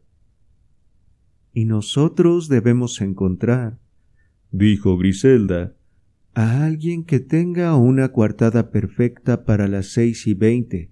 [1.54, 3.78] y nosotros debemos encontrar,
[4.54, 5.76] dijo Griselda,
[6.34, 10.92] a alguien que tenga una coartada perfecta para las seis y veinte,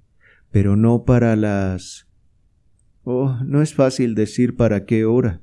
[0.51, 2.09] pero no para las...
[3.05, 5.41] Oh, no es fácil decir para qué hora.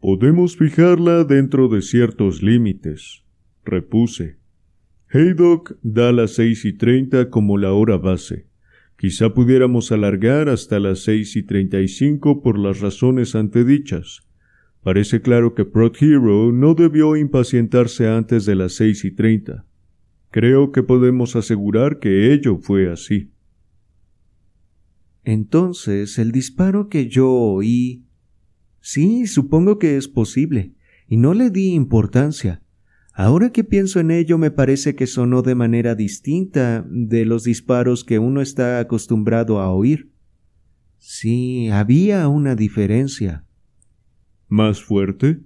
[0.00, 3.24] Podemos fijarla dentro de ciertos límites,
[3.64, 4.43] repuse.
[5.14, 8.48] Haydock da las seis y treinta como la hora base.
[8.98, 14.22] Quizá pudiéramos alargar hasta las seis y treinta y cinco por las razones antedichas.
[14.82, 15.62] Parece claro que
[16.00, 19.64] Hero no debió impacientarse antes de las seis y treinta.
[20.32, 23.30] Creo que podemos asegurar que ello fue así.
[25.22, 28.04] Entonces, el disparo que yo oí.
[28.80, 30.74] Sí, supongo que es posible,
[31.06, 32.63] y no le di importancia.
[33.16, 38.02] Ahora que pienso en ello me parece que sonó de manera distinta de los disparos
[38.02, 40.10] que uno está acostumbrado a oír.
[40.98, 43.44] Sí, había una diferencia.
[44.48, 45.40] ¿Más fuerte?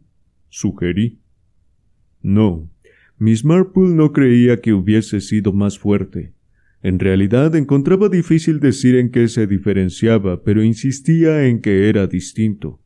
[0.48, 1.20] sugerí.
[2.22, 2.70] No,
[3.18, 6.32] Miss Marple no creía que hubiese sido más fuerte.
[6.82, 12.80] En realidad encontraba difícil decir en qué se diferenciaba, pero insistía en que era distinto.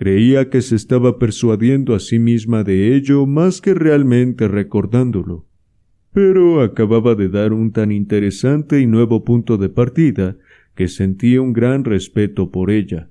[0.00, 5.46] Creía que se estaba persuadiendo a sí misma de ello más que realmente recordándolo.
[6.14, 10.38] Pero acababa de dar un tan interesante y nuevo punto de partida
[10.74, 13.10] que sentía un gran respeto por ella.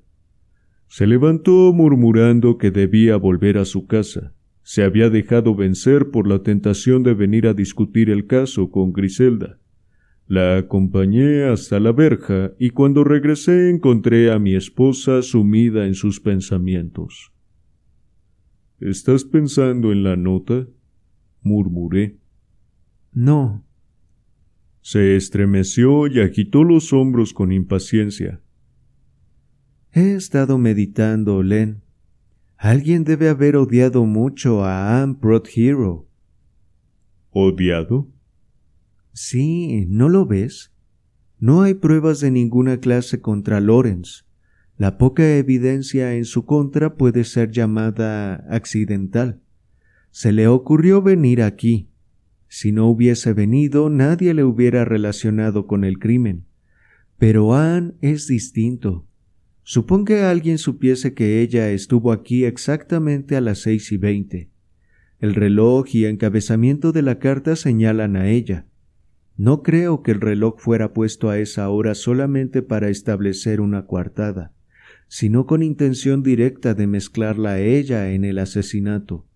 [0.88, 4.32] Se levantó murmurando que debía volver a su casa.
[4.64, 9.60] Se había dejado vencer por la tentación de venir a discutir el caso con Griselda.
[10.30, 16.20] La acompañé hasta la verja y cuando regresé encontré a mi esposa sumida en sus
[16.20, 17.32] pensamientos.
[18.78, 20.68] ¿Estás pensando en la nota?
[21.42, 22.20] murmuré.
[23.12, 23.64] No.
[24.82, 28.40] Se estremeció y agitó los hombros con impaciencia.
[29.90, 31.82] He estado meditando, Len.
[32.56, 35.18] Alguien debe haber odiado mucho a Anne
[35.56, 36.06] Hero.
[37.30, 38.06] ¿Odiado?
[39.12, 40.72] Sí, ¿no lo ves?
[41.38, 44.24] No hay pruebas de ninguna clase contra Lawrence.
[44.76, 49.40] La poca evidencia en su contra puede ser llamada accidental.
[50.10, 51.88] Se le ocurrió venir aquí.
[52.48, 56.46] Si no hubiese venido, nadie le hubiera relacionado con el crimen.
[57.18, 59.06] Pero Anne es distinto.
[59.62, 64.50] Supón que alguien supiese que ella estuvo aquí exactamente a las seis y veinte.
[65.20, 68.66] El reloj y encabezamiento de la carta señalan a ella.
[69.40, 74.52] No creo que el reloj fuera puesto a esa hora solamente para establecer una coartada,
[75.08, 79.26] sino con intención directa de mezclarla a ella en el asesinato.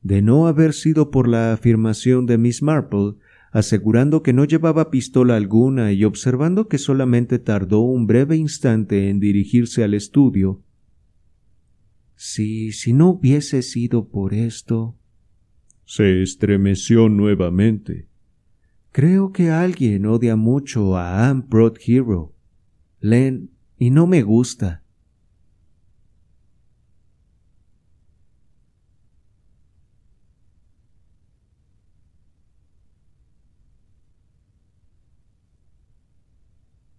[0.00, 3.14] De no haber sido por la afirmación de Miss Marple,
[3.50, 9.18] asegurando que no llevaba pistola alguna y observando que solamente tardó un breve instante en
[9.18, 10.62] dirigirse al estudio.
[12.14, 14.94] Si, si no hubiese sido por esto.
[15.84, 18.06] Se estremeció nuevamente.
[18.96, 22.32] Creo que alguien odia mucho a Anne Broad Hero.
[22.98, 24.84] Len, y no me gusta.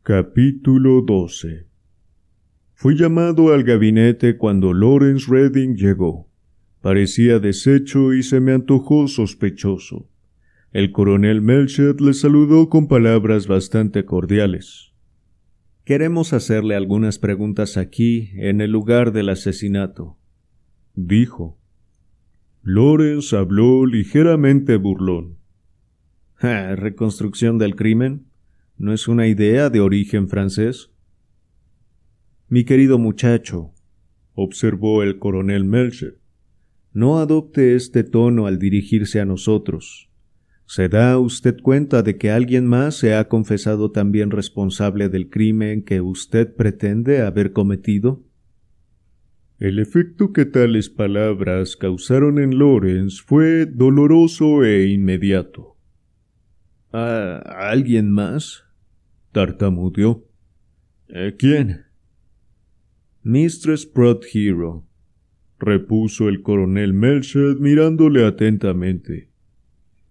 [0.04, 1.66] Capítulo 12
[2.76, 6.30] Fui llamado al gabinete cuando Lawrence Redding llegó.
[6.80, 10.08] Parecía deshecho y se me antojó sospechoso.
[10.78, 14.94] El coronel Melchett le saludó con palabras bastante cordiales.
[15.86, 20.20] Queremos hacerle algunas preguntas aquí, en el lugar del asesinato,
[20.94, 21.58] dijo.
[22.62, 25.40] Lawrence habló ligeramente burlón.
[26.40, 28.28] ¿Reconstrucción del crimen?
[28.78, 30.92] ¿No es una idea de origen francés?
[32.50, 33.74] Mi querido muchacho,
[34.36, 36.20] observó el coronel Melcher,
[36.94, 40.07] no adopte este tono al dirigirse a nosotros.
[40.68, 45.82] ¿Se da usted cuenta de que alguien más se ha confesado también responsable del crimen
[45.82, 48.22] que usted pretende haber cometido?
[49.60, 55.78] El efecto que tales palabras causaron en Lawrence fue doloroso e inmediato.
[56.92, 58.66] ¿A alguien más?
[59.32, 60.28] tartamudeó.
[61.08, 61.86] ¿Eh, ¿Quién?
[63.24, 64.86] Mistress Prot Hero,
[65.60, 69.30] repuso el coronel Melchett mirándole atentamente.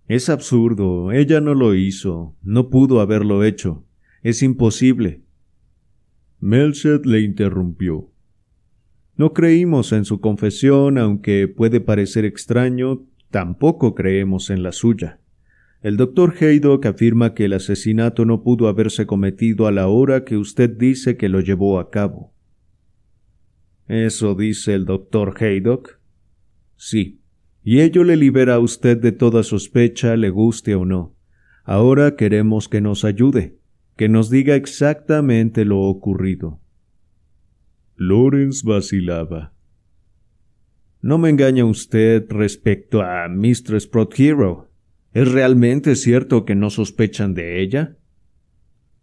[0.09, 3.85] Es absurdo, ella no lo hizo, no pudo haberlo hecho,
[4.23, 5.23] es imposible.
[6.39, 8.13] Melchett le interrumpió.
[9.17, 15.19] No creímos en su confesión, aunque puede parecer extraño, tampoco creemos en la suya.
[15.83, 20.37] El doctor Haydock afirma que el asesinato no pudo haberse cometido a la hora que
[20.37, 22.33] usted dice que lo llevó a cabo.
[23.89, 25.99] ¿Eso dice el doctor Haydock?
[26.77, 27.21] Sí
[27.69, 31.17] y ello le libera a usted de toda sospecha, le guste o no.
[31.65, 33.59] Ahora queremos que nos ayude,
[33.97, 36.61] que nos diga exactamente lo ocurrido.
[37.97, 39.53] Lawrence vacilaba.
[41.03, 44.71] No me engaña usted respecto a Mistress Hero.
[45.13, 47.97] ¿Es realmente cierto que no sospechan de ella?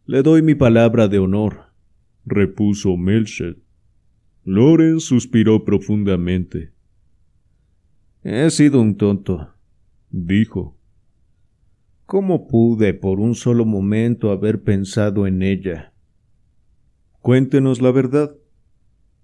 [0.05, 1.65] Le doy mi palabra de honor,
[2.23, 3.57] repuso Melchett.
[4.45, 6.72] Lawrence suspiró profundamente.
[8.25, 9.53] He sido un tonto,
[10.09, 10.77] dijo.
[12.05, 15.93] ¿Cómo pude por un solo momento haber pensado en ella?
[17.19, 18.33] Cuéntenos la verdad,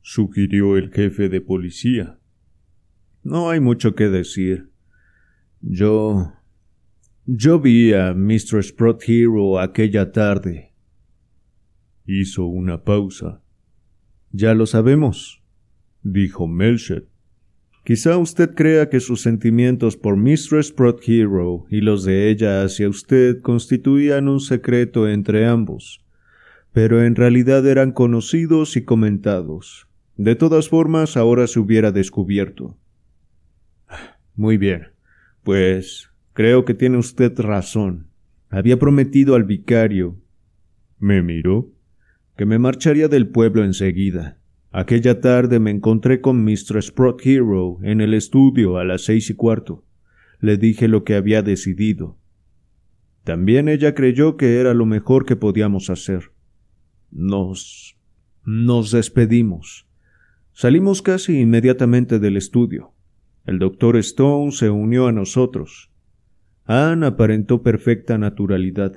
[0.02, 2.20] sugirió el jefe de policía.
[3.24, 4.70] No hay mucho que decir.
[5.62, 6.34] Yo.
[7.26, 8.64] Yo vi a Mr.
[8.64, 10.74] Sprott Hero aquella tarde.
[12.06, 13.42] Hizo una pausa.
[14.32, 15.42] Ya lo sabemos,
[16.02, 17.08] dijo Melchett.
[17.90, 22.88] Quizá usted crea que sus sentimientos por Mistress Prot Hero y los de ella hacia
[22.88, 26.06] usted constituían un secreto entre ambos,
[26.72, 29.88] pero en realidad eran conocidos y comentados.
[30.18, 32.78] De todas formas, ahora se hubiera descubierto.
[34.36, 34.90] Muy bien,
[35.42, 38.06] pues creo que tiene usted razón.
[38.52, 40.16] Había prometido al vicario.
[41.00, 41.72] Me miró.
[42.38, 44.39] Que me marcharía del pueblo enseguida.
[44.72, 49.34] Aquella tarde me encontré con Mistress Prot Hero en el estudio a las seis y
[49.34, 49.84] cuarto.
[50.40, 52.18] Le dije lo que había decidido.
[53.24, 56.32] También ella creyó que era lo mejor que podíamos hacer.
[57.12, 57.98] Nos.
[58.46, 59.88] nos despedimos.
[60.54, 62.94] Salimos casi inmediatamente del estudio.
[63.46, 65.90] El doctor Stone se unió a nosotros.
[66.66, 68.94] Anne aparentó perfecta naturalidad.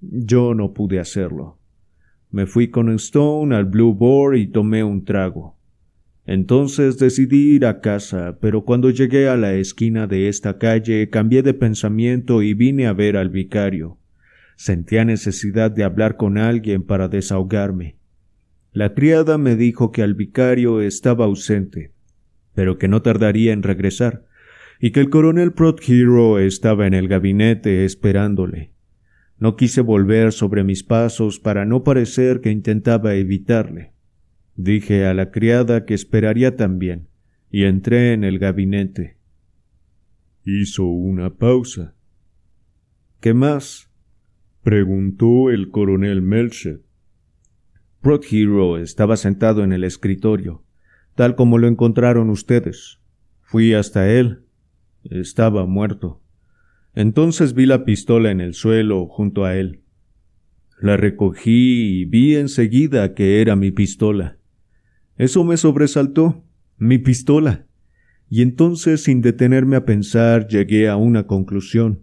[0.00, 1.61] Yo no pude hacerlo.
[2.32, 5.58] Me fui con Stone al Blue Boar y tomé un trago.
[6.24, 11.42] Entonces decidí ir a casa, pero cuando llegué a la esquina de esta calle cambié
[11.42, 13.98] de pensamiento y vine a ver al vicario.
[14.56, 17.96] Sentía necesidad de hablar con alguien para desahogarme.
[18.72, 21.92] La criada me dijo que al vicario estaba ausente,
[22.54, 24.24] pero que no tardaría en regresar,
[24.80, 25.52] y que el coronel
[25.86, 28.71] Hero estaba en el gabinete esperándole.
[29.42, 33.92] No quise volver sobre mis pasos para no parecer que intentaba evitarle.
[34.54, 37.08] Dije a la criada que esperaría también,
[37.50, 39.16] y entré en el gabinete.
[40.44, 41.96] Hizo una pausa.
[43.18, 43.90] ¿Qué más?
[44.62, 46.80] preguntó el coronel Melchet.
[48.30, 50.62] Hero estaba sentado en el escritorio,
[51.16, 53.00] tal como lo encontraron ustedes.
[53.40, 54.44] Fui hasta él.
[55.02, 56.21] Estaba muerto.
[56.94, 59.80] Entonces vi la pistola en el suelo junto a él.
[60.80, 64.36] La recogí y vi enseguida que era mi pistola.
[65.16, 66.44] Eso me sobresaltó.
[66.76, 67.66] Mi pistola.
[68.28, 72.00] Y entonces, sin detenerme a pensar, llegué a una conclusión.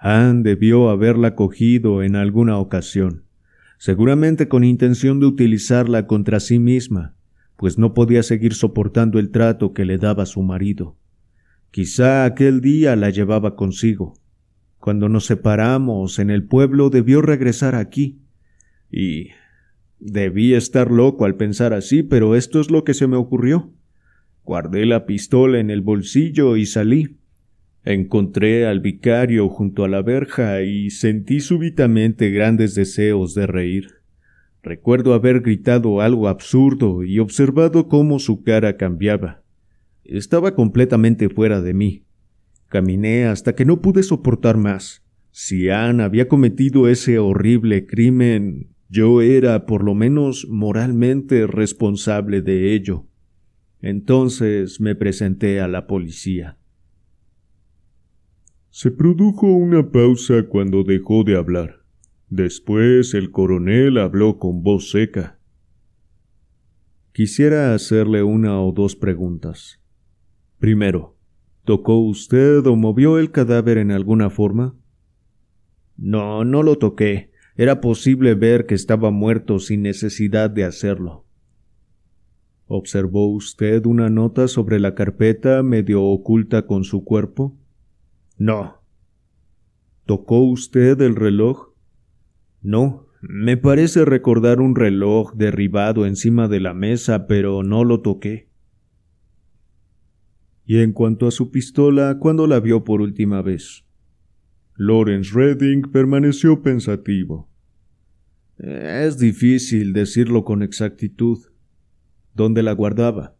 [0.00, 3.24] Anne debió haberla cogido en alguna ocasión,
[3.76, 7.14] seguramente con intención de utilizarla contra sí misma,
[7.56, 10.96] pues no podía seguir soportando el trato que le daba su marido.
[11.70, 14.14] Quizá aquel día la llevaba consigo.
[14.78, 18.18] Cuando nos separamos en el pueblo debió regresar aquí.
[18.90, 19.28] Y
[20.00, 23.72] debí estar loco al pensar así, pero esto es lo que se me ocurrió.
[24.42, 27.18] Guardé la pistola en el bolsillo y salí.
[27.84, 34.00] Encontré al vicario junto a la verja y sentí súbitamente grandes deseos de reír.
[34.62, 39.42] Recuerdo haber gritado algo absurdo y observado cómo su cara cambiaba.
[40.04, 42.04] Estaba completamente fuera de mí.
[42.68, 45.04] Caminé hasta que no pude soportar más.
[45.30, 52.74] Si Anne había cometido ese horrible crimen, yo era, por lo menos moralmente, responsable de
[52.74, 53.06] ello.
[53.80, 56.58] Entonces me presenté a la policía.
[58.70, 61.84] Se produjo una pausa cuando dejó de hablar.
[62.28, 65.40] Después el coronel habló con voz seca.
[67.12, 69.79] Quisiera hacerle una o dos preguntas.
[70.60, 71.16] Primero,
[71.64, 74.76] ¿tocó usted o movió el cadáver en alguna forma?
[75.96, 77.30] No, no lo toqué.
[77.56, 81.24] Era posible ver que estaba muerto sin necesidad de hacerlo.
[82.66, 87.58] ¿Observó usted una nota sobre la carpeta medio oculta con su cuerpo?
[88.36, 88.82] No.
[90.04, 91.70] ¿Tocó usted el reloj?
[92.60, 93.06] No.
[93.22, 98.49] Me parece recordar un reloj derribado encima de la mesa, pero no lo toqué.
[100.70, 103.84] Y en cuanto a su pistola, ¿cuándo la vio por última vez?
[104.76, 107.48] Lawrence Redding permaneció pensativo.
[108.56, 111.40] Es difícil decirlo con exactitud.
[112.36, 113.34] ¿Dónde la guardaba?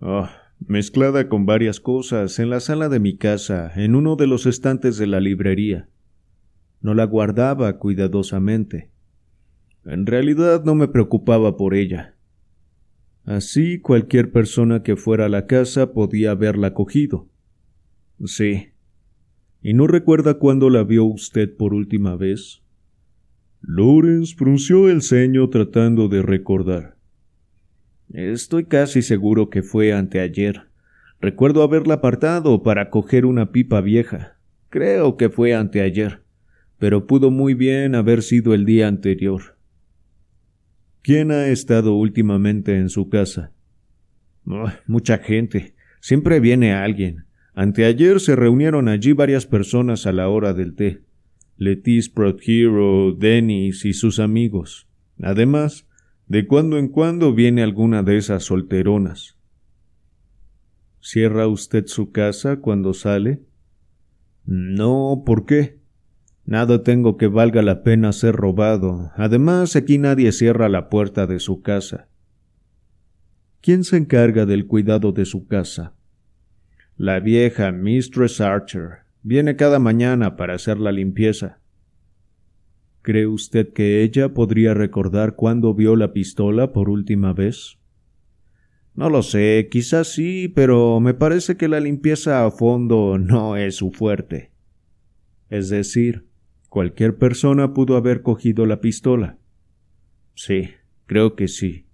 [0.00, 0.30] Ah,
[0.66, 4.96] mezclada con varias cosas, en la sala de mi casa, en uno de los estantes
[4.96, 5.90] de la librería.
[6.80, 8.90] No la guardaba cuidadosamente.
[9.84, 12.13] En realidad no me preocupaba por ella.
[13.24, 17.28] Así cualquier persona que fuera a la casa podía haberla cogido.
[18.24, 18.68] Sí.
[19.62, 22.62] ¿Y no recuerda cuándo la vio usted por última vez?
[23.62, 26.96] Lawrence frunció el ceño tratando de recordar.
[28.12, 30.68] Estoy casi seguro que fue anteayer.
[31.18, 34.36] Recuerdo haberla apartado para coger una pipa vieja.
[34.68, 36.22] Creo que fue anteayer,
[36.78, 39.53] pero pudo muy bien haber sido el día anterior.
[41.04, 43.52] ¿Quién ha estado últimamente en su casa?
[44.86, 45.74] mucha gente.
[46.00, 47.26] Siempre viene alguien.
[47.52, 51.02] Anteayer se reunieron allí varias personas a la hora del té.
[51.58, 52.10] Letis
[52.46, 54.88] Hero, Dennis y sus amigos.
[55.20, 55.86] Además,
[56.26, 59.36] de cuando en cuando viene alguna de esas solteronas.
[61.00, 63.42] ¿Cierra usted su casa cuando sale?
[64.46, 65.83] No, ¿por qué?
[66.46, 69.10] Nada tengo que valga la pena ser robado.
[69.16, 72.08] Además, aquí nadie cierra la puerta de su casa.
[73.62, 75.94] ¿Quién se encarga del cuidado de su casa?
[76.98, 79.04] La vieja Mistress Archer.
[79.22, 81.60] Viene cada mañana para hacer la limpieza.
[83.00, 87.78] ¿Cree usted que ella podría recordar cuándo vio la pistola por última vez?
[88.94, 93.76] No lo sé, quizás sí, pero me parece que la limpieza a fondo no es
[93.76, 94.52] su fuerte.
[95.48, 96.26] Es decir,
[96.74, 99.38] Cualquier persona pudo haber cogido la pistola.
[100.34, 100.70] Sí,
[101.06, 101.86] creo que sí.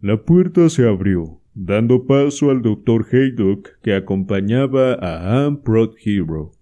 [0.00, 5.60] La puerta se abrió, dando paso al doctor Haydock que acompañaba a Anne
[6.02, 6.52] Hero.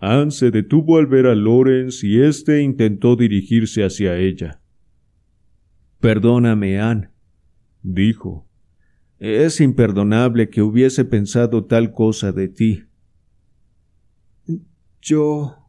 [0.00, 4.60] Anne se detuvo al ver a Lawrence y éste intentó dirigirse hacia ella.
[6.00, 7.10] Perdóname, Anne,
[7.84, 8.44] dijo.
[9.20, 12.82] Es imperdonable que hubiese pensado tal cosa de ti.
[15.00, 15.67] Yo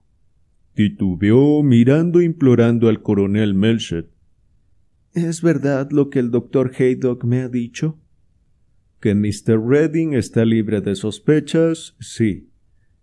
[0.80, 4.10] titubeó mirando implorando al coronel Melchet.
[5.11, 7.99] ¿Es verdad lo que el doctor Haydock me ha dicho?
[9.01, 9.60] ¿Que Mr.
[9.61, 11.97] Redding está libre de sospechas?
[11.99, 12.47] Sí.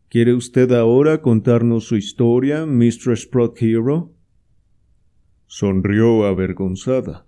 [0.09, 3.15] ¿Quiere usted ahora contarnos su historia, Mr.
[3.15, 4.15] Sprott Hero?
[5.47, 7.27] Sonrió avergonzada.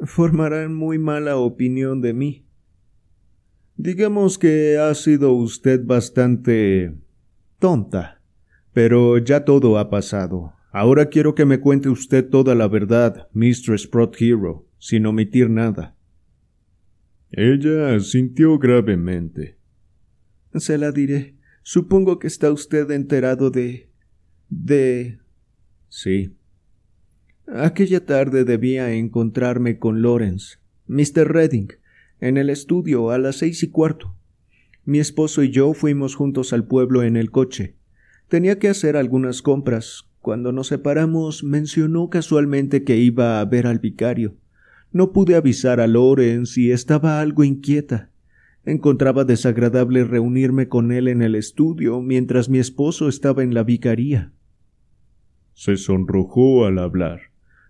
[0.00, 2.46] Formarán muy mala opinión de mí.
[3.76, 6.96] Digamos que ha sido usted bastante
[7.60, 8.15] tonta.
[8.76, 10.52] Pero ya todo ha pasado.
[10.70, 13.78] Ahora quiero que me cuente usted toda la verdad, Mr.
[13.78, 15.96] Sprott Hero, sin omitir nada.
[17.30, 19.56] Ella asintió gravemente.
[20.56, 21.36] Se la diré.
[21.62, 23.88] Supongo que está usted enterado de.
[24.50, 25.20] de.
[25.88, 26.36] Sí.
[27.46, 31.32] Aquella tarde debía encontrarme con Lawrence, Mr.
[31.32, 31.68] Redding,
[32.20, 34.14] en el estudio a las seis y cuarto.
[34.84, 37.76] Mi esposo y yo fuimos juntos al pueblo en el coche.
[38.28, 40.08] Tenía que hacer algunas compras.
[40.20, 44.34] Cuando nos separamos mencionó casualmente que iba a ver al vicario.
[44.90, 48.10] No pude avisar a Lorenz y estaba algo inquieta.
[48.64, 54.32] Encontraba desagradable reunirme con él en el estudio mientras mi esposo estaba en la vicaría.
[55.54, 57.20] Se sonrojó al hablar.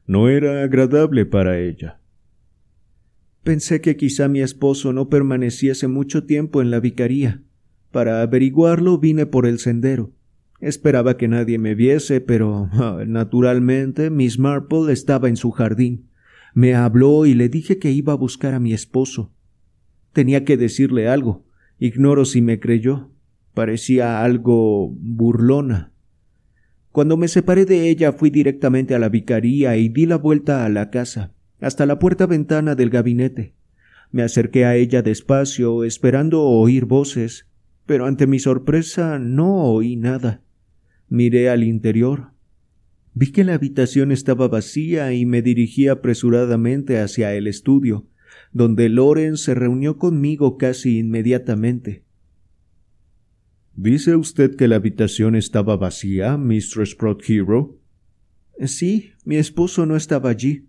[0.07, 2.01] No era agradable para ella.
[3.43, 7.43] Pensé que quizá mi esposo no permaneciese mucho tiempo en la vicaría.
[7.91, 10.15] Para averiguarlo vine por el sendero.
[10.61, 16.09] Esperaba que nadie me viese, pero ah, naturalmente Miss Marple estaba en su jardín.
[16.55, 19.33] Me habló y le dije que iba a buscar a mi esposo.
[20.12, 21.45] Tenía que decirle algo.
[21.78, 23.11] Ignoro si me creyó.
[23.53, 25.93] Parecía algo burlona.
[26.93, 30.70] Cuando me separé de ella fui directamente a la vicaría y di la vuelta a
[30.70, 33.53] la casa, hasta la puerta ventana del gabinete.
[34.11, 37.47] Me acerqué a ella despacio, esperando oír voces,
[37.85, 40.41] pero ante mi sorpresa no oí nada.
[41.09, 42.33] Miré al interior.
[43.15, 48.07] Vi que la habitación estaba vacía y me dirigí apresuradamente hacia el estudio,
[48.53, 52.05] donde Loren se reunió conmigo casi inmediatamente.
[53.74, 56.87] ¿Dice usted que la habitación estaba vacía, Mr.
[56.87, 57.78] Sprott Hero?
[58.65, 60.69] Sí, mi esposo no estaba allí.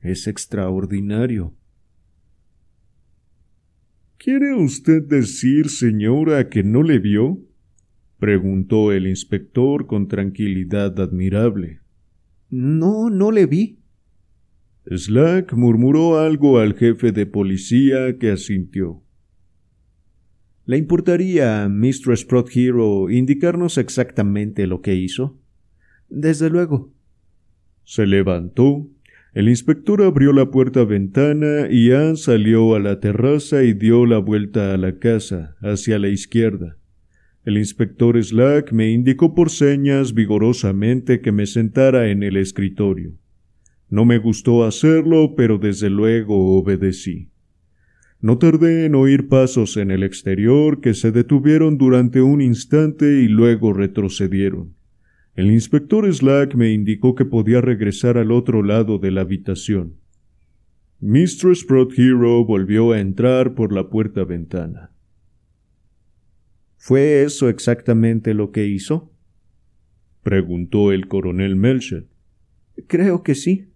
[0.00, 1.54] Es extraordinario.
[4.18, 7.40] ¿Quiere usted decir, señora, que no le vio?
[8.22, 11.80] Preguntó el inspector con tranquilidad admirable.
[12.50, 13.80] No, no le vi.
[14.86, 19.02] Slack murmuró algo al jefe de policía que asintió.
[20.66, 22.16] ¿Le importaría, Mr.
[22.16, 25.40] Sprott Hero, indicarnos exactamente lo que hizo?
[26.08, 26.92] Desde luego.
[27.82, 28.88] Se levantó.
[29.34, 34.18] El inspector abrió la puerta ventana y Anne salió a la terraza y dio la
[34.18, 36.76] vuelta a la casa, hacia la izquierda.
[37.44, 43.14] El inspector Slack me indicó por señas vigorosamente que me sentara en el escritorio.
[43.90, 47.30] No me gustó hacerlo, pero desde luego obedecí.
[48.20, 53.26] No tardé en oír pasos en el exterior que se detuvieron durante un instante y
[53.26, 54.76] luego retrocedieron.
[55.34, 59.94] El inspector Slack me indicó que podía regresar al otro lado de la habitación.
[61.02, 64.91] Sprott Hero volvió a entrar por la puerta ventana.
[66.84, 69.12] ¿Fue eso exactamente lo que hizo?
[70.24, 72.08] preguntó el coronel Melchet.
[72.88, 73.68] Creo que sí.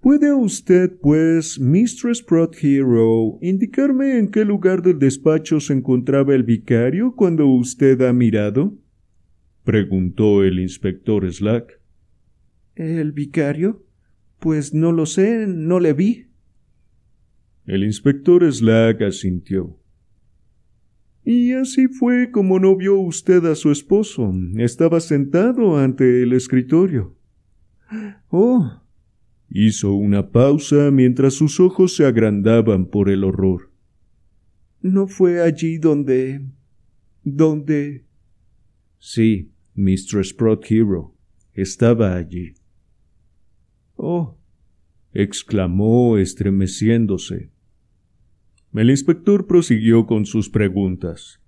[0.00, 2.24] ¿Puede usted, pues, Mistress
[2.62, 8.78] Hero, indicarme en qué lugar del despacho se encontraba el vicario cuando usted ha mirado?
[9.64, 11.80] preguntó el inspector Slack.
[12.76, 13.84] ¿El vicario?
[14.38, 16.26] Pues no lo sé, no le vi.
[17.66, 19.80] El inspector Slack asintió.
[21.28, 24.32] Y así fue como no vio usted a su esposo.
[24.58, 27.16] Estaba sentado ante el escritorio.
[28.28, 28.80] Oh.
[29.50, 33.72] Hizo una pausa mientras sus ojos se agrandaban por el horror.
[34.82, 36.46] ¿No fue allí donde...
[37.24, 38.04] donde...
[39.00, 40.24] Sí, Mr.
[40.24, 41.12] Sprott Hero.
[41.54, 42.54] Estaba allí.
[43.96, 44.38] Oh.
[45.12, 47.50] exclamó estremeciéndose.
[48.74, 51.40] El inspector prosiguió con sus preguntas.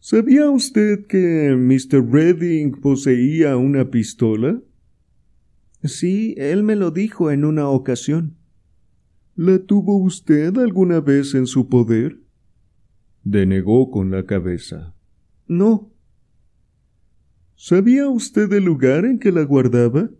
[0.00, 2.10] ¿Sabía usted que Mr.
[2.10, 4.60] Redding poseía una pistola?
[5.82, 8.36] Sí, él me lo dijo en una ocasión.
[9.34, 12.18] ¿La tuvo usted alguna vez en su poder?
[13.22, 14.94] Denegó con la cabeza.
[15.46, 15.92] No.
[17.54, 20.10] ¿Sabía usted el lugar en que la guardaba?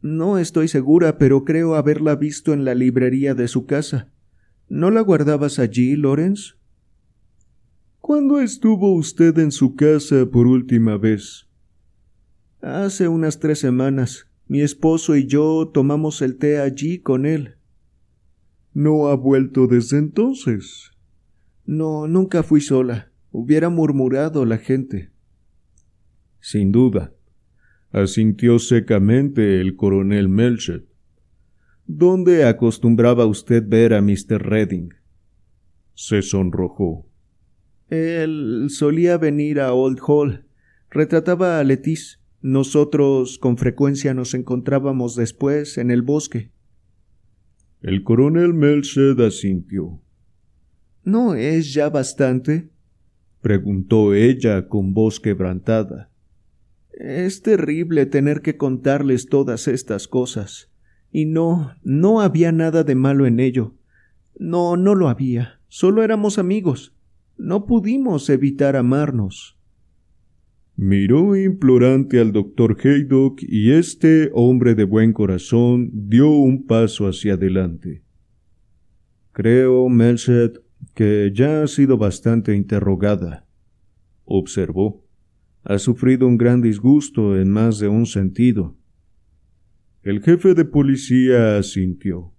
[0.00, 4.12] No estoy segura, pero creo haberla visto en la librería de su casa.
[4.74, 6.54] ¿No la guardabas allí, Lawrence?
[8.00, 11.46] ¿Cuándo estuvo usted en su casa por última vez?
[12.62, 14.30] Hace unas tres semanas.
[14.48, 17.56] Mi esposo y yo tomamos el té allí con él.
[18.72, 20.92] ¿No ha vuelto desde entonces?
[21.66, 23.12] No, nunca fui sola.
[23.30, 25.10] Hubiera murmurado la gente.
[26.40, 27.12] Sin duda,
[27.90, 30.91] asintió secamente el coronel Melchett.
[31.86, 34.42] ¿Dónde acostumbraba usted ver a Mr.
[34.42, 34.94] Redding?
[35.94, 37.06] Se sonrojó.
[37.90, 40.46] Él solía venir a Old Hall.
[40.90, 42.20] Retrataba a Letis.
[42.40, 46.50] Nosotros con frecuencia nos encontrábamos después en el bosque.
[47.82, 50.00] El coronel Melched asintió.
[51.04, 52.70] ¿No es ya bastante?
[53.40, 56.10] preguntó ella con voz quebrantada.
[56.92, 60.71] Es terrible tener que contarles todas estas cosas.
[61.12, 63.74] Y no, no había nada de malo en ello.
[64.38, 65.60] No, no lo había.
[65.68, 66.96] Solo éramos amigos.
[67.36, 69.58] No pudimos evitar amarnos.
[70.74, 77.34] Miró implorante al doctor Haydock y este hombre de buen corazón dio un paso hacia
[77.34, 78.02] adelante.
[79.32, 80.62] Creo, Melset,
[80.94, 83.46] que ya ha sido bastante interrogada,
[84.24, 85.04] observó.
[85.64, 88.76] Ha sufrido un gran disgusto en más de un sentido.
[90.02, 92.32] El jefe de policía asintió.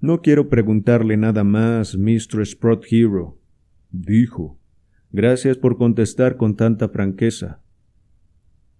[0.00, 2.44] No quiero preguntarle nada más, Mr.
[2.44, 3.38] Sprott Hero,
[3.90, 4.58] dijo.
[5.12, 7.62] Gracias por contestar con tanta franqueza.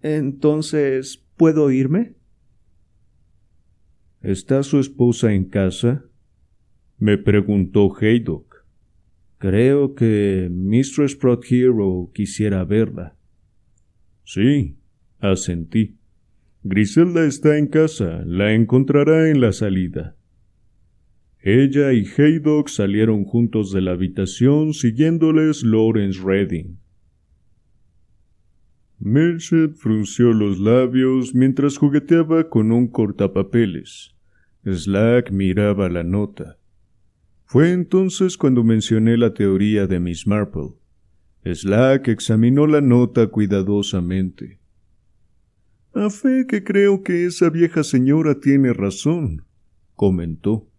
[0.01, 2.15] Entonces, ¿puedo irme?
[4.21, 6.05] ¿Está su esposa en casa?
[6.97, 8.65] me preguntó Haydock.
[9.37, 11.09] Creo que Mr.
[11.09, 13.15] Sprott Hero quisiera verla.
[14.23, 14.77] Sí,
[15.19, 16.00] asentí.
[16.63, 20.15] Griselda está en casa, la encontrará en la salida.
[21.41, 26.77] Ella y Haydock salieron juntos de la habitación siguiéndoles Lawrence Redding.
[28.99, 34.13] Merced frunció los labios mientras jugueteaba con un cortapapeles.
[34.63, 36.59] Slack miraba la nota.
[37.45, 40.75] Fue entonces cuando mencioné la teoría de Miss Marple.
[41.43, 44.60] Slack examinó la nota cuidadosamente.
[45.93, 49.43] A fe que creo que esa vieja señora tiene razón,
[49.95, 50.69] comentó.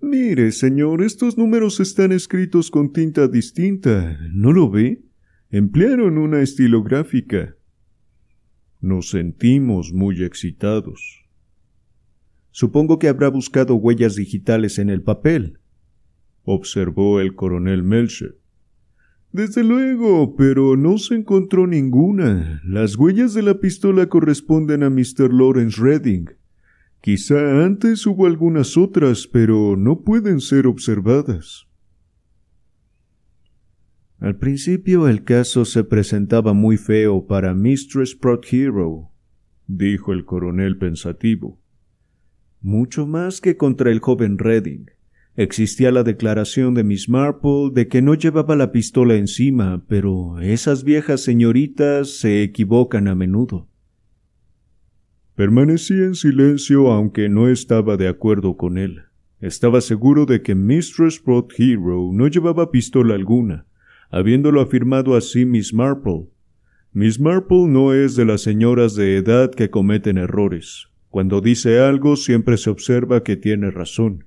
[0.00, 4.18] Mire, señor, estos números están escritos con tinta distinta.
[4.32, 5.02] ¿No lo ve?
[5.50, 7.56] Emplearon una estilográfica.
[8.80, 11.22] Nos sentimos muy excitados.
[12.50, 15.58] Supongo que habrá buscado huellas digitales en el papel,
[16.42, 18.41] observó el coronel Melcher.
[19.32, 22.60] Desde luego, pero no se encontró ninguna.
[22.66, 25.32] Las huellas de la pistola corresponden a Mr.
[25.32, 26.28] Lawrence Redding.
[27.00, 31.66] Quizá antes hubo algunas otras, pero no pueden ser observadas.
[34.18, 38.06] Al principio el caso se presentaba muy feo para Mr.
[38.06, 39.10] Sprott Hero,
[39.66, 41.58] dijo el coronel pensativo.
[42.60, 44.90] Mucho más que contra el joven Redding.
[45.34, 50.84] Existía la declaración de Miss Marple de que no llevaba la pistola encima, pero esas
[50.84, 53.66] viejas señoritas se equivocan a menudo.
[55.34, 59.04] Permanecí en silencio aunque no estaba de acuerdo con él.
[59.40, 63.66] Estaba seguro de que Mistress Sprott Hero no llevaba pistola alguna,
[64.10, 66.28] habiéndolo afirmado así Miss Marple.
[66.92, 70.88] Miss Marple no es de las señoras de edad que cometen errores.
[71.08, 74.26] Cuando dice algo siempre se observa que tiene razón.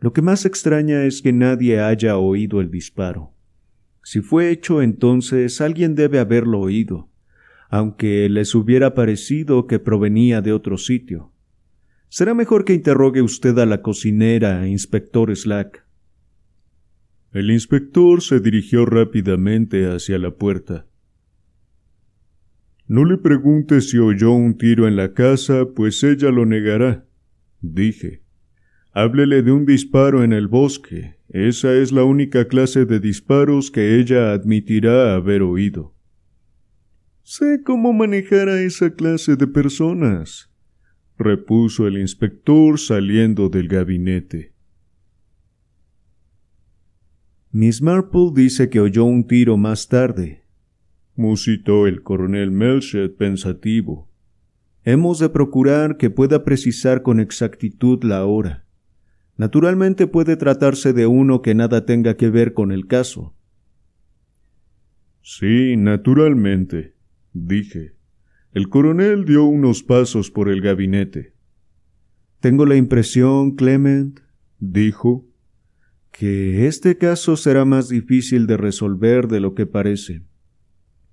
[0.00, 3.34] Lo que más extraña es que nadie haya oído el disparo.
[4.02, 7.10] Si fue hecho entonces, alguien debe haberlo oído,
[7.68, 11.32] aunque les hubiera parecido que provenía de otro sitio.
[12.08, 15.84] Será mejor que interrogue usted a la cocinera, inspector Slack.
[17.32, 20.86] El inspector se dirigió rápidamente hacia la puerta.
[22.88, 27.06] No le pregunte si oyó un tiro en la casa, pues ella lo negará,
[27.60, 28.22] dije.
[28.92, 31.16] Háblele de un disparo en el bosque.
[31.28, 35.94] Esa es la única clase de disparos que ella admitirá haber oído.
[37.22, 40.50] Sé cómo manejar a esa clase de personas,
[41.16, 44.54] repuso el inspector saliendo del gabinete.
[47.52, 50.44] Miss Marple dice que oyó un tiro más tarde,
[51.14, 54.10] musitó el coronel Melchet pensativo.
[54.82, 58.66] Hemos de procurar que pueda precisar con exactitud la hora.
[59.40, 63.34] Naturalmente puede tratarse de uno que nada tenga que ver con el caso.
[65.22, 66.94] Sí, naturalmente,
[67.32, 67.94] dije.
[68.52, 71.32] El coronel dio unos pasos por el gabinete.
[72.40, 74.20] Tengo la impresión, Clement,
[74.58, 75.26] dijo,
[76.10, 80.22] que este caso será más difícil de resolver de lo que parece.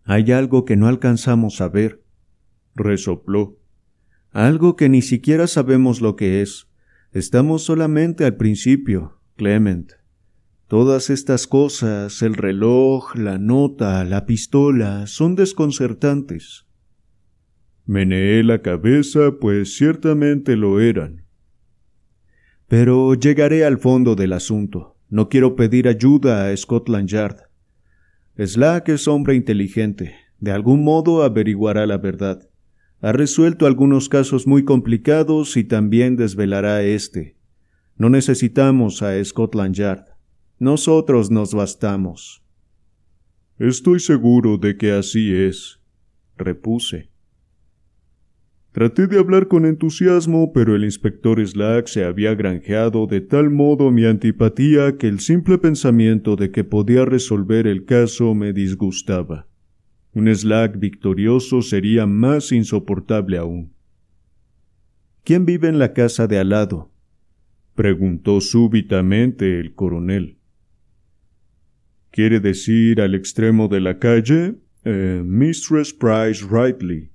[0.04, 2.04] Hay algo que no alcanzamos a ver.
[2.76, 3.58] Resopló.
[4.32, 6.68] Algo que ni siquiera sabemos lo que es.
[7.14, 9.94] Estamos solamente al principio, Clement.
[10.68, 16.66] Todas estas cosas, el reloj, la nota, la pistola, son desconcertantes.
[17.86, 21.24] Meneé la cabeza, pues ciertamente lo eran.
[22.68, 24.98] Pero llegaré al fondo del asunto.
[25.10, 27.38] No quiero pedir ayuda a Scotland Yard.
[28.38, 30.16] Slack es hombre inteligente.
[30.40, 32.50] De algún modo averiguará la verdad.
[33.02, 37.36] Ha resuelto algunos casos muy complicados y también desvelará este.
[37.96, 40.06] No necesitamos a Scotland Yard.
[40.60, 42.44] Nosotros nos bastamos.
[43.60, 45.80] Estoy seguro de que así es,
[46.38, 47.10] repuse.
[48.72, 53.90] Traté de hablar con entusiasmo, pero el inspector Slack se había granjeado de tal modo
[53.90, 59.48] mi antipatía que el simple pensamiento de que podía resolver el caso me disgustaba.
[60.18, 63.72] Un Slack victorioso sería más insoportable aún.
[65.24, 66.92] ¿Quién vive en la casa de al lado?
[67.76, 70.40] preguntó súbitamente el coronel.
[72.10, 74.56] ¿Quiere decir al extremo de la calle?
[74.86, 77.12] Eh, Mistress Price Rightly.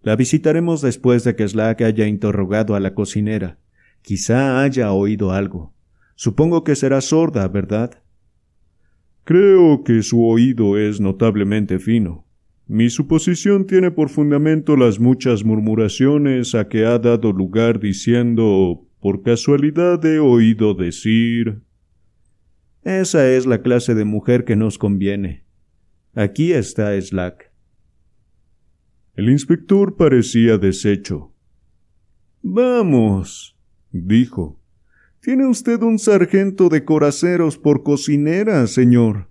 [0.00, 3.58] La visitaremos después de que Slack haya interrogado a la cocinera.
[4.00, 5.74] Quizá haya oído algo.
[6.14, 8.02] Supongo que será sorda, ¿verdad?
[9.26, 12.24] Creo que su oído es notablemente fino.
[12.68, 19.22] Mi suposición tiene por fundamento las muchas murmuraciones a que ha dado lugar diciendo por
[19.22, 21.60] casualidad he oído decir.
[22.84, 25.44] Esa es la clase de mujer que nos conviene.
[26.14, 27.50] Aquí está Slack.
[29.16, 31.34] El inspector parecía deshecho.
[32.42, 33.58] Vamos,
[33.90, 34.60] dijo.
[35.26, 39.26] Tiene usted un sargento de coraceros por cocinera, señor.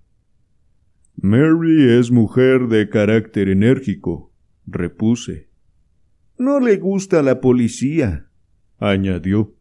[1.15, 4.29] Mary es mujer de carácter enérgico,
[4.67, 5.47] repuse.
[6.37, 8.27] No le gusta la policía,
[8.77, 9.55] añadió.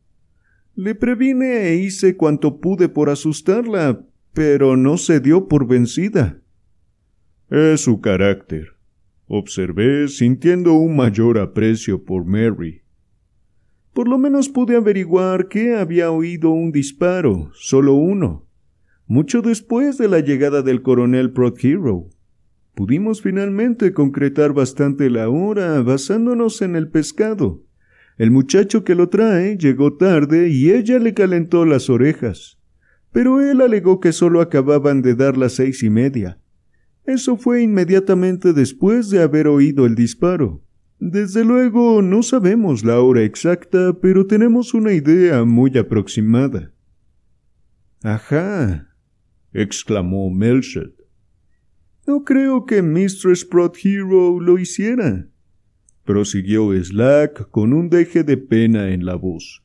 [0.74, 6.42] Le previne e hice cuanto pude por asustarla, pero no se dio por vencida.
[7.48, 8.74] Es su carácter,
[9.28, 12.83] observé sintiendo un mayor aprecio por Mary.
[13.94, 18.44] Por lo menos pude averiguar que había oído un disparo, solo uno,
[19.06, 22.10] mucho después de la llegada del coronel Hero.
[22.74, 27.62] Pudimos finalmente concretar bastante la hora basándonos en el pescado.
[28.18, 32.58] El muchacho que lo trae llegó tarde y ella le calentó las orejas.
[33.12, 36.40] Pero él alegó que solo acababan de dar las seis y media.
[37.06, 40.63] Eso fue inmediatamente después de haber oído el disparo.
[40.98, 46.72] Desde luego no sabemos la hora exacta, pero tenemos una idea muy aproximada.
[48.02, 48.88] Ajá,
[49.52, 50.94] exclamó Melchett.
[52.06, 53.46] No creo que Mistress
[53.82, 55.26] Hero lo hiciera,
[56.04, 59.62] prosiguió Slack con un deje de pena en la voz.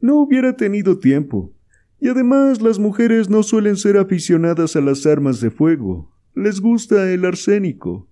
[0.00, 1.54] No hubiera tenido tiempo,
[2.00, 7.12] y además las mujeres no suelen ser aficionadas a las armas de fuego les gusta
[7.12, 8.08] el arsénico.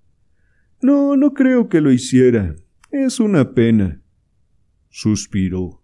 [0.82, 2.56] No, no creo que lo hiciera.
[2.90, 4.00] Es una pena.
[4.88, 5.82] Suspiró.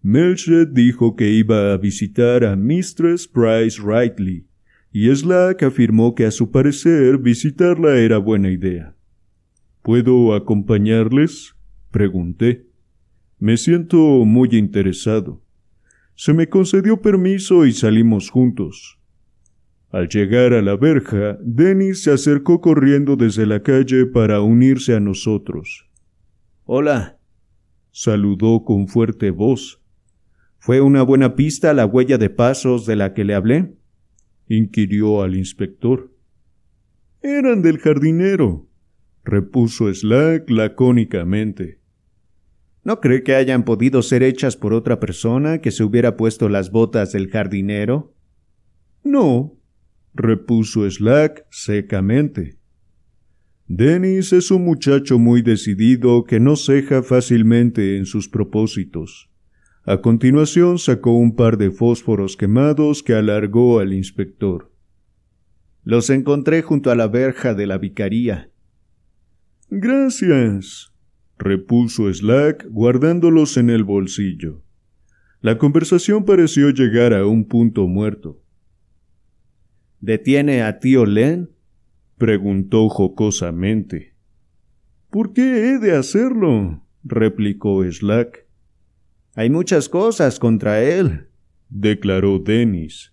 [0.00, 4.46] Melchett dijo que iba a visitar a Mistress Price Rightly,
[4.90, 8.96] y Slack afirmó que a su parecer visitarla era buena idea.
[9.82, 11.54] ¿Puedo acompañarles?
[11.90, 12.66] pregunté.
[13.38, 15.42] Me siento muy interesado.
[16.14, 18.98] Se me concedió permiso y salimos juntos.
[19.92, 25.00] Al llegar a la verja, Dennis se acercó corriendo desde la calle para unirse a
[25.00, 25.86] nosotros.
[26.64, 27.18] Hola,
[27.90, 29.82] saludó con fuerte voz.
[30.58, 33.74] ¿Fue una buena pista la huella de pasos de la que le hablé?
[34.48, 36.10] inquirió al inspector.
[37.20, 38.66] Eran del jardinero,
[39.24, 41.80] repuso Slack lacónicamente.
[42.82, 46.70] ¿No cree que hayan podido ser hechas por otra persona que se hubiera puesto las
[46.70, 48.14] botas del jardinero?
[49.04, 49.58] No,
[50.14, 52.58] repuso Slack secamente.
[53.66, 59.30] Dennis es un muchacho muy decidido que no ceja fácilmente en sus propósitos.
[59.84, 64.70] A continuación sacó un par de fósforos quemados que alargó al inspector.
[65.84, 68.50] Los encontré junto a la verja de la vicaría.
[69.70, 70.92] Gracias,
[71.38, 74.62] repuso Slack guardándolos en el bolsillo.
[75.40, 78.41] La conversación pareció llegar a un punto muerto.
[80.02, 81.52] ¿Detiene a tío Len?
[82.18, 84.14] preguntó jocosamente.
[85.10, 86.82] ¿Por qué he de hacerlo?
[87.04, 88.44] replicó Slack.
[89.36, 91.28] Hay muchas cosas contra él,
[91.68, 93.12] declaró Dennis.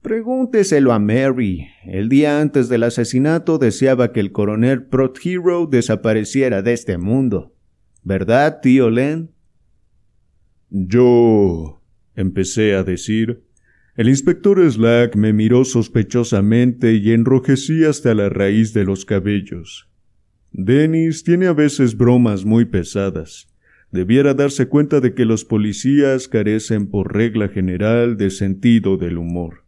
[0.00, 1.66] Pregúnteselo a Mary.
[1.84, 7.52] El día antes del asesinato deseaba que el coronel Prothero desapareciera de este mundo.
[8.04, 9.32] ¿Verdad, tío Len?
[10.70, 11.82] Yo.
[12.14, 13.42] empecé a decir.
[13.94, 19.90] El inspector Slack me miró sospechosamente y enrojecí hasta la raíz de los cabellos.
[20.50, 23.48] Dennis tiene a veces bromas muy pesadas.
[23.90, 29.64] Debiera darse cuenta de que los policías carecen por regla general de sentido del humor.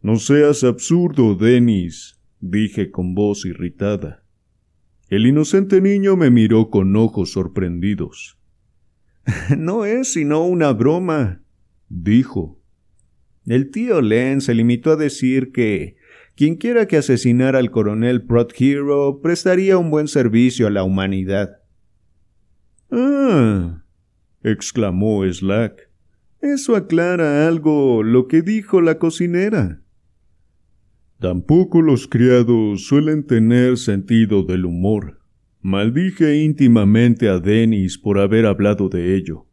[0.00, 4.24] No seas absurdo, Dennis, dije con voz irritada.
[5.10, 8.38] El inocente niño me miró con ojos sorprendidos.
[9.58, 11.42] No es sino una broma,
[11.90, 12.57] dijo.
[13.48, 15.96] El tío Len se limitó a decir que
[16.34, 18.26] quienquiera que asesinara al coronel
[18.58, 21.62] Hero prestaría un buen servicio a la humanidad.
[22.90, 23.82] Ah,
[24.42, 25.88] exclamó Slack.
[26.42, 29.80] Eso aclara algo lo que dijo la cocinera.
[31.18, 35.20] Tampoco los criados suelen tener sentido del humor.
[35.62, 39.47] Maldije íntimamente a Dennis por haber hablado de ello.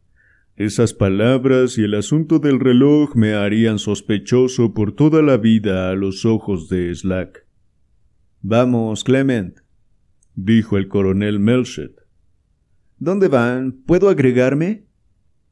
[0.56, 5.94] Esas palabras y el asunto del reloj me harían sospechoso por toda la vida a
[5.94, 7.46] los ojos de Slack.
[8.40, 9.58] Vamos, Clement,
[10.34, 11.92] dijo el coronel Melchet.
[12.96, 13.72] ¿Dónde van?
[13.72, 14.86] ¿Puedo agregarme?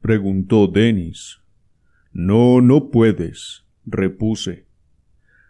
[0.01, 1.37] preguntó Dennis.
[2.11, 4.64] No, no puedes, repuse.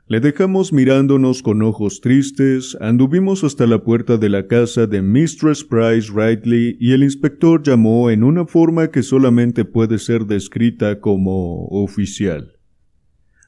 [0.07, 5.63] Le dejamos mirándonos con ojos tristes, anduvimos hasta la puerta de la casa de Mistress
[5.63, 11.65] Price Ridley y el inspector llamó en una forma que solamente puede ser descrita como
[11.69, 12.59] oficial.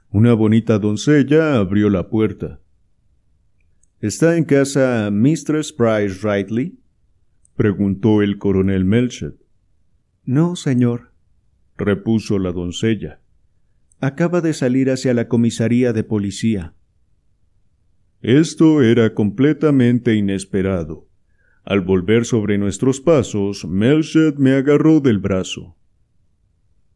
[0.10, 2.60] Una bonita doncella abrió la puerta.
[4.02, 6.80] ¿Está en casa Mistress Price Ridley?
[7.56, 9.36] preguntó el coronel Melchet.
[10.26, 11.12] No, señor,
[11.78, 13.22] repuso la doncella.
[14.00, 16.74] Acaba de salir hacia la comisaría de policía.
[18.22, 21.08] Esto era completamente inesperado.
[21.64, 25.76] Al volver sobre nuestros pasos, Melchet me agarró del brazo.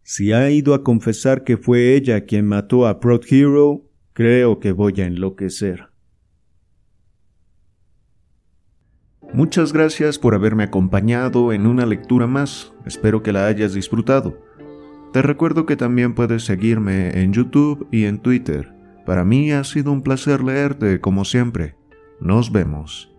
[0.03, 4.71] Si ha ido a confesar que fue ella quien mató a Proud Hero, creo que
[4.71, 5.89] voy a enloquecer.
[9.33, 12.73] Muchas gracias por haberme acompañado en una lectura más.
[12.85, 14.37] Espero que la hayas disfrutado.
[15.13, 18.73] Te recuerdo que también puedes seguirme en YouTube y en Twitter.
[19.05, 21.75] Para mí ha sido un placer leerte como siempre.
[22.21, 23.10] Nos vemos.